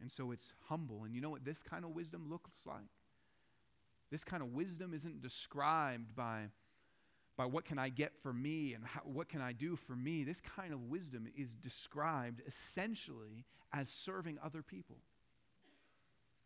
And 0.00 0.10
so 0.10 0.30
it's 0.30 0.52
humble. 0.68 1.04
And 1.04 1.14
you 1.14 1.20
know 1.20 1.30
what 1.30 1.44
this 1.44 1.62
kind 1.62 1.84
of 1.84 1.90
wisdom 1.90 2.28
looks 2.28 2.66
like? 2.66 2.88
This 4.10 4.24
kind 4.24 4.42
of 4.42 4.52
wisdom 4.52 4.92
isn't 4.94 5.22
described 5.22 6.16
by, 6.16 6.46
by 7.36 7.46
what 7.46 7.64
can 7.64 7.78
I 7.78 7.90
get 7.90 8.12
for 8.22 8.32
me 8.32 8.74
and 8.74 8.84
how, 8.84 9.02
what 9.04 9.28
can 9.28 9.40
I 9.40 9.52
do 9.52 9.76
for 9.76 9.94
me. 9.94 10.24
This 10.24 10.40
kind 10.40 10.72
of 10.72 10.88
wisdom 10.88 11.28
is 11.36 11.54
described 11.54 12.42
essentially 12.46 13.44
as 13.72 13.88
serving 13.88 14.38
other 14.42 14.62
people. 14.62 14.96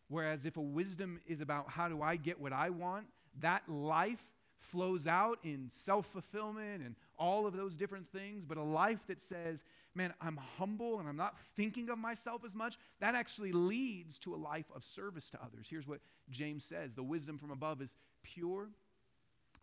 Whereas 0.09 0.45
if 0.45 0.57
a 0.57 0.62
wisdom 0.62 1.21
is 1.27 1.40
about 1.40 1.71
how 1.71 1.88
do 1.88 2.03
I 2.03 2.17
get 2.17 2.38
what 2.38 2.53
I 2.53 2.71
want, 2.71 3.07
that 3.40 3.62
life 3.69 4.23
flows 4.59 5.07
out 5.07 5.38
in 5.45 5.69
self 5.69 6.07
fulfillment 6.07 6.83
and 6.83 6.97
all 7.19 7.47
of 7.47 7.57
those 7.57 7.77
different 7.77 8.09
things, 8.11 8.45
but 8.45 8.57
a 8.57 8.62
life 8.62 9.07
that 9.07 9.21
says, 9.21 9.62
man, 9.95 10.12
I'm 10.21 10.38
humble 10.59 10.99
and 10.99 11.09
I'm 11.09 11.17
not 11.17 11.37
thinking 11.57 11.88
of 11.90 11.99
myself 11.99 12.43
as 12.45 12.55
much, 12.55 12.77
that 13.01 13.14
actually 13.14 13.53
leads 13.53 14.19
to 14.21 14.35
a 14.35 14.37
life 14.37 14.67
of 14.75 14.85
service 14.85 15.31
to 15.31 15.38
others. 15.43 15.69
Here's 15.71 15.87
what 15.87 16.01
James 16.31 16.64
says 16.64 16.95
the 16.95 17.03
wisdom 17.03 17.38
from 17.38 17.51
above 17.51 17.81
is 17.81 17.95
pure, 18.23 18.71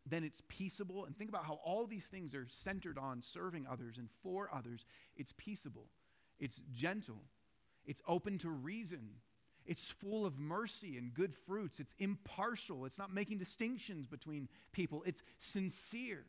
then 0.05 0.23
it's 0.23 0.41
peaceable. 0.47 1.05
And 1.05 1.17
think 1.17 1.29
about 1.29 1.45
how 1.45 1.59
all 1.63 1.85
these 1.85 2.07
things 2.07 2.33
are 2.33 2.47
centered 2.49 2.97
on 2.97 3.21
serving 3.21 3.67
others 3.69 3.97
and 3.97 4.09
for 4.23 4.49
others. 4.53 4.85
It's 5.15 5.33
peaceable, 5.37 5.87
it's 6.39 6.61
gentle, 6.71 7.23
it's 7.85 8.01
open 8.07 8.37
to 8.39 8.49
reason. 8.49 9.09
It's 9.71 9.89
full 9.89 10.25
of 10.25 10.37
mercy 10.37 10.97
and 10.97 11.13
good 11.13 11.33
fruits. 11.33 11.79
It's 11.79 11.95
impartial. 11.97 12.83
It's 12.85 12.97
not 12.97 13.13
making 13.13 13.37
distinctions 13.37 14.05
between 14.05 14.49
people. 14.73 15.01
It's 15.05 15.23
sincere. 15.39 16.25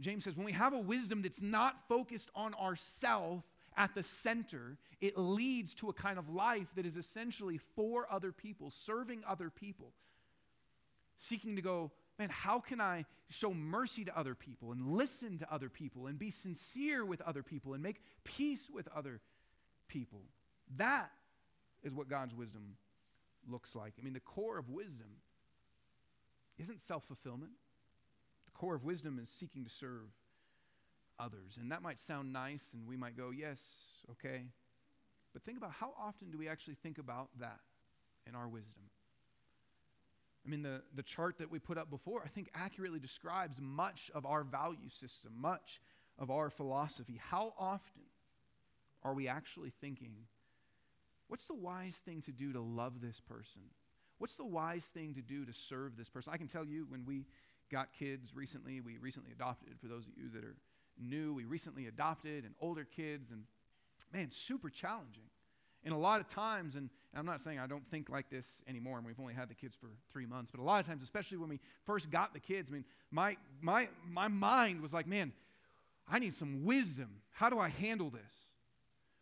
James 0.00 0.24
says 0.24 0.36
when 0.36 0.44
we 0.44 0.50
have 0.50 0.72
a 0.72 0.78
wisdom 0.80 1.22
that's 1.22 1.40
not 1.40 1.76
focused 1.88 2.30
on 2.34 2.52
ourself 2.54 3.44
at 3.76 3.94
the 3.94 4.02
center, 4.02 4.76
it 5.00 5.16
leads 5.16 5.72
to 5.74 5.88
a 5.88 5.92
kind 5.92 6.18
of 6.18 6.30
life 6.30 6.66
that 6.74 6.84
is 6.84 6.96
essentially 6.96 7.58
for 7.76 8.08
other 8.10 8.32
people, 8.32 8.70
serving 8.70 9.22
other 9.24 9.50
people, 9.50 9.92
seeking 11.16 11.54
to 11.54 11.62
go, 11.62 11.92
man, 12.18 12.28
how 12.28 12.58
can 12.58 12.80
I 12.80 13.04
show 13.28 13.54
mercy 13.54 14.04
to 14.06 14.18
other 14.18 14.34
people 14.34 14.72
and 14.72 14.84
listen 14.84 15.38
to 15.38 15.54
other 15.54 15.68
people 15.68 16.08
and 16.08 16.18
be 16.18 16.32
sincere 16.32 17.04
with 17.04 17.20
other 17.20 17.44
people 17.44 17.72
and 17.72 17.80
make 17.84 18.00
peace 18.24 18.68
with 18.68 18.88
other 18.88 19.20
people? 19.86 20.22
That 20.76 21.10
is 21.82 21.94
what 21.94 22.08
God's 22.08 22.34
wisdom 22.34 22.76
looks 23.48 23.76
like. 23.76 23.94
I 23.98 24.02
mean, 24.02 24.14
the 24.14 24.20
core 24.20 24.58
of 24.58 24.70
wisdom 24.70 25.08
isn't 26.58 26.80
self 26.80 27.04
fulfillment, 27.04 27.52
the 28.46 28.52
core 28.52 28.74
of 28.74 28.84
wisdom 28.84 29.18
is 29.22 29.28
seeking 29.28 29.64
to 29.64 29.70
serve 29.70 30.10
others. 31.18 31.58
And 31.60 31.70
that 31.72 31.82
might 31.82 31.98
sound 31.98 32.32
nice, 32.32 32.64
and 32.72 32.86
we 32.86 32.96
might 32.96 33.16
go, 33.16 33.30
yes, 33.30 33.60
okay. 34.10 34.44
But 35.32 35.42
think 35.42 35.58
about 35.58 35.72
how 35.72 35.92
often 36.00 36.30
do 36.30 36.38
we 36.38 36.48
actually 36.48 36.76
think 36.82 36.98
about 36.98 37.28
that 37.40 37.58
in 38.26 38.34
our 38.34 38.48
wisdom? 38.48 38.84
I 40.46 40.50
mean, 40.50 40.62
the, 40.62 40.82
the 40.94 41.02
chart 41.02 41.38
that 41.38 41.50
we 41.50 41.58
put 41.58 41.78
up 41.78 41.90
before, 41.90 42.22
I 42.24 42.28
think, 42.28 42.50
accurately 42.54 43.00
describes 43.00 43.60
much 43.60 44.10
of 44.14 44.26
our 44.26 44.44
value 44.44 44.90
system, 44.90 45.32
much 45.36 45.80
of 46.18 46.30
our 46.30 46.50
philosophy. 46.50 47.18
How 47.30 47.54
often 47.58 48.02
are 49.02 49.14
we 49.14 49.26
actually 49.26 49.70
thinking 49.70 50.12
What's 51.28 51.46
the 51.46 51.54
wise 51.54 51.94
thing 51.94 52.22
to 52.22 52.32
do 52.32 52.52
to 52.52 52.60
love 52.60 53.00
this 53.00 53.20
person? 53.20 53.62
What's 54.18 54.36
the 54.36 54.44
wise 54.44 54.84
thing 54.84 55.14
to 55.14 55.22
do 55.22 55.44
to 55.44 55.52
serve 55.52 55.96
this 55.96 56.08
person? 56.08 56.32
I 56.32 56.36
can 56.36 56.48
tell 56.48 56.64
you 56.64 56.86
when 56.88 57.04
we 57.04 57.26
got 57.70 57.88
kids 57.98 58.34
recently, 58.34 58.80
we 58.80 58.98
recently 58.98 59.32
adopted, 59.32 59.78
for 59.80 59.88
those 59.88 60.06
of 60.06 60.12
you 60.16 60.28
that 60.30 60.44
are 60.44 60.56
new, 60.98 61.34
we 61.34 61.44
recently 61.44 61.86
adopted 61.86 62.44
and 62.44 62.54
older 62.60 62.84
kids, 62.84 63.30
and 63.30 63.44
man, 64.12 64.30
super 64.30 64.70
challenging. 64.70 65.24
And 65.84 65.92
a 65.92 65.98
lot 65.98 66.20
of 66.20 66.28
times, 66.28 66.76
and 66.76 66.88
I'm 67.14 67.26
not 67.26 67.40
saying 67.40 67.58
I 67.58 67.66
don't 67.66 67.86
think 67.90 68.08
like 68.08 68.30
this 68.30 68.46
anymore, 68.66 68.96
and 68.96 69.06
we've 69.06 69.20
only 69.20 69.34
had 69.34 69.48
the 69.48 69.54
kids 69.54 69.74
for 69.74 69.88
three 70.10 70.24
months, 70.24 70.50
but 70.50 70.60
a 70.60 70.62
lot 70.62 70.80
of 70.80 70.86
times, 70.86 71.02
especially 71.02 71.36
when 71.36 71.48
we 71.48 71.60
first 71.84 72.10
got 72.10 72.32
the 72.32 72.40
kids, 72.40 72.70
I 72.70 72.74
mean, 72.74 72.84
my, 73.10 73.36
my, 73.60 73.88
my 74.08 74.28
mind 74.28 74.80
was 74.80 74.94
like, 74.94 75.06
man, 75.06 75.32
I 76.08 76.18
need 76.18 76.34
some 76.34 76.64
wisdom. 76.64 77.10
How 77.32 77.50
do 77.50 77.58
I 77.58 77.68
handle 77.68 78.08
this? 78.08 78.43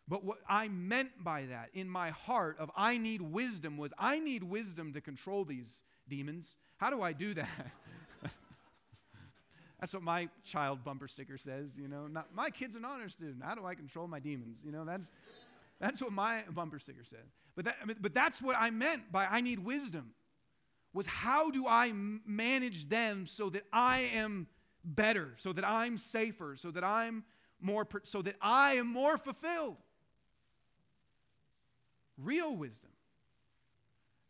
But 0.08 0.24
what 0.24 0.38
I 0.48 0.68
meant 0.68 1.10
by 1.22 1.46
that 1.46 1.70
in 1.74 1.88
my 1.88 2.10
heart 2.10 2.56
of 2.58 2.70
I 2.76 2.98
need 2.98 3.22
wisdom 3.22 3.76
was 3.76 3.92
I 3.98 4.18
need 4.18 4.42
wisdom 4.42 4.92
to 4.94 5.00
control 5.00 5.44
these 5.44 5.82
demons. 6.08 6.56
How 6.78 6.90
do 6.90 7.02
I 7.02 7.12
do 7.12 7.34
that? 7.34 7.48
that's 9.80 9.94
what 9.94 10.02
my 10.02 10.28
child 10.44 10.84
bumper 10.84 11.08
sticker 11.08 11.38
says, 11.38 11.70
you 11.76 11.88
know. 11.88 12.06
Not, 12.08 12.34
my 12.34 12.50
kid's 12.50 12.76
an 12.76 12.84
honor 12.84 13.08
student. 13.08 13.42
How 13.42 13.54
do 13.54 13.64
I 13.64 13.74
control 13.74 14.08
my 14.08 14.18
demons? 14.18 14.60
You 14.64 14.72
know, 14.72 14.84
that's, 14.84 15.10
that's 15.80 16.02
what 16.02 16.12
my 16.12 16.42
bumper 16.52 16.78
sticker 16.78 17.04
says. 17.04 17.18
But, 17.54 17.66
that, 17.66 17.76
I 17.82 17.86
mean, 17.86 17.96
but 18.00 18.12
that's 18.12 18.42
what 18.42 18.56
I 18.58 18.70
meant 18.70 19.12
by 19.12 19.26
I 19.26 19.40
need 19.40 19.60
wisdom 19.60 20.12
was 20.92 21.06
how 21.06 21.50
do 21.50 21.66
I 21.66 21.92
manage 22.26 22.88
them 22.88 23.26
so 23.26 23.50
that 23.50 23.64
I 23.72 24.10
am 24.14 24.46
better, 24.84 25.34
so 25.36 25.52
that 25.52 25.66
I'm 25.66 25.96
safer, 25.96 26.54
so 26.56 26.70
that 26.70 26.84
I'm 26.84 27.24
more, 27.60 27.86
so 28.02 28.20
that 28.22 28.36
I 28.40 28.74
am 28.74 28.88
more 28.88 29.16
fulfilled. 29.16 29.76
Real 32.18 32.54
wisdom. 32.54 32.90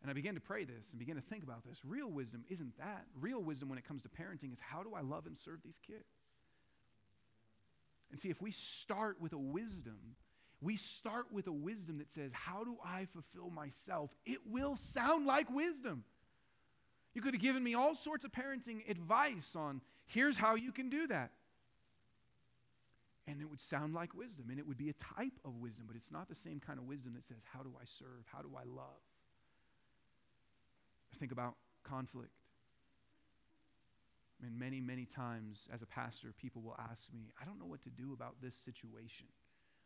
And 0.02 0.10
I 0.10 0.14
began 0.14 0.34
to 0.34 0.40
pray 0.40 0.64
this 0.64 0.90
and 0.90 0.98
began 0.98 1.14
to 1.14 1.22
think 1.22 1.44
about 1.44 1.64
this. 1.64 1.80
Real 1.84 2.10
wisdom 2.10 2.44
isn't 2.48 2.76
that. 2.78 3.04
Real 3.20 3.40
wisdom 3.40 3.68
when 3.68 3.78
it 3.78 3.86
comes 3.86 4.02
to 4.02 4.08
parenting 4.08 4.52
is 4.52 4.58
how 4.60 4.82
do 4.82 4.94
I 4.94 5.00
love 5.00 5.26
and 5.26 5.38
serve 5.38 5.60
these 5.64 5.78
kids? 5.78 6.04
And 8.10 8.18
see, 8.20 8.28
if 8.28 8.42
we 8.42 8.50
start 8.50 9.20
with 9.20 9.32
a 9.32 9.38
wisdom, 9.38 10.16
we 10.60 10.76
start 10.76 11.26
with 11.32 11.46
a 11.46 11.52
wisdom 11.52 11.98
that 11.98 12.10
says, 12.10 12.30
How 12.32 12.64
do 12.64 12.76
I 12.84 13.06
fulfill 13.06 13.50
myself? 13.50 14.10
It 14.26 14.38
will 14.46 14.76
sound 14.76 15.26
like 15.26 15.50
wisdom. 15.50 16.04
You 17.14 17.22
could 17.22 17.34
have 17.34 17.42
given 17.42 17.62
me 17.62 17.74
all 17.74 17.94
sorts 17.94 18.24
of 18.24 18.32
parenting 18.32 18.88
advice 18.88 19.54
on 19.54 19.80
here's 20.06 20.36
how 20.36 20.54
you 20.54 20.72
can 20.72 20.88
do 20.88 21.06
that. 21.08 21.30
And 23.32 23.40
it 23.40 23.48
would 23.48 23.60
sound 23.60 23.94
like 23.94 24.14
wisdom, 24.14 24.50
and 24.50 24.58
it 24.58 24.66
would 24.66 24.76
be 24.76 24.90
a 24.90 24.92
type 24.92 25.32
of 25.42 25.56
wisdom, 25.56 25.86
but 25.86 25.96
it's 25.96 26.12
not 26.12 26.28
the 26.28 26.34
same 26.34 26.60
kind 26.60 26.78
of 26.78 26.84
wisdom 26.84 27.14
that 27.14 27.24
says, 27.24 27.38
How 27.50 27.62
do 27.62 27.70
I 27.80 27.84
serve? 27.86 28.26
How 28.30 28.42
do 28.42 28.50
I 28.54 28.64
love? 28.64 29.00
think 31.18 31.30
about 31.30 31.54
conflict. 31.84 32.32
I 34.40 34.44
mean, 34.44 34.58
many, 34.58 34.80
many 34.80 35.04
times 35.04 35.68
as 35.72 35.82
a 35.82 35.86
pastor, 35.86 36.34
people 36.36 36.62
will 36.62 36.76
ask 36.90 37.12
me, 37.12 37.30
I 37.40 37.44
don't 37.44 37.60
know 37.60 37.66
what 37.66 37.80
to 37.84 37.90
do 37.90 38.12
about 38.12 38.34
this 38.42 38.56
situation. 38.56 39.26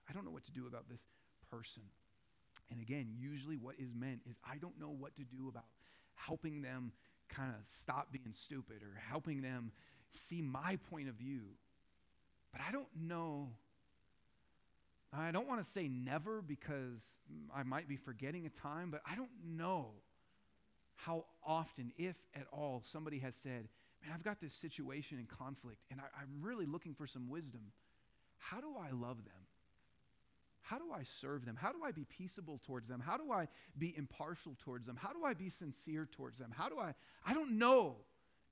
I 0.09 0.15
don't 0.15 0.25
know 0.25 0.31
what 0.31 0.45
to 0.45 0.53
do 0.53 0.67
about 0.67 0.89
this 0.89 1.03
person. 1.51 1.83
And 2.71 2.81
again, 2.81 3.09
usually 3.19 3.59
what 3.59 3.75
is 3.79 3.95
meant 3.95 4.21
is 4.27 4.37
I 4.51 4.57
don't 4.57 4.81
know 4.81 4.89
what 4.89 5.15
to 5.17 5.25
do 5.25 5.49
about 5.49 5.67
helping 6.15 6.63
them 6.63 6.93
kind 7.29 7.51
of 7.51 7.67
stop 7.83 8.11
being 8.13 8.33
stupid 8.33 8.83
or 8.83 8.99
helping 9.11 9.43
them 9.43 9.73
see 10.29 10.41
my 10.41 10.79
point 10.89 11.11
of 11.11 11.17
view 11.17 11.43
but 12.57 12.65
I 12.67 12.73
don't 12.73 12.89
know. 12.99 13.51
I 15.13 15.31
don't 15.31 15.47
want 15.47 15.63
to 15.63 15.71
say 15.71 15.89
never 15.89 16.41
because 16.41 17.03
I 17.55 17.63
might 17.65 17.87
be 17.87 17.97
forgetting 17.97 18.47
a 18.47 18.49
time, 18.49 18.91
but 18.91 19.03
I 19.11 19.15
don't 19.15 19.31
know 19.45 19.89
how 20.95 21.27
often, 21.47 21.93
if 21.99 22.17
at 22.35 22.47
all, 22.53 22.83
somebody 22.83 23.19
has 23.19 23.35
said, 23.43 23.69
Man, 24.03 24.13
I've 24.15 24.23
got 24.23 24.41
this 24.41 24.55
situation 24.55 25.19
in 25.19 25.27
conflict 25.27 25.83
and 25.91 26.01
I, 26.01 26.05
I'm 26.23 26.41
really 26.41 26.65
looking 26.65 26.95
for 26.95 27.07
some 27.07 27.29
wisdom. 27.29 27.61
How 28.39 28.61
do 28.61 28.69
I 28.79 28.91
love 28.91 29.19
them? 29.25 29.43
How 30.63 30.79
do 30.79 30.85
I 30.95 31.03
serve 31.03 31.45
them? 31.45 31.57
How 31.61 31.73
do 31.73 31.79
I 31.85 31.93
be 31.93 32.05
peaceable 32.05 32.61
towards 32.67 32.89
them? 32.89 33.01
How 33.01 33.17
do 33.17 33.33
I 33.33 33.49
be 33.79 33.95
impartial 33.97 34.57
towards 34.65 34.87
them? 34.87 34.97
How 34.97 35.13
do 35.13 35.25
I 35.25 35.35
be 35.35 35.51
sincere 35.51 36.09
towards 36.11 36.39
them? 36.39 36.53
How 36.57 36.69
do 36.69 36.79
I? 36.79 36.95
I 37.27 37.35
don't 37.35 37.59
know 37.59 37.97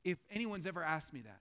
if 0.02 0.18
anyone's 0.30 0.66
ever 0.66 0.82
asked 0.82 1.12
me 1.12 1.22
that. 1.22 1.40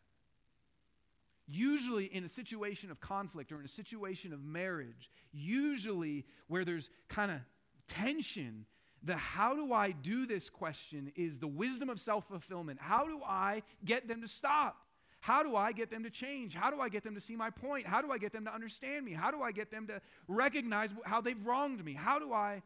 Usually, 1.47 2.05
in 2.05 2.23
a 2.23 2.29
situation 2.29 2.89
of 2.89 3.01
conflict 3.01 3.51
or 3.51 3.59
in 3.59 3.65
a 3.65 3.69
situation 3.69 4.31
of 4.31 4.43
marriage, 4.43 5.11
usually 5.31 6.25
where 6.47 6.63
there's 6.63 6.89
kind 7.09 7.31
of 7.31 7.39
tension, 7.87 8.65
the 9.03 9.17
how 9.17 9.53
do 9.53 9.73
I 9.73 9.91
do 9.91 10.25
this 10.25 10.49
question 10.49 11.11
is 11.15 11.39
the 11.39 11.47
wisdom 11.47 11.89
of 11.89 11.99
self 11.99 12.27
fulfillment. 12.27 12.79
How 12.81 13.05
do 13.05 13.21
I 13.25 13.63
get 13.83 14.07
them 14.07 14.21
to 14.21 14.27
stop? 14.27 14.77
How 15.19 15.41
do 15.41 15.55
I 15.55 15.71
get 15.71 15.89
them 15.89 16.03
to 16.03 16.09
change? 16.09 16.53
How 16.53 16.69
do 16.69 16.81
I 16.81 16.89
get 16.89 17.03
them 17.03 17.15
to 17.15 17.21
see 17.21 17.35
my 17.35 17.49
point? 17.49 17.87
How 17.87 18.01
do 18.01 18.11
I 18.11 18.17
get 18.17 18.33
them 18.33 18.45
to 18.45 18.53
understand 18.53 19.05
me? 19.05 19.13
How 19.13 19.31
do 19.31 19.41
I 19.41 19.51
get 19.51 19.71
them 19.71 19.87
to 19.87 20.01
recognize 20.27 20.93
how 21.05 21.21
they've 21.21 21.45
wronged 21.45 21.83
me? 21.83 21.93
How 21.93 22.19
do 22.19 22.33
I 22.33 22.61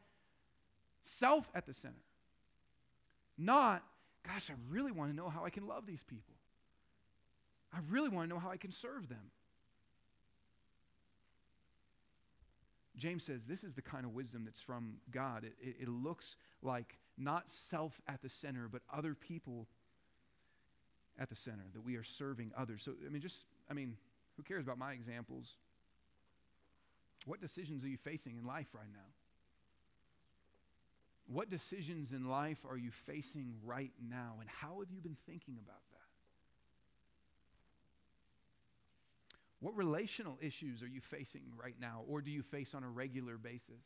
self 1.04 1.50
at 1.54 1.66
the 1.66 1.74
center? 1.74 1.94
Not, 3.38 3.84
gosh, 4.26 4.50
I 4.50 4.56
really 4.70 4.92
want 4.92 5.12
to 5.12 5.16
know 5.16 5.30
how 5.30 5.46
I 5.46 5.52
can 5.52 5.68
love 5.68 5.86
these 5.86 6.02
people. 6.02 6.37
I 7.74 7.80
really 7.90 8.10
want 8.10 8.30
to 8.30 8.34
know 8.34 8.40
how 8.40 8.50
I 8.50 8.58
can 8.58 8.72
serve 8.72 9.10
them. 9.10 9.32
James 12.96 13.24
says 13.24 13.46
this 13.46 13.64
is 13.64 13.76
the 13.76 13.82
kind 13.82 14.06
of 14.06 14.14
wisdom 14.14 14.44
that's 14.44 14.62
from 14.62 14.96
God. 15.12 15.44
It, 15.44 15.54
it, 15.62 15.76
it, 15.82 15.88
looks 15.88 16.36
like 16.64 16.98
not 17.18 17.50
self 17.50 18.02
at 18.08 18.22
the 18.22 18.30
center, 18.30 18.68
but 18.68 18.82
other 18.92 19.14
people 19.14 19.68
at 21.20 21.30
the 21.30 21.36
center, 21.36 21.66
that 21.74 21.84
we 21.84 21.96
are 21.96 22.04
serving 22.04 22.52
others. 22.58 22.82
So, 22.84 22.94
I 23.06 23.10
mean, 23.10 23.22
just, 23.22 23.46
I 23.70 23.74
mean, 23.74 23.98
who 24.36 24.44
cares 24.44 24.64
about 24.64 24.78
my 24.78 24.94
examples? 24.94 25.58
What 27.26 27.42
decisions 27.42 27.84
are 27.84 27.90
you 27.90 27.98
facing 27.98 28.38
in 28.38 28.46
life 28.46 28.68
right 28.74 28.90
now? 28.92 29.00
What 31.28 31.50
decisions 31.50 32.14
in 32.14 32.30
life 32.30 32.60
are 32.70 32.78
you 32.78 32.92
facing 32.92 33.56
right 33.66 33.92
now? 34.10 34.36
And 34.40 34.50
how 34.50 34.80
have 34.80 34.90
you 34.92 35.02
been 35.02 35.18
thinking 35.26 35.58
about 35.62 35.82
that? 35.92 35.97
What 39.60 39.76
relational 39.76 40.38
issues 40.42 40.84
are 40.84 40.88
you 40.88 41.02
facing 41.02 41.42
right 41.62 41.76
now, 41.80 42.02
or 42.08 42.22
do 42.22 42.30
you 42.30 42.44
face 42.44 42.76
on 42.76 42.84
a 42.84 42.90
regular 42.90 43.38
basis? 43.38 43.84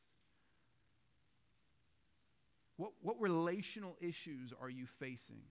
What, 2.75 2.91
what 3.01 3.21
relational 3.21 3.95
issues 4.01 4.53
are 4.59 4.69
you 4.69 4.85
facing? 4.99 5.43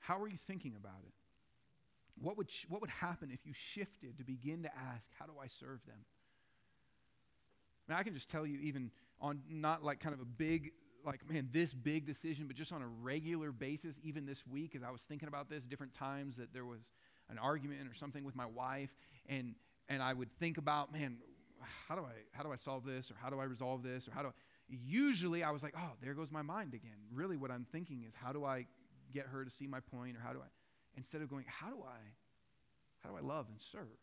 How 0.00 0.20
are 0.20 0.28
you 0.28 0.38
thinking 0.46 0.74
about 0.76 1.00
it? 1.06 1.12
What 2.20 2.36
would, 2.36 2.50
sh- 2.50 2.66
what 2.68 2.80
would 2.80 2.90
happen 2.90 3.30
if 3.32 3.46
you 3.46 3.52
shifted 3.52 4.18
to 4.18 4.24
begin 4.24 4.62
to 4.62 4.70
ask, 4.74 5.04
How 5.18 5.26
do 5.26 5.32
I 5.42 5.46
serve 5.46 5.80
them? 5.86 5.98
I, 7.88 7.92
mean, 7.92 7.98
I 7.98 8.02
can 8.02 8.14
just 8.14 8.30
tell 8.30 8.46
you, 8.46 8.58
even 8.60 8.90
on 9.20 9.40
not 9.48 9.84
like 9.84 10.00
kind 10.00 10.14
of 10.14 10.20
a 10.20 10.24
big 10.24 10.72
like, 11.04 11.28
man, 11.30 11.48
this 11.52 11.74
big 11.74 12.06
decision, 12.06 12.46
but 12.46 12.56
just 12.56 12.72
on 12.72 12.82
a 12.82 12.86
regular 12.86 13.52
basis, 13.52 13.96
even 14.02 14.26
this 14.26 14.46
week, 14.46 14.74
as 14.74 14.82
I 14.82 14.90
was 14.90 15.02
thinking 15.02 15.28
about 15.28 15.48
this, 15.48 15.64
different 15.64 15.92
times 15.92 16.36
that 16.36 16.52
there 16.52 16.64
was 16.64 16.90
an 17.30 17.38
argument 17.38 17.88
or 17.88 17.94
something 17.94 18.24
with 18.24 18.36
my 18.36 18.46
wife, 18.46 18.90
and, 19.28 19.54
and 19.88 20.02
I 20.02 20.12
would 20.12 20.30
think 20.38 20.58
about, 20.58 20.92
man, 20.92 21.18
how 21.88 21.94
do 21.94 22.02
I 22.02 22.12
how 22.32 22.42
do 22.42 22.52
I 22.52 22.56
solve 22.56 22.84
this 22.84 23.10
or 23.10 23.14
how 23.20 23.30
do 23.30 23.38
I 23.38 23.44
resolve 23.44 23.82
this 23.82 24.08
or 24.08 24.12
how 24.12 24.22
do 24.22 24.28
I 24.28 24.32
usually 24.68 25.42
I 25.42 25.50
was 25.50 25.62
like, 25.62 25.74
oh, 25.76 25.92
there 26.02 26.14
goes 26.14 26.30
my 26.30 26.42
mind 26.42 26.74
again. 26.74 26.96
Really 27.12 27.36
what 27.36 27.50
I'm 27.50 27.66
thinking 27.70 28.04
is 28.06 28.14
how 28.14 28.32
do 28.32 28.44
I 28.44 28.66
get 29.12 29.26
her 29.26 29.44
to 29.44 29.50
see 29.50 29.66
my 29.66 29.80
point 29.80 30.16
or 30.16 30.20
how 30.20 30.32
do 30.32 30.40
I 30.40 30.48
instead 30.96 31.22
of 31.22 31.28
going, 31.28 31.44
how 31.46 31.68
do 31.68 31.82
I 31.82 31.98
how 33.02 33.10
do 33.10 33.16
I 33.16 33.20
love 33.20 33.46
and 33.50 33.60
serve? 33.60 33.98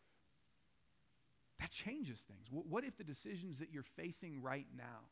That 1.60 1.70
changes 1.70 2.20
things. 2.20 2.46
What 2.50 2.84
if 2.84 2.96
the 2.96 3.04
decisions 3.04 3.58
that 3.58 3.70
you're 3.72 3.82
facing 3.82 4.42
right 4.42 4.66
now? 4.76 5.06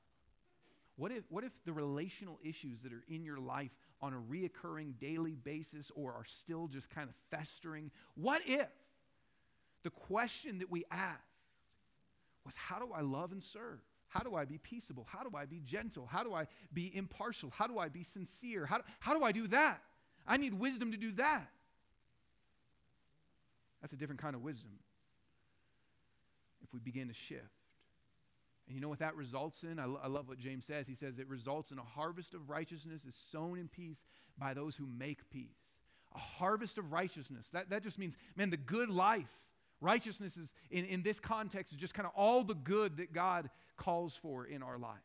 What 1.01 1.13
if, 1.13 1.25
what 1.31 1.45
if 1.45 1.53
the 1.65 1.73
relational 1.73 2.39
issues 2.45 2.83
that 2.83 2.93
are 2.93 3.03
in 3.09 3.25
your 3.25 3.39
life 3.39 3.71
on 4.03 4.13
a 4.13 4.19
reoccurring 4.19 4.99
daily 5.01 5.35
basis 5.35 5.91
or 5.95 6.13
are 6.13 6.27
still 6.27 6.69
just 6.69 6.91
kind 6.91 7.09
of 7.09 7.15
festering? 7.31 7.91
What 8.17 8.43
if 8.47 8.69
the 9.83 9.89
question 9.89 10.59
that 10.59 10.71
we 10.71 10.85
ask 10.91 11.23
was 12.45 12.55
how 12.55 12.79
do 12.79 12.91
I 12.95 13.01
love 13.01 13.33
and 13.33 13.43
serve? 13.43 13.79
How 14.09 14.21
do 14.21 14.35
I 14.35 14.45
be 14.45 14.59
peaceable? 14.59 15.07
How 15.11 15.23
do 15.23 15.35
I 15.35 15.47
be 15.47 15.61
gentle? 15.61 16.05
How 16.05 16.23
do 16.23 16.35
I 16.35 16.47
be 16.71 16.95
impartial? 16.95 17.49
How 17.49 17.67
do 17.67 17.79
I 17.79 17.89
be 17.89 18.03
sincere? 18.03 18.67
How, 18.67 18.83
how 18.99 19.17
do 19.17 19.25
I 19.25 19.33
do 19.33 19.47
that? 19.47 19.81
I 20.27 20.37
need 20.37 20.53
wisdom 20.53 20.93
to 20.93 20.99
do 20.99 21.13
that. 21.13 21.49
That's 23.81 23.95
a 23.95 23.97
different 23.97 24.21
kind 24.21 24.37
of 24.37 24.43
wisdom. 24.43 24.73
If 26.63 26.75
we 26.75 26.79
begin 26.79 27.09
to 27.09 27.15
shift. 27.15 27.60
And 28.71 28.77
you 28.77 28.81
know 28.81 28.89
what 28.89 29.01
that 29.01 29.17
results 29.17 29.65
in? 29.65 29.79
I, 29.79 29.85
I 29.85 30.07
love 30.07 30.29
what 30.29 30.39
James 30.39 30.65
says. 30.65 30.87
He 30.87 30.95
says 30.95 31.19
it 31.19 31.29
results 31.29 31.73
in 31.73 31.79
a 31.79 31.83
harvest 31.83 32.35
of 32.35 32.49
righteousness 32.49 33.05
is 33.05 33.17
sown 33.17 33.59
in 33.59 33.67
peace 33.67 34.07
by 34.39 34.55
those 34.55 34.77
who 34.77 34.87
make 34.87 35.29
peace. 35.29 35.77
A 36.15 36.19
harvest 36.19 36.79
of 36.79 36.93
righteousness. 36.93 37.51
That, 37.51 37.71
that 37.71 37.83
just 37.83 37.99
means, 37.99 38.17
man, 38.37 38.51
the 38.51 38.57
good 38.57 38.89
life 38.89 39.29
Righteousness 39.81 40.37
is, 40.37 40.55
in, 40.71 40.85
in 40.85 41.03
this 41.03 41.19
context, 41.19 41.73
is 41.73 41.79
just 41.79 41.95
kind 41.95 42.07
of 42.07 42.13
all 42.15 42.45
the 42.45 42.55
good 42.55 42.99
that 42.99 43.13
God 43.13 43.49
calls 43.77 44.15
for 44.15 44.45
in 44.45 44.63
our 44.63 44.79
life. 44.79 44.99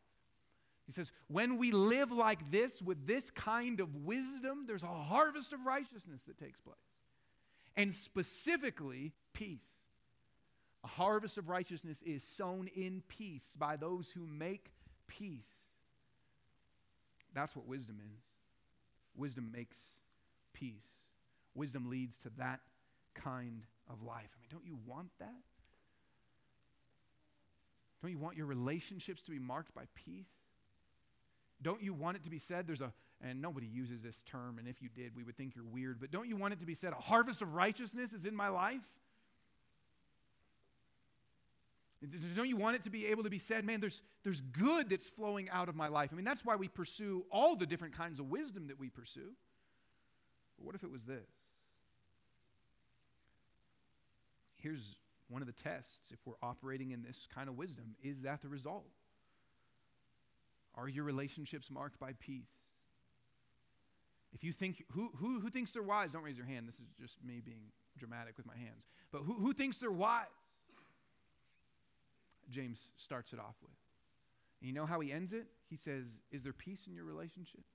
He 0.86 0.92
says, 0.92 1.12
when 1.28 1.58
we 1.58 1.72
live 1.72 2.12
like 2.12 2.52
this 2.52 2.82
with 2.82 3.08
this 3.08 3.32
kind 3.32 3.80
of 3.80 3.96
wisdom, 3.96 4.66
there's 4.68 4.84
a 4.84 4.88
harvest 4.88 5.54
of 5.54 5.66
righteousness 5.66 6.22
that 6.28 6.38
takes 6.38 6.60
place. 6.60 6.76
And 7.76 7.96
specifically, 7.96 9.14
peace. 9.34 9.66
A 10.86 10.88
harvest 10.88 11.40
of 11.40 11.50
righteousness 11.50 12.04
is 12.04 12.24
sown 12.24 12.70
in 12.76 13.02
peace 13.08 13.56
by 13.58 13.76
those 13.76 14.12
who 14.12 14.28
make 14.28 14.72
peace. 15.08 15.40
That's 17.34 17.56
what 17.56 17.66
wisdom 17.66 18.00
is. 18.00 18.22
Wisdom 19.18 19.52
makes 19.52 19.78
peace. 20.54 20.88
Wisdom 21.56 21.90
leads 21.90 22.18
to 22.18 22.30
that 22.38 22.60
kind 23.16 23.64
of 23.90 24.04
life. 24.04 24.30
I 24.36 24.38
mean, 24.40 24.50
don't 24.52 24.66
you 24.66 24.78
want 24.86 25.10
that? 25.18 25.34
Don't 28.04 28.12
you 28.12 28.20
want 28.20 28.38
your 28.38 28.46
relationships 28.46 29.24
to 29.24 29.32
be 29.32 29.40
marked 29.40 29.74
by 29.74 29.86
peace? 29.96 30.30
Don't 31.64 31.82
you 31.82 31.96
want 31.96 32.18
it 32.18 32.24
to 32.26 32.30
be 32.30 32.38
said 32.38 32.68
there's 32.68 32.82
a, 32.82 32.94
and 33.28 33.42
nobody 33.42 33.66
uses 33.66 34.04
this 34.04 34.22
term, 34.28 34.60
and 34.60 34.68
if 34.68 34.84
you 34.84 34.90
did, 34.90 35.16
we 35.16 35.24
would 35.24 35.36
think 35.36 35.56
you're 35.56 35.66
weird, 35.66 36.00
but 36.00 36.12
don't 36.12 36.30
you 36.30 36.36
want 36.36 36.54
it 36.54 36.60
to 36.60 36.66
be 36.68 36.76
said 36.76 36.94
a 36.94 37.02
harvest 37.02 37.42
of 37.42 37.56
righteousness 37.56 38.14
is 38.14 38.28
in 38.28 38.36
my 38.36 38.50
life? 38.50 38.82
Don't 42.36 42.50
you 42.50 42.58
want 42.58 42.76
it 42.76 42.84
to 42.84 42.90
be 42.90 43.08
able 43.08 43.24
to 43.24 43.30
be 43.30 43.40
said, 43.40 43.66
man, 43.66 43.80
there's, 43.80 44.04
there's 44.24 44.42
good 44.42 44.90
that's 44.90 45.10
flowing 45.10 45.50
out 45.50 45.70
of 45.70 45.76
my 45.76 45.88
life? 45.88 46.10
I 46.12 46.16
mean, 46.16 46.26
that's 46.26 46.46
why 46.46 46.56
we 46.56 46.68
pursue 46.68 47.26
all 47.32 47.56
the 47.56 47.66
different 47.66 47.98
kinds 47.98 48.20
of 48.20 48.30
wisdom 48.30 48.68
that 48.68 48.80
we 48.80 48.90
pursue. 48.90 49.32
But 50.58 50.66
what 50.66 50.76
if 50.76 50.84
it 50.84 50.92
was 50.92 51.06
this? 51.06 51.26
here's 54.66 54.96
one 55.30 55.44
of 55.44 55.48
the 55.48 55.54
tests 55.54 56.12
if 56.12 56.18
we're 56.26 56.34
operating 56.42 56.90
in 56.90 57.04
this 57.04 57.28
kind 57.34 57.48
of 57.48 57.56
wisdom 57.56 57.96
is 58.04 58.22
that 58.22 58.42
the 58.42 58.50
result? 58.50 58.86
Are 60.74 60.90
your 60.90 61.04
relationships 61.04 61.70
marked 61.70 62.00
by 62.00 62.14
peace? 62.20 62.50
If 64.34 64.44
you 64.44 64.52
think, 64.52 64.84
who, 64.92 65.12
who, 65.18 65.40
who 65.40 65.50
thinks 65.50 65.72
they're 65.72 65.84
wise? 65.84 66.12
Don't 66.12 66.24
raise 66.24 66.36
your 66.36 66.48
hand. 66.48 66.68
This 66.68 66.76
is 66.76 66.88
just 67.00 67.24
me 67.24 67.42
being 67.46 67.72
dramatic 67.98 68.36
with 68.36 68.46
my 68.46 68.58
hands. 68.58 68.88
But 69.12 69.20
who, 69.20 69.36
who 69.36 69.54
thinks 69.54 69.78
they're 69.78 69.92
wise? 69.92 70.26
James 72.50 72.90
starts 72.98 73.34
it 73.34 73.40
off 73.40 73.56
with. 73.62 73.72
And 74.62 74.68
you 74.68 74.74
know 74.74 74.86
how 74.86 75.00
he 75.00 75.12
ends 75.12 75.34
it? 75.34 75.48
He 75.70 75.78
says, 75.78 76.06
Is 76.32 76.44
there 76.44 76.54
peace 76.54 76.88
in 76.88 76.96
your 76.96 77.06
relationships? 77.06 77.74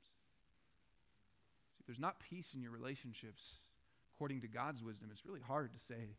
See, 1.73 1.81
if 1.81 1.87
there's 1.87 1.99
not 1.99 2.17
peace 2.21 2.55
in 2.55 2.63
your 2.63 2.73
relationships, 2.73 3.57
according 4.15 4.41
to 4.43 4.49
God's 4.49 4.83
wisdom, 4.83 5.09
it's 5.13 5.27
really 5.27 5.41
hard 5.41 5.73
to 5.73 5.79
say 5.79 6.17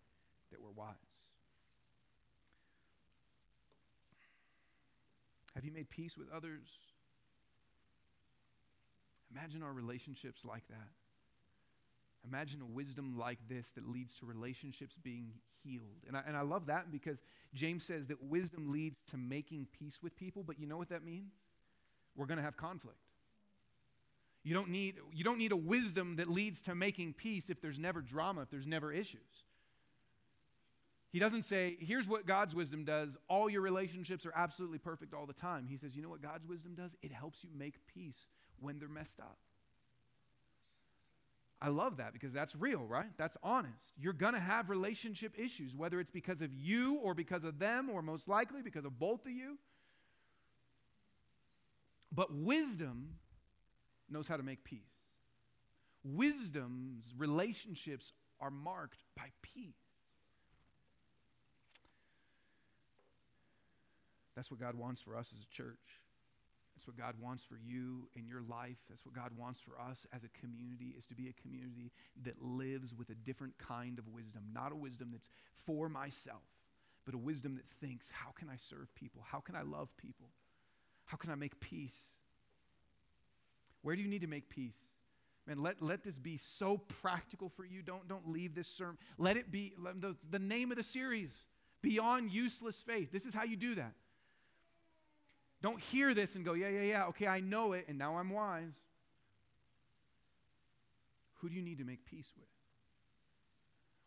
that 0.51 0.61
we're 0.61 0.71
wise. 0.71 0.95
Have 5.55 5.65
you 5.65 5.71
made 5.71 5.89
peace 5.89 6.17
with 6.17 6.31
others? 6.31 6.67
Imagine 9.35 9.63
our 9.63 9.73
relationships 9.73 10.45
like 10.45 10.67
that. 10.69 10.89
Imagine 12.27 12.61
a 12.61 12.65
wisdom 12.65 13.17
like 13.17 13.39
this 13.49 13.67
that 13.75 13.87
leads 13.87 14.15
to 14.15 14.25
relationships 14.25 14.97
being 15.01 15.33
healed. 15.63 16.05
And 16.07 16.15
I, 16.15 16.21
and 16.27 16.37
I 16.37 16.41
love 16.41 16.67
that 16.67 16.91
because 16.91 17.17
James 17.53 17.83
says 17.83 18.07
that 18.07 18.21
wisdom 18.23 18.71
leads 18.71 18.97
to 19.09 19.17
making 19.17 19.67
peace 19.77 19.99
with 20.03 20.15
people, 20.15 20.43
but 20.43 20.59
you 20.59 20.67
know 20.67 20.77
what 20.77 20.89
that 20.89 21.03
means? 21.03 21.33
We're 22.15 22.27
going 22.27 22.37
to 22.37 22.43
have 22.43 22.57
conflict. 22.57 22.97
You 24.43 24.53
don't, 24.53 24.69
need, 24.69 24.95
you 25.13 25.23
don't 25.23 25.37
need 25.37 25.51
a 25.51 25.57
wisdom 25.57 26.15
that 26.15 26.29
leads 26.29 26.61
to 26.63 26.75
making 26.75 27.13
peace 27.13 27.49
if 27.49 27.61
there's 27.61 27.79
never 27.79 28.01
drama, 28.01 28.41
if 28.41 28.49
there's 28.49 28.67
never 28.67 28.91
issues. 28.91 29.45
He 31.11 31.19
doesn't 31.19 31.43
say, 31.43 31.77
here's 31.79 32.07
what 32.07 32.25
God's 32.25 32.55
wisdom 32.55 32.85
does. 32.85 33.17
All 33.27 33.49
your 33.49 33.61
relationships 33.61 34.25
are 34.25 34.33
absolutely 34.35 34.77
perfect 34.79 35.13
all 35.13 35.25
the 35.25 35.33
time. 35.33 35.67
He 35.67 35.75
says, 35.75 35.95
you 35.95 36.01
know 36.01 36.09
what 36.09 36.21
God's 36.21 36.47
wisdom 36.47 36.73
does? 36.73 36.95
It 37.01 37.11
helps 37.11 37.43
you 37.43 37.49
make 37.55 37.85
peace 37.85 38.29
when 38.59 38.79
they're 38.79 38.87
messed 38.87 39.19
up. 39.19 39.37
I 41.61 41.69
love 41.69 41.97
that 41.97 42.11
because 42.11 42.33
that's 42.33 42.55
real, 42.55 42.79
right? 42.79 43.09
That's 43.17 43.37
honest. 43.43 43.93
You're 43.99 44.13
going 44.13 44.33
to 44.33 44.39
have 44.39 44.69
relationship 44.69 45.33
issues, 45.37 45.75
whether 45.75 45.99
it's 45.99 46.09
because 46.09 46.41
of 46.41 46.51
you 46.53 46.95
or 46.95 47.13
because 47.13 47.43
of 47.43 47.59
them, 47.59 47.89
or 47.89 48.01
most 48.01 48.27
likely 48.27 48.63
because 48.63 48.83
of 48.83 48.97
both 48.97 49.25
of 49.25 49.31
you. 49.31 49.57
But 52.11 52.33
wisdom 52.33 53.09
knows 54.09 54.27
how 54.27 54.37
to 54.37 54.43
make 54.43 54.63
peace. 54.63 54.79
Wisdom's 56.03 57.13
relationships 57.15 58.11
are 58.39 58.49
marked 58.49 59.03
by 59.15 59.27
peace. 59.43 59.75
That's 64.35 64.49
what 64.49 64.59
God 64.59 64.73
wants 64.73 65.01
for 65.01 65.15
us 65.15 65.31
as 65.37 65.43
a 65.43 65.55
church. 65.55 66.00
That's 66.81 66.97
what 66.97 66.97
God 66.97 67.13
wants 67.21 67.43
for 67.43 67.59
you 67.63 68.07
in 68.15 68.27
your 68.27 68.41
life. 68.49 68.77
That's 68.89 69.05
what 69.05 69.13
God 69.13 69.29
wants 69.37 69.61
for 69.61 69.79
us 69.79 70.07
as 70.11 70.23
a 70.23 70.29
community 70.29 70.95
is 70.97 71.05
to 71.05 71.13
be 71.13 71.27
a 71.27 71.33
community 71.39 71.91
that 72.23 72.41
lives 72.41 72.95
with 72.95 73.11
a 73.11 73.13
different 73.13 73.53
kind 73.59 73.99
of 73.99 74.07
wisdom, 74.07 74.41
not 74.51 74.71
a 74.71 74.75
wisdom 74.75 75.09
that's 75.11 75.29
for 75.67 75.89
myself, 75.89 76.41
but 77.05 77.13
a 77.13 77.19
wisdom 77.19 77.53
that 77.57 77.69
thinks, 77.85 78.09
how 78.11 78.31
can 78.31 78.49
I 78.49 78.55
serve 78.55 78.91
people? 78.95 79.21
How 79.23 79.39
can 79.41 79.55
I 79.55 79.61
love 79.61 79.95
people? 79.95 80.25
How 81.05 81.17
can 81.17 81.29
I 81.29 81.35
make 81.35 81.59
peace? 81.59 81.93
Where 83.83 83.95
do 83.95 84.01
you 84.01 84.07
need 84.07 84.21
to 84.21 84.27
make 84.27 84.49
peace? 84.49 84.77
Man, 85.45 85.61
let, 85.61 85.83
let 85.83 86.03
this 86.03 86.17
be 86.17 86.37
so 86.37 86.79
practical 87.03 87.49
for 87.49 87.63
you. 87.63 87.83
Don't, 87.83 88.07
don't 88.07 88.27
leave 88.27 88.55
this 88.55 88.67
sermon. 88.67 88.97
Let 89.19 89.37
it 89.37 89.51
be 89.51 89.75
let, 89.77 90.01
the, 90.01 90.15
the 90.31 90.39
name 90.39 90.71
of 90.71 90.77
the 90.77 90.83
series, 90.83 91.45
Beyond 91.83 92.31
Useless 92.31 92.81
Faith. 92.81 93.11
This 93.11 93.27
is 93.27 93.35
how 93.35 93.43
you 93.43 93.55
do 93.55 93.75
that. 93.75 93.93
Don't 95.61 95.79
hear 95.79 96.13
this 96.13 96.35
and 96.35 96.43
go, 96.43 96.53
yeah, 96.53 96.69
yeah, 96.69 96.81
yeah, 96.81 97.05
okay, 97.07 97.27
I 97.27 97.39
know 97.39 97.73
it, 97.73 97.85
and 97.87 97.97
now 97.97 98.17
I'm 98.17 98.29
wise. 98.29 98.73
Who 101.35 101.49
do 101.49 101.55
you 101.55 101.61
need 101.61 101.77
to 101.77 101.83
make 101.83 102.05
peace 102.05 102.31
with? 102.35 102.47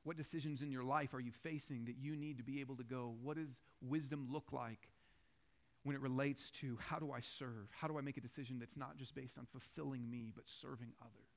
What 0.02 0.16
decisions 0.16 0.62
in 0.62 0.70
your 0.70 0.84
life 0.84 1.14
are 1.14 1.20
you 1.20 1.32
facing 1.32 1.86
that 1.86 1.96
you 1.98 2.16
need 2.16 2.38
to 2.38 2.44
be 2.44 2.60
able 2.60 2.76
to 2.76 2.82
go, 2.82 3.14
what 3.22 3.36
does 3.36 3.60
wisdom 3.80 4.28
look 4.30 4.52
like 4.52 4.90
when 5.84 5.94
it 5.94 6.02
relates 6.02 6.50
to 6.50 6.78
how 6.80 6.98
do 6.98 7.12
I 7.12 7.20
serve? 7.20 7.68
How 7.70 7.88
do 7.88 7.98
I 7.98 8.00
make 8.00 8.16
a 8.16 8.20
decision 8.20 8.58
that's 8.58 8.76
not 8.76 8.96
just 8.96 9.14
based 9.14 9.38
on 9.38 9.46
fulfilling 9.46 10.10
me, 10.10 10.32
but 10.34 10.48
serving 10.48 10.92
others? 11.00 11.30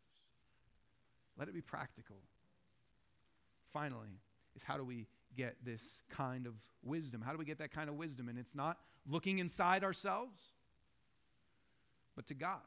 Let 1.37 1.47
it 1.47 1.53
be 1.53 1.61
practical. 1.61 2.17
Finally, 3.71 4.19
is 4.55 4.63
how 4.63 4.77
do 4.77 4.83
we 4.83 5.05
get 5.37 5.55
this 5.63 5.81
kind 6.09 6.45
of 6.47 6.53
wisdom? 6.83 7.21
How 7.21 7.31
do 7.31 7.37
we 7.37 7.45
get 7.45 7.59
that 7.59 7.71
kind 7.71 7.89
of 7.89 7.95
wisdom? 7.95 8.27
And 8.27 8.37
it's 8.37 8.55
not 8.55 8.77
looking 9.07 9.39
inside 9.39 9.83
ourselves, 9.83 10.41
but 12.15 12.27
to 12.27 12.33
God. 12.33 12.59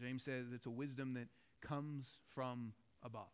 James 0.00 0.22
says 0.22 0.46
it's 0.52 0.66
a 0.66 0.70
wisdom 0.70 1.14
that 1.14 1.28
comes 1.60 2.18
from 2.34 2.72
above. 3.04 3.28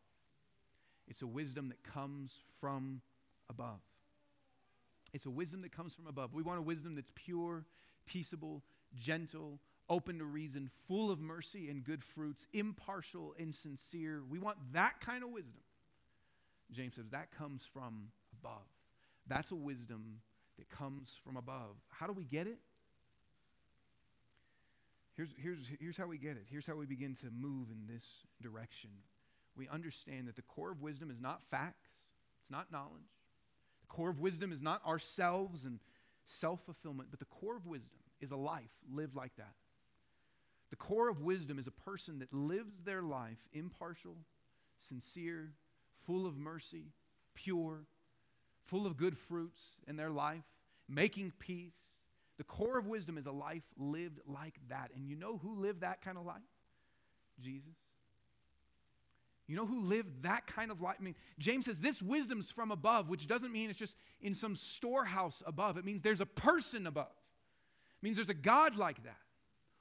It's 1.08 1.22
a 1.22 1.26
wisdom 1.26 1.68
that 1.68 1.82
comes 1.82 2.40
from 2.60 3.00
above. 3.48 3.80
It's 5.12 5.26
a 5.26 5.30
wisdom 5.30 5.62
that 5.62 5.72
comes 5.72 5.94
from 5.94 6.06
above. 6.06 6.32
We 6.32 6.42
want 6.42 6.58
a 6.58 6.62
wisdom 6.62 6.94
that's 6.94 7.12
pure, 7.14 7.64
peaceable, 8.06 8.62
gentle, 8.94 9.60
open 9.88 10.18
to 10.18 10.24
reason, 10.24 10.70
full 10.86 11.10
of 11.10 11.20
mercy 11.20 11.68
and 11.68 11.84
good 11.84 12.02
fruits, 12.02 12.46
impartial 12.52 13.34
and 13.38 13.54
sincere. 13.54 14.22
We 14.30 14.38
want 14.38 14.56
that 14.72 15.00
kind 15.00 15.22
of 15.22 15.30
wisdom. 15.30 15.60
James 16.72 16.96
says 16.96 17.08
that 17.10 17.30
comes 17.36 17.68
from 17.72 18.08
above. 18.40 18.66
That's 19.26 19.50
a 19.50 19.56
wisdom 19.56 20.20
that 20.58 20.68
comes 20.68 21.18
from 21.24 21.36
above. 21.36 21.76
How 21.88 22.06
do 22.06 22.12
we 22.12 22.24
get 22.24 22.46
it? 22.46 22.58
Here's, 25.14 25.34
here's, 25.36 25.70
here's 25.78 25.96
how 25.96 26.06
we 26.06 26.18
get 26.18 26.32
it. 26.32 26.46
Here's 26.50 26.66
how 26.66 26.74
we 26.74 26.86
begin 26.86 27.14
to 27.16 27.26
move 27.30 27.68
in 27.70 27.92
this 27.92 28.04
direction. 28.40 28.90
We 29.56 29.68
understand 29.68 30.26
that 30.28 30.36
the 30.36 30.42
core 30.42 30.72
of 30.72 30.80
wisdom 30.80 31.10
is 31.10 31.20
not 31.20 31.42
facts, 31.50 31.90
it's 32.40 32.50
not 32.50 32.72
knowledge. 32.72 33.02
The 33.82 33.88
core 33.88 34.08
of 34.08 34.20
wisdom 34.20 34.52
is 34.52 34.62
not 34.62 34.84
ourselves 34.86 35.64
and 35.64 35.78
self 36.26 36.64
fulfillment, 36.64 37.10
but 37.10 37.20
the 37.20 37.26
core 37.26 37.56
of 37.56 37.66
wisdom 37.66 37.98
is 38.20 38.30
a 38.30 38.36
life 38.36 38.70
lived 38.90 39.14
like 39.14 39.36
that. 39.36 39.54
The 40.70 40.76
core 40.76 41.10
of 41.10 41.20
wisdom 41.20 41.58
is 41.58 41.66
a 41.66 41.72
person 41.72 42.20
that 42.20 42.32
lives 42.32 42.80
their 42.80 43.02
life 43.02 43.36
impartial, 43.52 44.16
sincere, 44.78 45.52
full 46.06 46.26
of 46.26 46.36
mercy, 46.36 46.92
pure, 47.34 47.84
full 48.66 48.86
of 48.86 48.96
good 48.96 49.16
fruits 49.16 49.76
in 49.86 49.96
their 49.96 50.10
life, 50.10 50.44
making 50.88 51.32
peace. 51.38 51.72
The 52.38 52.44
core 52.44 52.78
of 52.78 52.86
wisdom 52.86 53.18
is 53.18 53.26
a 53.26 53.32
life 53.32 53.62
lived 53.76 54.20
like 54.26 54.54
that. 54.68 54.90
And 54.94 55.06
you 55.06 55.16
know 55.16 55.38
who 55.38 55.60
lived 55.60 55.82
that 55.82 56.02
kind 56.02 56.18
of 56.18 56.24
life? 56.24 56.40
Jesus. 57.40 57.74
You 59.46 59.56
know 59.56 59.66
who 59.66 59.80
lived 59.80 60.22
that 60.22 60.46
kind 60.46 60.70
of 60.70 60.80
life? 60.80 60.96
I 60.98 61.02
mean, 61.02 61.16
James 61.38 61.66
says 61.66 61.78
this 61.78 62.00
wisdom's 62.00 62.50
from 62.50 62.70
above, 62.70 63.08
which 63.08 63.26
doesn't 63.26 63.52
mean 63.52 63.70
it's 63.70 63.78
just 63.78 63.96
in 64.20 64.34
some 64.34 64.56
storehouse 64.56 65.42
above. 65.46 65.76
It 65.76 65.84
means 65.84 66.00
there's 66.02 66.20
a 66.20 66.26
person 66.26 66.86
above. 66.86 67.10
It 67.10 68.02
means 68.02 68.16
there's 68.16 68.30
a 68.30 68.34
God 68.34 68.76
like 68.76 69.02
that 69.04 69.18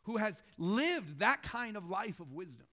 who 0.03 0.17
has 0.17 0.41
lived 0.57 1.19
that 1.19 1.43
kind 1.43 1.77
of 1.77 1.89
life 1.89 2.19
of 2.19 2.33
wisdom. 2.33 2.65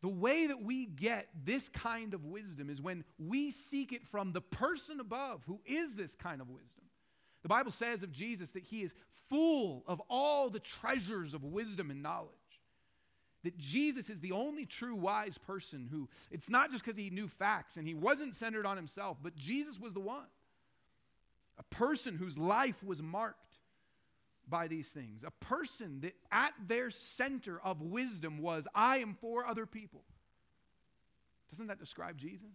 The 0.00 0.08
way 0.08 0.46
that 0.46 0.62
we 0.62 0.86
get 0.86 1.28
this 1.44 1.68
kind 1.68 2.14
of 2.14 2.24
wisdom 2.24 2.70
is 2.70 2.80
when 2.80 3.04
we 3.18 3.50
seek 3.50 3.92
it 3.92 4.06
from 4.06 4.32
the 4.32 4.40
person 4.40 5.00
above 5.00 5.42
who 5.46 5.60
is 5.66 5.96
this 5.96 6.14
kind 6.14 6.40
of 6.40 6.48
wisdom. 6.48 6.84
The 7.42 7.48
Bible 7.48 7.72
says 7.72 8.02
of 8.02 8.12
Jesus 8.12 8.52
that 8.52 8.62
he 8.62 8.82
is 8.82 8.94
full 9.28 9.82
of 9.86 10.00
all 10.08 10.50
the 10.50 10.60
treasures 10.60 11.34
of 11.34 11.42
wisdom 11.44 11.90
and 11.90 12.02
knowledge. 12.02 12.30
That 13.44 13.58
Jesus 13.58 14.10
is 14.10 14.20
the 14.20 14.32
only 14.32 14.66
true 14.66 14.94
wise 14.94 15.38
person 15.38 15.88
who, 15.90 16.08
it's 16.30 16.50
not 16.50 16.70
just 16.70 16.84
because 16.84 16.98
he 16.98 17.10
knew 17.10 17.28
facts 17.28 17.76
and 17.76 17.86
he 17.86 17.94
wasn't 17.94 18.34
centered 18.34 18.66
on 18.66 18.76
himself, 18.76 19.18
but 19.22 19.36
Jesus 19.36 19.80
was 19.80 19.94
the 19.94 20.00
one. 20.00 20.26
A 21.58 21.62
person 21.74 22.16
whose 22.16 22.38
life 22.38 22.82
was 22.84 23.02
marked 23.02 23.47
by 24.48 24.68
these 24.68 24.88
things. 24.88 25.24
A 25.24 25.30
person 25.44 26.00
that 26.00 26.14
at 26.32 26.52
their 26.66 26.90
center 26.90 27.60
of 27.62 27.82
wisdom 27.82 28.38
was, 28.38 28.66
I 28.74 28.98
am 28.98 29.14
for 29.20 29.46
other 29.46 29.66
people. 29.66 30.02
Doesn't 31.50 31.66
that 31.66 31.78
describe 31.78 32.18
Jesus? 32.18 32.50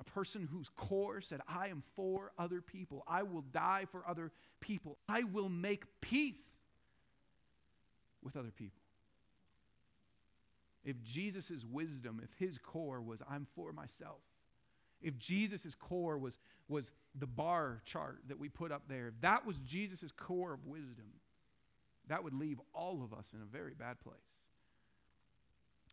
A 0.00 0.04
person 0.04 0.48
whose 0.50 0.68
core 0.68 1.20
said, 1.20 1.40
I 1.46 1.68
am 1.68 1.82
for 1.94 2.32
other 2.38 2.60
people. 2.60 3.04
I 3.06 3.22
will 3.22 3.42
die 3.42 3.86
for 3.90 4.02
other 4.08 4.32
people. 4.60 4.98
I 5.08 5.22
will 5.22 5.48
make 5.48 5.84
peace 6.00 6.42
with 8.22 8.36
other 8.36 8.50
people. 8.50 8.80
If 10.84 11.02
Jesus' 11.02 11.64
wisdom, 11.70 12.20
if 12.22 12.30
his 12.38 12.58
core 12.58 13.00
was, 13.00 13.20
I'm 13.30 13.46
for 13.54 13.72
myself, 13.72 14.20
if 15.04 15.18
Jesus' 15.18 15.74
core 15.74 16.18
was, 16.18 16.38
was 16.66 16.90
the 17.14 17.26
bar 17.26 17.82
chart 17.84 18.18
that 18.28 18.38
we 18.38 18.48
put 18.48 18.72
up 18.72 18.82
there, 18.88 19.08
if 19.08 19.20
that 19.20 19.46
was 19.46 19.60
Jesus' 19.60 20.10
core 20.10 20.54
of 20.54 20.66
wisdom, 20.66 21.12
that 22.08 22.24
would 22.24 22.34
leave 22.34 22.58
all 22.72 23.02
of 23.04 23.12
us 23.12 23.28
in 23.34 23.40
a 23.40 23.44
very 23.44 23.74
bad 23.74 24.00
place. 24.00 24.16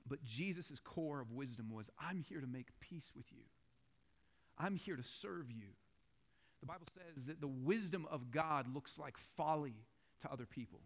But 0.07 0.23
Jesus' 0.23 0.79
core 0.83 1.19
of 1.19 1.31
wisdom 1.31 1.69
was, 1.71 1.89
I'm 1.99 2.19
here 2.19 2.39
to 2.39 2.47
make 2.47 2.67
peace 2.79 3.11
with 3.15 3.25
you. 3.31 3.43
I'm 4.57 4.75
here 4.75 4.95
to 4.95 5.03
serve 5.03 5.51
you. 5.51 5.67
The 6.61 6.67
Bible 6.67 6.87
says 6.95 7.25
that 7.25 7.41
the 7.41 7.47
wisdom 7.47 8.07
of 8.09 8.31
God 8.31 8.73
looks 8.73 8.97
like 8.97 9.17
folly 9.35 9.75
to 10.21 10.31
other 10.31 10.45
people. 10.45 10.79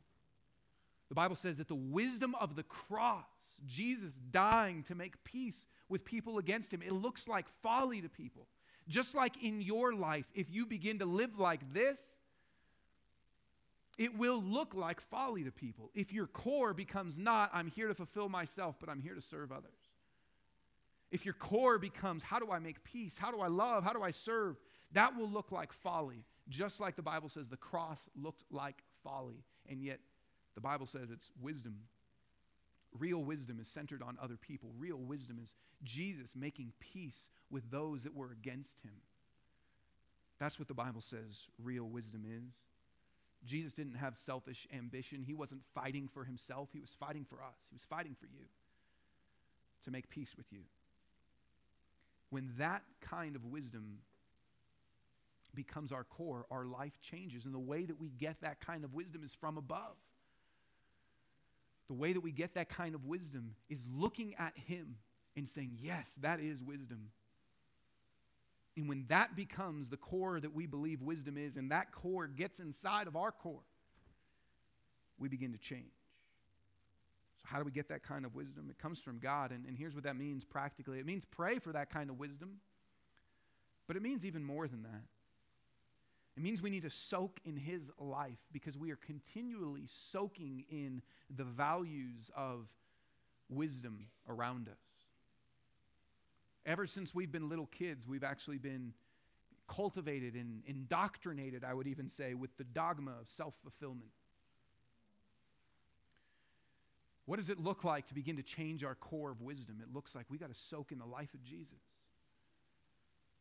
The 1.10 1.16
Bible 1.16 1.36
says 1.36 1.58
that 1.58 1.68
the 1.68 1.76
wisdom 1.76 2.36
of 2.36 2.56
the 2.56 2.64
cross, 2.64 3.26
Jesus 3.66 4.14
dying 4.32 4.84
to 4.84 4.96
make 4.96 5.24
peace 5.24 5.66
with 5.88 6.04
people 6.04 6.40
against 6.40 6.74
him, 6.74 6.82
it 6.82 6.92
looks 6.92 7.28
like 7.28 7.46
folly 7.62 8.02
to 8.02 8.10
people. 8.10 8.48
Just 8.88 9.16
like 9.16 9.44
in 9.44 9.62
your 9.62 9.94
life, 9.94 10.26
if 10.34 10.52
you 10.52 10.66
begin 10.66 11.00
to 11.00 11.06
live 11.06 11.40
like 11.40 11.74
this, 11.74 12.00
it 13.98 14.18
will 14.18 14.42
look 14.42 14.74
like 14.74 15.00
folly 15.00 15.44
to 15.44 15.52
people. 15.52 15.90
If 15.94 16.12
your 16.12 16.28
core 16.28 16.74
becomes 16.74 17.18
not, 17.18 17.50
I'm 17.54 17.68
here 17.68 17.88
to 17.88 17.94
fulfill 17.94 18.30
myself, 18.30 18.76
but 18.80 18.90
I'm 18.90 19.00
here 19.00 19.16
to 19.16 19.22
serve 19.22 19.52
others. 19.52 19.72
If 21.12 21.24
your 21.24 21.36
core 21.36 21.78
becomes, 21.78 22.24
how 22.24 22.40
do 22.40 22.52
I 22.52 22.60
make 22.60 22.84
peace? 22.84 23.18
How 23.18 23.32
do 23.32 23.40
I 23.40 23.48
love? 23.48 23.84
How 23.84 23.94
do 23.94 24.02
I 24.04 24.12
serve? 24.12 24.58
That 24.92 25.16
will 25.16 25.30
look 25.30 25.52
like 25.52 25.72
folly, 25.72 26.26
just 26.50 26.80
like 26.80 26.96
the 26.96 27.02
Bible 27.02 27.30
says 27.30 27.48
the 27.48 27.58
cross 27.58 28.10
looked 28.16 28.44
like 28.52 28.84
folly. 29.04 29.44
And 29.70 29.82
yet, 29.82 30.00
the 30.56 30.62
Bible 30.62 30.86
says 30.86 31.12
it's 31.12 31.32
wisdom. 31.42 31.76
Real 32.98 33.24
wisdom 33.24 33.60
is 33.60 33.68
centered 33.68 34.02
on 34.02 34.18
other 34.22 34.38
people. 34.38 34.72
Real 34.80 34.98
wisdom 34.98 35.38
is 35.42 35.54
Jesus 35.84 36.34
making 36.36 36.72
peace 36.80 37.30
with 37.52 37.70
those 37.70 38.04
that 38.04 38.16
were 38.16 38.32
against 38.32 38.80
him. 38.80 38.94
That's 40.40 40.58
what 40.58 40.68
the 40.68 40.74
Bible 40.74 41.02
says 41.02 41.48
real 41.62 41.86
wisdom 41.86 42.24
is. 42.26 42.54
Jesus 43.46 43.74
didn't 43.74 43.96
have 43.96 44.16
selfish 44.16 44.68
ambition. 44.76 45.24
He 45.24 45.34
wasn't 45.34 45.62
fighting 45.74 46.08
for 46.08 46.24
himself, 46.24 46.70
he 46.74 46.80
was 46.80 46.96
fighting 47.00 47.26
for 47.26 47.36
us. 47.36 47.58
He 47.70 47.76
was 47.76 47.86
fighting 47.86 48.16
for 48.20 48.26
you 48.26 48.46
to 49.84 49.92
make 49.92 50.10
peace 50.10 50.36
with 50.36 50.52
you. 50.52 50.62
When 52.32 52.52
that 52.58 52.82
kind 53.02 53.36
of 53.36 53.46
wisdom 53.46 54.00
becomes 55.54 55.92
our 55.92 56.04
core, 56.04 56.46
our 56.52 56.66
life 56.66 57.00
changes. 57.02 57.46
And 57.46 57.54
the 57.54 57.60
way 57.60 57.86
that 57.86 58.00
we 58.00 58.10
get 58.10 58.42
that 58.42 58.60
kind 58.60 58.84
of 58.84 58.94
wisdom 58.94 59.24
is 59.24 59.34
from 59.34 59.58
above. 59.58 59.96
The 61.88 61.94
way 61.94 62.14
that 62.14 62.22
we 62.22 62.32
get 62.32 62.56
that 62.56 62.70
kind 62.70 62.96
of 62.96 63.06
wisdom 63.06 63.56
is 63.70 63.88
looking 63.94 64.36
at 64.40 64.58
Him 64.58 64.96
and 65.36 65.48
saying, 65.48 65.78
Yes, 65.82 66.10
that 66.22 66.40
is 66.40 66.64
wisdom. 66.64 67.10
And 68.78 68.90
when 68.90 69.06
that 69.08 69.36
becomes 69.36 69.90
the 69.90 69.98
core 69.98 70.40
that 70.40 70.54
we 70.54 70.66
believe 70.66 71.02
wisdom 71.02 71.38
is, 71.38 71.56
and 71.56 71.72
that 71.72 71.92
core 71.94 72.28
gets 72.28 72.60
inside 72.60 73.08
of 73.08 73.16
our 73.16 73.32
core, 73.32 73.64
we 75.18 75.30
begin 75.30 75.54
to 75.54 75.58
change. 75.58 75.94
So, 77.42 77.44
how 77.46 77.60
do 77.60 77.64
we 77.64 77.72
get 77.72 77.88
that 77.90 78.04
kind 78.04 78.26
of 78.26 78.36
wisdom? 78.36 78.68
It 78.70 78.78
comes 78.78 79.02
from 79.02 79.20
God. 79.20 79.52
And, 79.52 79.66
and 79.66 79.78
here's 79.78 79.96
what 79.96 80.04
that 80.04 80.18
means 80.18 80.44
practically 80.44 81.00
it 81.00 81.06
means 81.06 81.24
pray 81.26 81.60
for 81.60 81.72
that 81.72 81.90
kind 81.90 82.10
of 82.10 82.20
wisdom, 82.20 82.58
but 83.88 83.96
it 83.96 84.02
means 84.02 84.26
even 84.26 84.44
more 84.44 84.68
than 84.68 84.84
that. 84.84 85.04
It 86.38 86.44
means 86.44 86.62
we 86.62 86.70
need 86.70 86.84
to 86.84 86.90
soak 86.90 87.40
in 87.46 87.56
His 87.56 87.90
life 87.98 88.40
because 88.52 88.78
we 88.78 88.92
are 88.92 88.98
continually 88.98 89.86
soaking 89.86 90.66
in 90.70 91.02
the 91.36 91.46
values 91.46 92.30
of 92.36 92.68
wisdom 93.50 94.08
around 94.28 94.68
us. 94.68 94.76
Ever 96.66 96.88
since 96.88 97.14
we've 97.14 97.32
been 97.32 97.48
little 97.48 97.68
kids, 97.68 98.08
we've 98.08 98.24
actually 98.24 98.58
been 98.58 98.94
cultivated 99.68 100.36
and 100.36 100.62
indoctrinated, 100.66 101.64
I 101.64 101.74
would 101.74 101.88
even 101.88 102.10
say, 102.10 102.34
with 102.34 102.56
the 102.58 102.64
dogma 102.64 103.12
of 103.20 103.30
self 103.30 103.54
fulfillment. 103.62 104.12
What 107.26 107.38
does 107.38 107.50
it 107.50 107.60
look 107.60 107.84
like 107.84 108.08
to 108.08 108.14
begin 108.14 108.36
to 108.38 108.44
change 108.44 108.84
our 108.84 108.94
core 108.94 109.32
of 109.32 109.42
wisdom? 109.42 109.78
It 109.82 109.94
looks 109.94 110.16
like 110.16 110.26
we 110.30 110.38
got 110.38 110.54
to 110.54 110.60
soak 110.60 110.92
in 110.92 111.00
the 111.00 111.06
life 111.06 111.34
of 111.34 111.44
Jesus. 111.44 111.80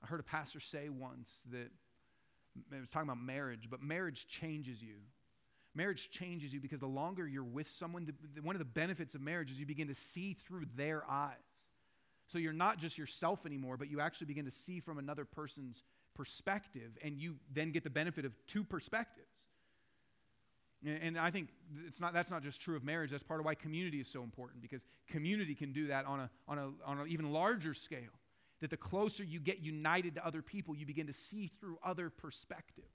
I 0.03 0.07
heard 0.07 0.21
a 0.21 0.25
pastor 0.25 0.61
say 0.61 0.89
once 0.89 1.43
that 1.51 1.71
I 2.75 2.81
was 2.81 2.91
talking 2.91 3.09
about 3.09 3.23
marriage, 3.23 3.69
but 3.71 3.83
marriage 3.83 4.27
changes 4.29 4.83
you. 4.83 4.97
Marriage 5.75 6.11
changes 6.11 6.55
you 6.55 6.61
because 6.61 6.81
the 6.81 6.87
longer 6.87 7.27
you're 7.27 7.43
with 7.43 7.69
someone, 7.69 8.05
the, 8.05 8.15
the, 8.35 8.43
one 8.43 8.55
of 8.55 8.61
the 8.61 8.65
benefits 8.65 9.15
of 9.15 9.21
marriage 9.21 9.51
is 9.51 9.59
you 9.59 9.67
begin 9.67 9.89
to 9.89 9.95
see 9.95 10.35
through 10.47 10.67
their 10.77 11.03
eyes. 11.11 11.35
So 12.27 12.39
you're 12.39 12.53
not 12.53 12.79
just 12.79 12.97
yourself 12.97 13.45
anymore, 13.45 13.77
but 13.77 13.91
you 13.91 14.01
actually 14.01 14.29
begin 14.29 14.45
to 14.45 14.51
see 14.51 14.81
from 14.81 14.99
another 14.99 15.25
person's 15.25 15.83
perspective, 16.15 16.97
and 17.03 17.19
you 17.19 17.35
then 17.53 17.73
get 17.73 17.83
the 17.83 17.91
benefit 17.91 18.25
of 18.25 18.33
two 18.47 18.63
perspectives. 18.63 19.47
And 20.87 21.19
I 21.19 21.31
think 21.31 21.49
it's 21.87 22.01
not, 22.01 22.13
that's 22.13 22.31
not 22.31 22.43
just 22.43 22.61
true 22.61 22.77
of 22.77 22.85
marriage. 22.85 23.11
That's 23.11 23.23
part 23.23 23.41
of 23.41 23.47
why 23.47 23.55
community 23.55 24.01
is 24.01 24.09
so 24.09 24.23
important 24.23 24.61
because 24.61 24.85
community 25.09 25.55
can 25.55 25.73
do 25.73 25.87
that 25.87 26.05
on, 26.05 26.21
a, 26.21 26.31
on, 26.47 26.59
a, 26.59 26.71
on 26.85 26.99
an 26.99 27.09
even 27.09 27.33
larger 27.33 27.73
scale. 27.73 28.13
That 28.65 28.71
the 28.71 28.79
closer 28.79 29.23
you 29.23 29.41
get 29.41 29.61
united 29.61 30.15
to 30.15 30.27
other 30.27 30.41
people, 30.41 30.75
you 30.75 30.87
begin 30.87 31.07
to 31.09 31.12
see 31.12 31.51
through 31.61 31.77
other 31.85 32.09
perspectives. 32.09 32.89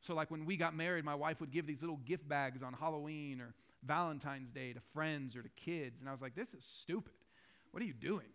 So, 0.00 0.12
like 0.12 0.28
when 0.28 0.44
we 0.44 0.56
got 0.56 0.74
married, 0.74 1.04
my 1.04 1.14
wife 1.14 1.38
would 1.38 1.52
give 1.52 1.68
these 1.68 1.82
little 1.82 1.98
gift 1.98 2.28
bags 2.28 2.60
on 2.60 2.72
Halloween 2.72 3.40
or 3.40 3.54
Valentine's 3.84 4.50
Day 4.50 4.72
to 4.72 4.80
friends 4.92 5.36
or 5.36 5.42
to 5.42 5.48
kids. 5.50 6.00
And 6.00 6.08
I 6.08 6.12
was 6.12 6.20
like, 6.20 6.34
this 6.34 6.52
is 6.52 6.64
stupid. 6.64 7.12
What 7.70 7.80
are 7.80 7.86
you 7.86 7.92
doing? 7.92 8.26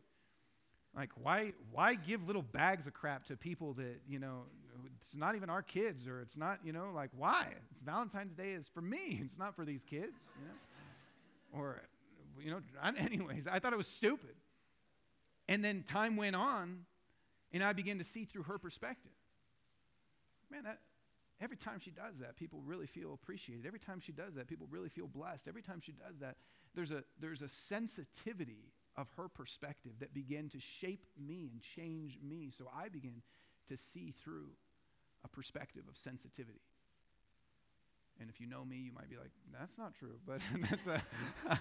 Like, 0.96 1.10
why, 1.22 1.52
why 1.70 1.96
give 1.96 2.26
little 2.26 2.44
bags 2.44 2.88
of 2.88 2.94
crap 2.94 3.26
to 3.26 3.36
people 3.36 3.74
that, 3.74 4.00
you 4.08 4.20
know, 4.20 4.44
it's 5.02 5.18
not 5.18 5.36
even 5.36 5.50
our 5.50 5.64
kids 5.64 6.08
or 6.08 6.22
it's 6.22 6.38
not, 6.38 6.60
you 6.64 6.72
know, 6.72 6.92
like, 6.96 7.10
why? 7.18 7.48
It's 7.72 7.82
Valentine's 7.82 8.34
Day 8.36 8.52
is 8.52 8.70
for 8.70 8.82
me. 8.82 9.20
It's 9.22 9.38
not 9.38 9.54
for 9.54 9.66
these 9.66 9.84
kids, 9.84 10.16
you 10.40 10.46
know? 10.48 11.62
Or, 11.62 11.82
you 12.42 12.52
know, 12.52 12.62
anyways, 12.98 13.50
I 13.50 13.60
thought 13.60 13.74
it 13.74 13.78
was 13.78 13.90
stupid. 13.90 14.36
And 15.50 15.66
then 15.66 15.84
time 15.84 16.16
went 16.16 16.36
on 16.36 16.86
and 17.52 17.64
I 17.64 17.74
began 17.74 17.98
to 17.98 18.04
see 18.06 18.24
through 18.24 18.44
her 18.44 18.60
perspective. 18.60 19.12
Man, 20.52 20.64
that, 20.64 20.80
every 21.42 21.58
time 21.58 21.80
she 21.80 21.90
does 21.90 22.20
that, 22.20 22.38
people 22.38 22.62
really 22.64 22.86
feel 22.86 23.16
appreciated. 23.16 23.66
Every 23.66 23.80
time 23.80 24.00
she 24.00 24.12
does 24.12 24.36
that, 24.36 24.48
people 24.48 24.68
really 24.70 24.90
feel 24.90 25.08
blessed. 25.08 25.48
Every 25.48 25.64
time 25.64 25.82
she 25.82 25.92
does 25.92 26.20
that, 26.20 26.36
there's 26.76 26.92
a, 26.92 27.04
there's 27.20 27.42
a 27.42 27.48
sensitivity 27.48 28.72
of 28.96 29.08
her 29.18 29.28
perspective 29.28 29.94
that 30.00 30.14
began 30.14 30.50
to 30.50 30.60
shape 30.60 31.04
me 31.20 31.50
and 31.52 31.62
change 31.62 32.20
me. 32.22 32.52
So 32.56 32.70
I 32.76 32.90
began 32.90 33.24
to 33.70 33.78
see 33.78 34.14
through 34.24 34.50
a 35.26 35.28
perspective 35.28 35.84
of 35.90 35.98
sensitivity. 35.98 36.62
And 38.20 38.30
if 38.30 38.40
you 38.40 38.46
know 38.46 38.64
me, 38.64 38.76
you 38.78 38.92
might 38.92 39.10
be 39.10 39.18
like, 39.18 39.32
that's 39.52 39.80
not 39.80 39.96
true. 39.96 40.20
But 40.28 40.42
that's 40.70 40.86
a 40.86 41.02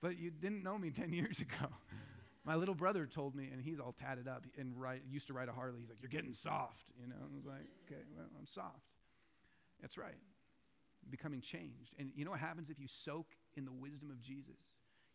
but 0.00 0.18
you 0.18 0.30
didn't 0.30 0.62
know 0.62 0.78
me 0.78 0.90
10 0.90 1.12
years 1.12 1.40
ago. 1.40 1.66
My 2.44 2.56
little 2.56 2.74
brother 2.74 3.06
told 3.06 3.34
me, 3.34 3.48
and 3.50 3.62
he's 3.62 3.80
all 3.80 3.92
tatted 3.92 4.28
up 4.28 4.44
and 4.58 4.78
write, 4.78 5.02
used 5.08 5.28
to 5.28 5.32
ride 5.32 5.48
a 5.48 5.52
Harley. 5.52 5.80
He's 5.80 5.88
like, 5.88 5.98
You're 6.02 6.10
getting 6.10 6.34
soft. 6.34 6.84
You 7.00 7.08
know, 7.08 7.16
I 7.18 7.34
was 7.34 7.46
like, 7.46 7.66
Okay, 7.86 8.02
well, 8.14 8.26
I'm 8.38 8.46
soft. 8.46 8.90
That's 9.80 9.96
right. 9.96 10.18
Becoming 11.10 11.40
changed. 11.40 11.94
And 11.98 12.10
you 12.14 12.24
know 12.24 12.30
what 12.30 12.40
happens 12.40 12.70
if 12.70 12.78
you 12.78 12.88
soak 12.88 13.26
in 13.56 13.64
the 13.64 13.72
wisdom 13.72 14.10
of 14.10 14.20
Jesus? 14.20 14.56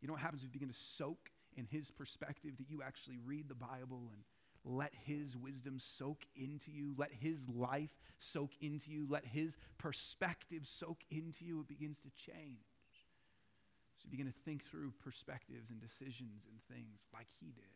You 0.01 0.07
know 0.07 0.13
what 0.13 0.21
happens 0.21 0.41
if 0.41 0.47
you 0.47 0.53
begin 0.53 0.69
to 0.69 0.73
soak 0.73 1.31
in 1.55 1.65
his 1.65 1.91
perspective, 1.91 2.57
that 2.57 2.69
you 2.69 2.81
actually 2.81 3.17
read 3.25 3.49
the 3.49 3.55
Bible 3.55 4.11
and 4.13 4.23
let 4.63 4.93
his 4.93 5.35
wisdom 5.37 5.77
soak 5.79 6.25
into 6.35 6.71
you, 6.71 6.93
let 6.97 7.11
his 7.11 7.47
life 7.49 7.97
soak 8.19 8.51
into 8.61 8.91
you, 8.91 9.07
let 9.09 9.25
his 9.25 9.57
perspective 9.77 10.61
soak 10.63 10.99
into 11.09 11.45
you, 11.45 11.61
it 11.61 11.67
begins 11.67 11.99
to 11.99 12.09
change. 12.11 12.68
So 14.01 14.07
begin 14.09 14.27
to 14.27 14.33
think 14.45 14.65
through 14.65 14.93
perspectives 15.03 15.69
and 15.69 15.81
decisions 15.81 16.47
and 16.49 16.59
things 16.69 17.05
like 17.13 17.27
he 17.39 17.47
did. 17.47 17.75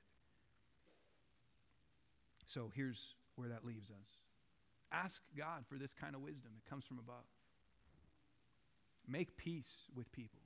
So 2.45 2.71
here's 2.73 3.15
where 3.35 3.49
that 3.49 3.65
leaves 3.65 3.89
us. 3.89 4.07
Ask 4.91 5.21
God 5.37 5.65
for 5.67 5.77
this 5.77 5.93
kind 5.93 6.15
of 6.15 6.21
wisdom. 6.21 6.51
It 6.57 6.69
comes 6.69 6.85
from 6.85 6.99
above. 6.99 7.25
Make 9.07 9.37
peace 9.37 9.89
with 9.95 10.11
people. 10.11 10.39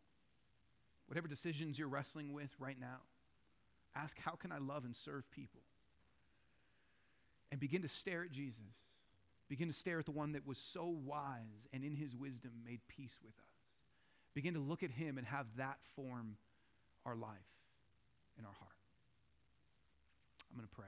Whatever 1.08 1.28
decisions 1.28 1.78
you're 1.78 1.88
wrestling 1.88 2.34
with 2.34 2.50
right 2.60 2.80
now, 2.80 3.02
ask, 3.96 4.18
How 4.20 4.32
can 4.32 4.52
I 4.52 4.58
love 4.58 4.84
and 4.84 4.96
serve 4.96 5.30
people? 5.32 5.62
And 7.52 7.60
begin 7.60 7.82
to 7.84 7.88
stare 7.88 8.24
at 8.24 8.32
Jesus. 8.32 8.62
Begin 9.48 9.68
to 9.68 9.74
stare 9.74 10.00
at 10.00 10.06
the 10.06 10.12
one 10.12 10.34
that 10.34 10.46
was 10.46 10.58
so 10.58 10.86
wise 11.06 11.68
and 11.72 11.84
in 11.84 11.96
his 11.96 12.16
wisdom 12.16 12.52
made 12.66 12.82
peace 12.88 13.18
with 13.24 13.34
us. 13.40 13.47
Begin 14.38 14.54
to 14.54 14.60
look 14.60 14.84
at 14.84 14.92
him 14.92 15.18
and 15.18 15.26
have 15.26 15.48
that 15.58 15.80
form 15.96 16.38
our 17.08 17.16
life 17.16 17.32
and 18.38 18.46
our 18.46 18.54
heart. 18.54 18.72
I'm 20.52 20.58
going 20.58 20.68
to 20.70 20.76
pray. 20.76 20.86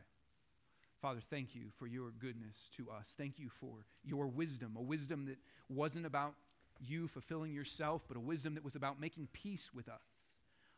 Father, 1.02 1.20
thank 1.32 1.56
you 1.56 1.64
for 1.80 1.88
your 1.88 2.12
goodness 2.12 2.70
to 2.78 2.92
us. 2.92 3.16
Thank 3.18 3.40
you 3.40 3.50
for 3.50 3.74
your 4.06 4.28
wisdom, 4.28 4.76
a 4.78 4.82
wisdom 4.84 5.26
that 5.26 5.38
wasn't 5.68 6.06
about 6.06 6.36
you 6.80 7.08
fulfilling 7.08 7.52
yourself, 7.52 8.04
but 8.08 8.18
a 8.18 8.20
wisdom 8.20 8.54
that 8.54 8.64
was 8.64 8.76
about 8.76 9.00
making 9.00 9.28
peace 9.34 9.72
with 9.74 9.90
us, 9.90 9.98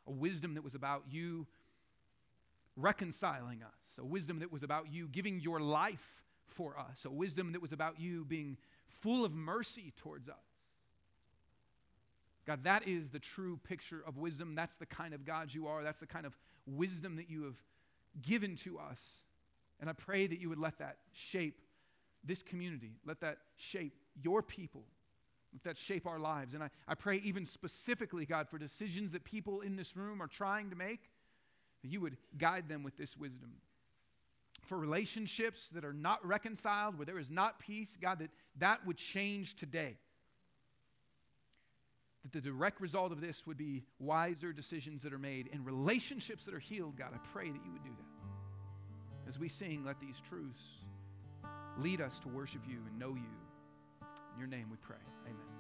a 0.08 0.12
wisdom 0.12 0.54
that 0.54 0.64
was 0.64 0.74
about 0.74 1.04
you 1.12 1.48
reconciling 2.78 3.64
us, 3.64 3.98
a 4.00 4.06
wisdom 4.06 4.40
that 4.40 4.50
was 4.50 4.64
about 4.64 4.90
you 4.90 5.10
giving 5.10 5.42
your 5.42 5.60
life 5.60 6.24
for 6.48 6.80
us, 6.80 7.04
a 7.04 7.12
wisdom 7.12 7.52
that 7.52 7.62
was 7.62 7.74
about 7.74 8.00
you 8.00 8.24
being 8.24 8.56
full 9.02 9.26
of 9.26 9.34
mercy 9.34 9.92
towards 9.98 10.30
us. 10.30 10.51
God, 12.46 12.64
that 12.64 12.88
is 12.88 13.12
the 13.12 13.20
true 13.20 13.60
picture 13.64 14.04
of 14.06 14.18
wisdom. 14.18 14.56
That's 14.56 14.78
the 14.78 14.86
kind 14.86 15.14
of 15.14 15.26
God 15.26 15.54
you 15.54 15.68
are. 15.68 15.84
That's 15.84 16.00
the 16.00 16.08
kind 16.08 16.26
of 16.26 16.38
wisdom 16.66 17.16
that 17.18 17.30
you 17.30 17.44
have 17.44 17.58
given 18.22 18.56
to 18.58 18.80
us. 18.80 19.00
And 19.80 19.90
I 19.90 19.94
pray 19.94 20.28
that 20.28 20.40
you 20.40 20.50
would 20.50 20.60
let 20.60 20.80
that 20.80 20.98
shape 21.12 21.62
this 22.24 22.44
community, 22.44 22.94
let 23.06 23.20
that 23.22 23.38
shape 23.58 23.94
your 24.22 24.42
people, 24.42 24.84
let 25.54 25.64
that 25.64 25.78
shape 25.78 26.06
our 26.06 26.20
lives. 26.20 26.54
And 26.54 26.64
I, 26.64 26.70
I 26.88 26.96
pray, 26.96 27.22
even 27.24 27.46
specifically, 27.46 28.26
God, 28.26 28.48
for 28.48 28.58
decisions 28.58 29.12
that 29.12 29.24
people 29.24 29.62
in 29.62 29.76
this 29.76 29.98
room 29.98 30.22
are 30.22 30.28
trying 30.28 30.70
to 30.70 30.76
make, 30.76 31.10
that 31.82 31.90
you 31.90 32.02
would 32.02 32.18
guide 32.38 32.70
them 32.70 32.84
with 32.84 32.98
this 32.98 33.18
wisdom. 33.18 33.54
For 34.68 34.78
relationships 34.78 35.70
that 35.72 35.84
are 35.84 35.94
not 35.94 36.26
reconciled, 36.26 36.98
where 36.98 37.06
there 37.06 37.18
is 37.18 37.32
not 37.32 37.60
peace, 37.60 37.98
God, 38.00 38.20
that 38.20 38.30
that 38.60 38.86
would 38.86 38.98
change 38.98 39.56
today. 39.56 39.98
That 42.24 42.34
the 42.34 42.42
direct 42.42 42.80
result 42.82 43.12
of 43.12 43.20
this 43.20 43.48
would 43.48 43.58
be 43.58 43.84
wiser 44.00 44.54
decisions 44.54 45.02
that 45.04 45.14
are 45.14 45.20
made 45.20 45.50
and 45.52 45.66
relationships 45.66 46.46
that 46.46 46.54
are 46.54 46.60
healed, 46.60 46.96
God. 46.96 47.10
I 47.14 47.18
pray 47.34 47.50
that 47.50 47.66
you 47.66 47.72
would 47.72 47.84
do 47.84 47.90
that. 47.90 49.28
As 49.28 49.40
we 49.40 49.48
sing, 49.48 49.84
let 49.86 50.00
these 50.00 50.22
truths 50.22 50.62
lead 51.78 52.02
us 52.02 52.20
to 52.20 52.28
worship 52.28 52.62
you 52.68 52.78
and 52.88 53.00
know 53.00 53.16
you. 53.16 54.08
In 54.34 54.40
your 54.40 54.48
name 54.48 54.68
we 54.70 54.78
pray. 54.78 54.98
Amen. 55.26 55.51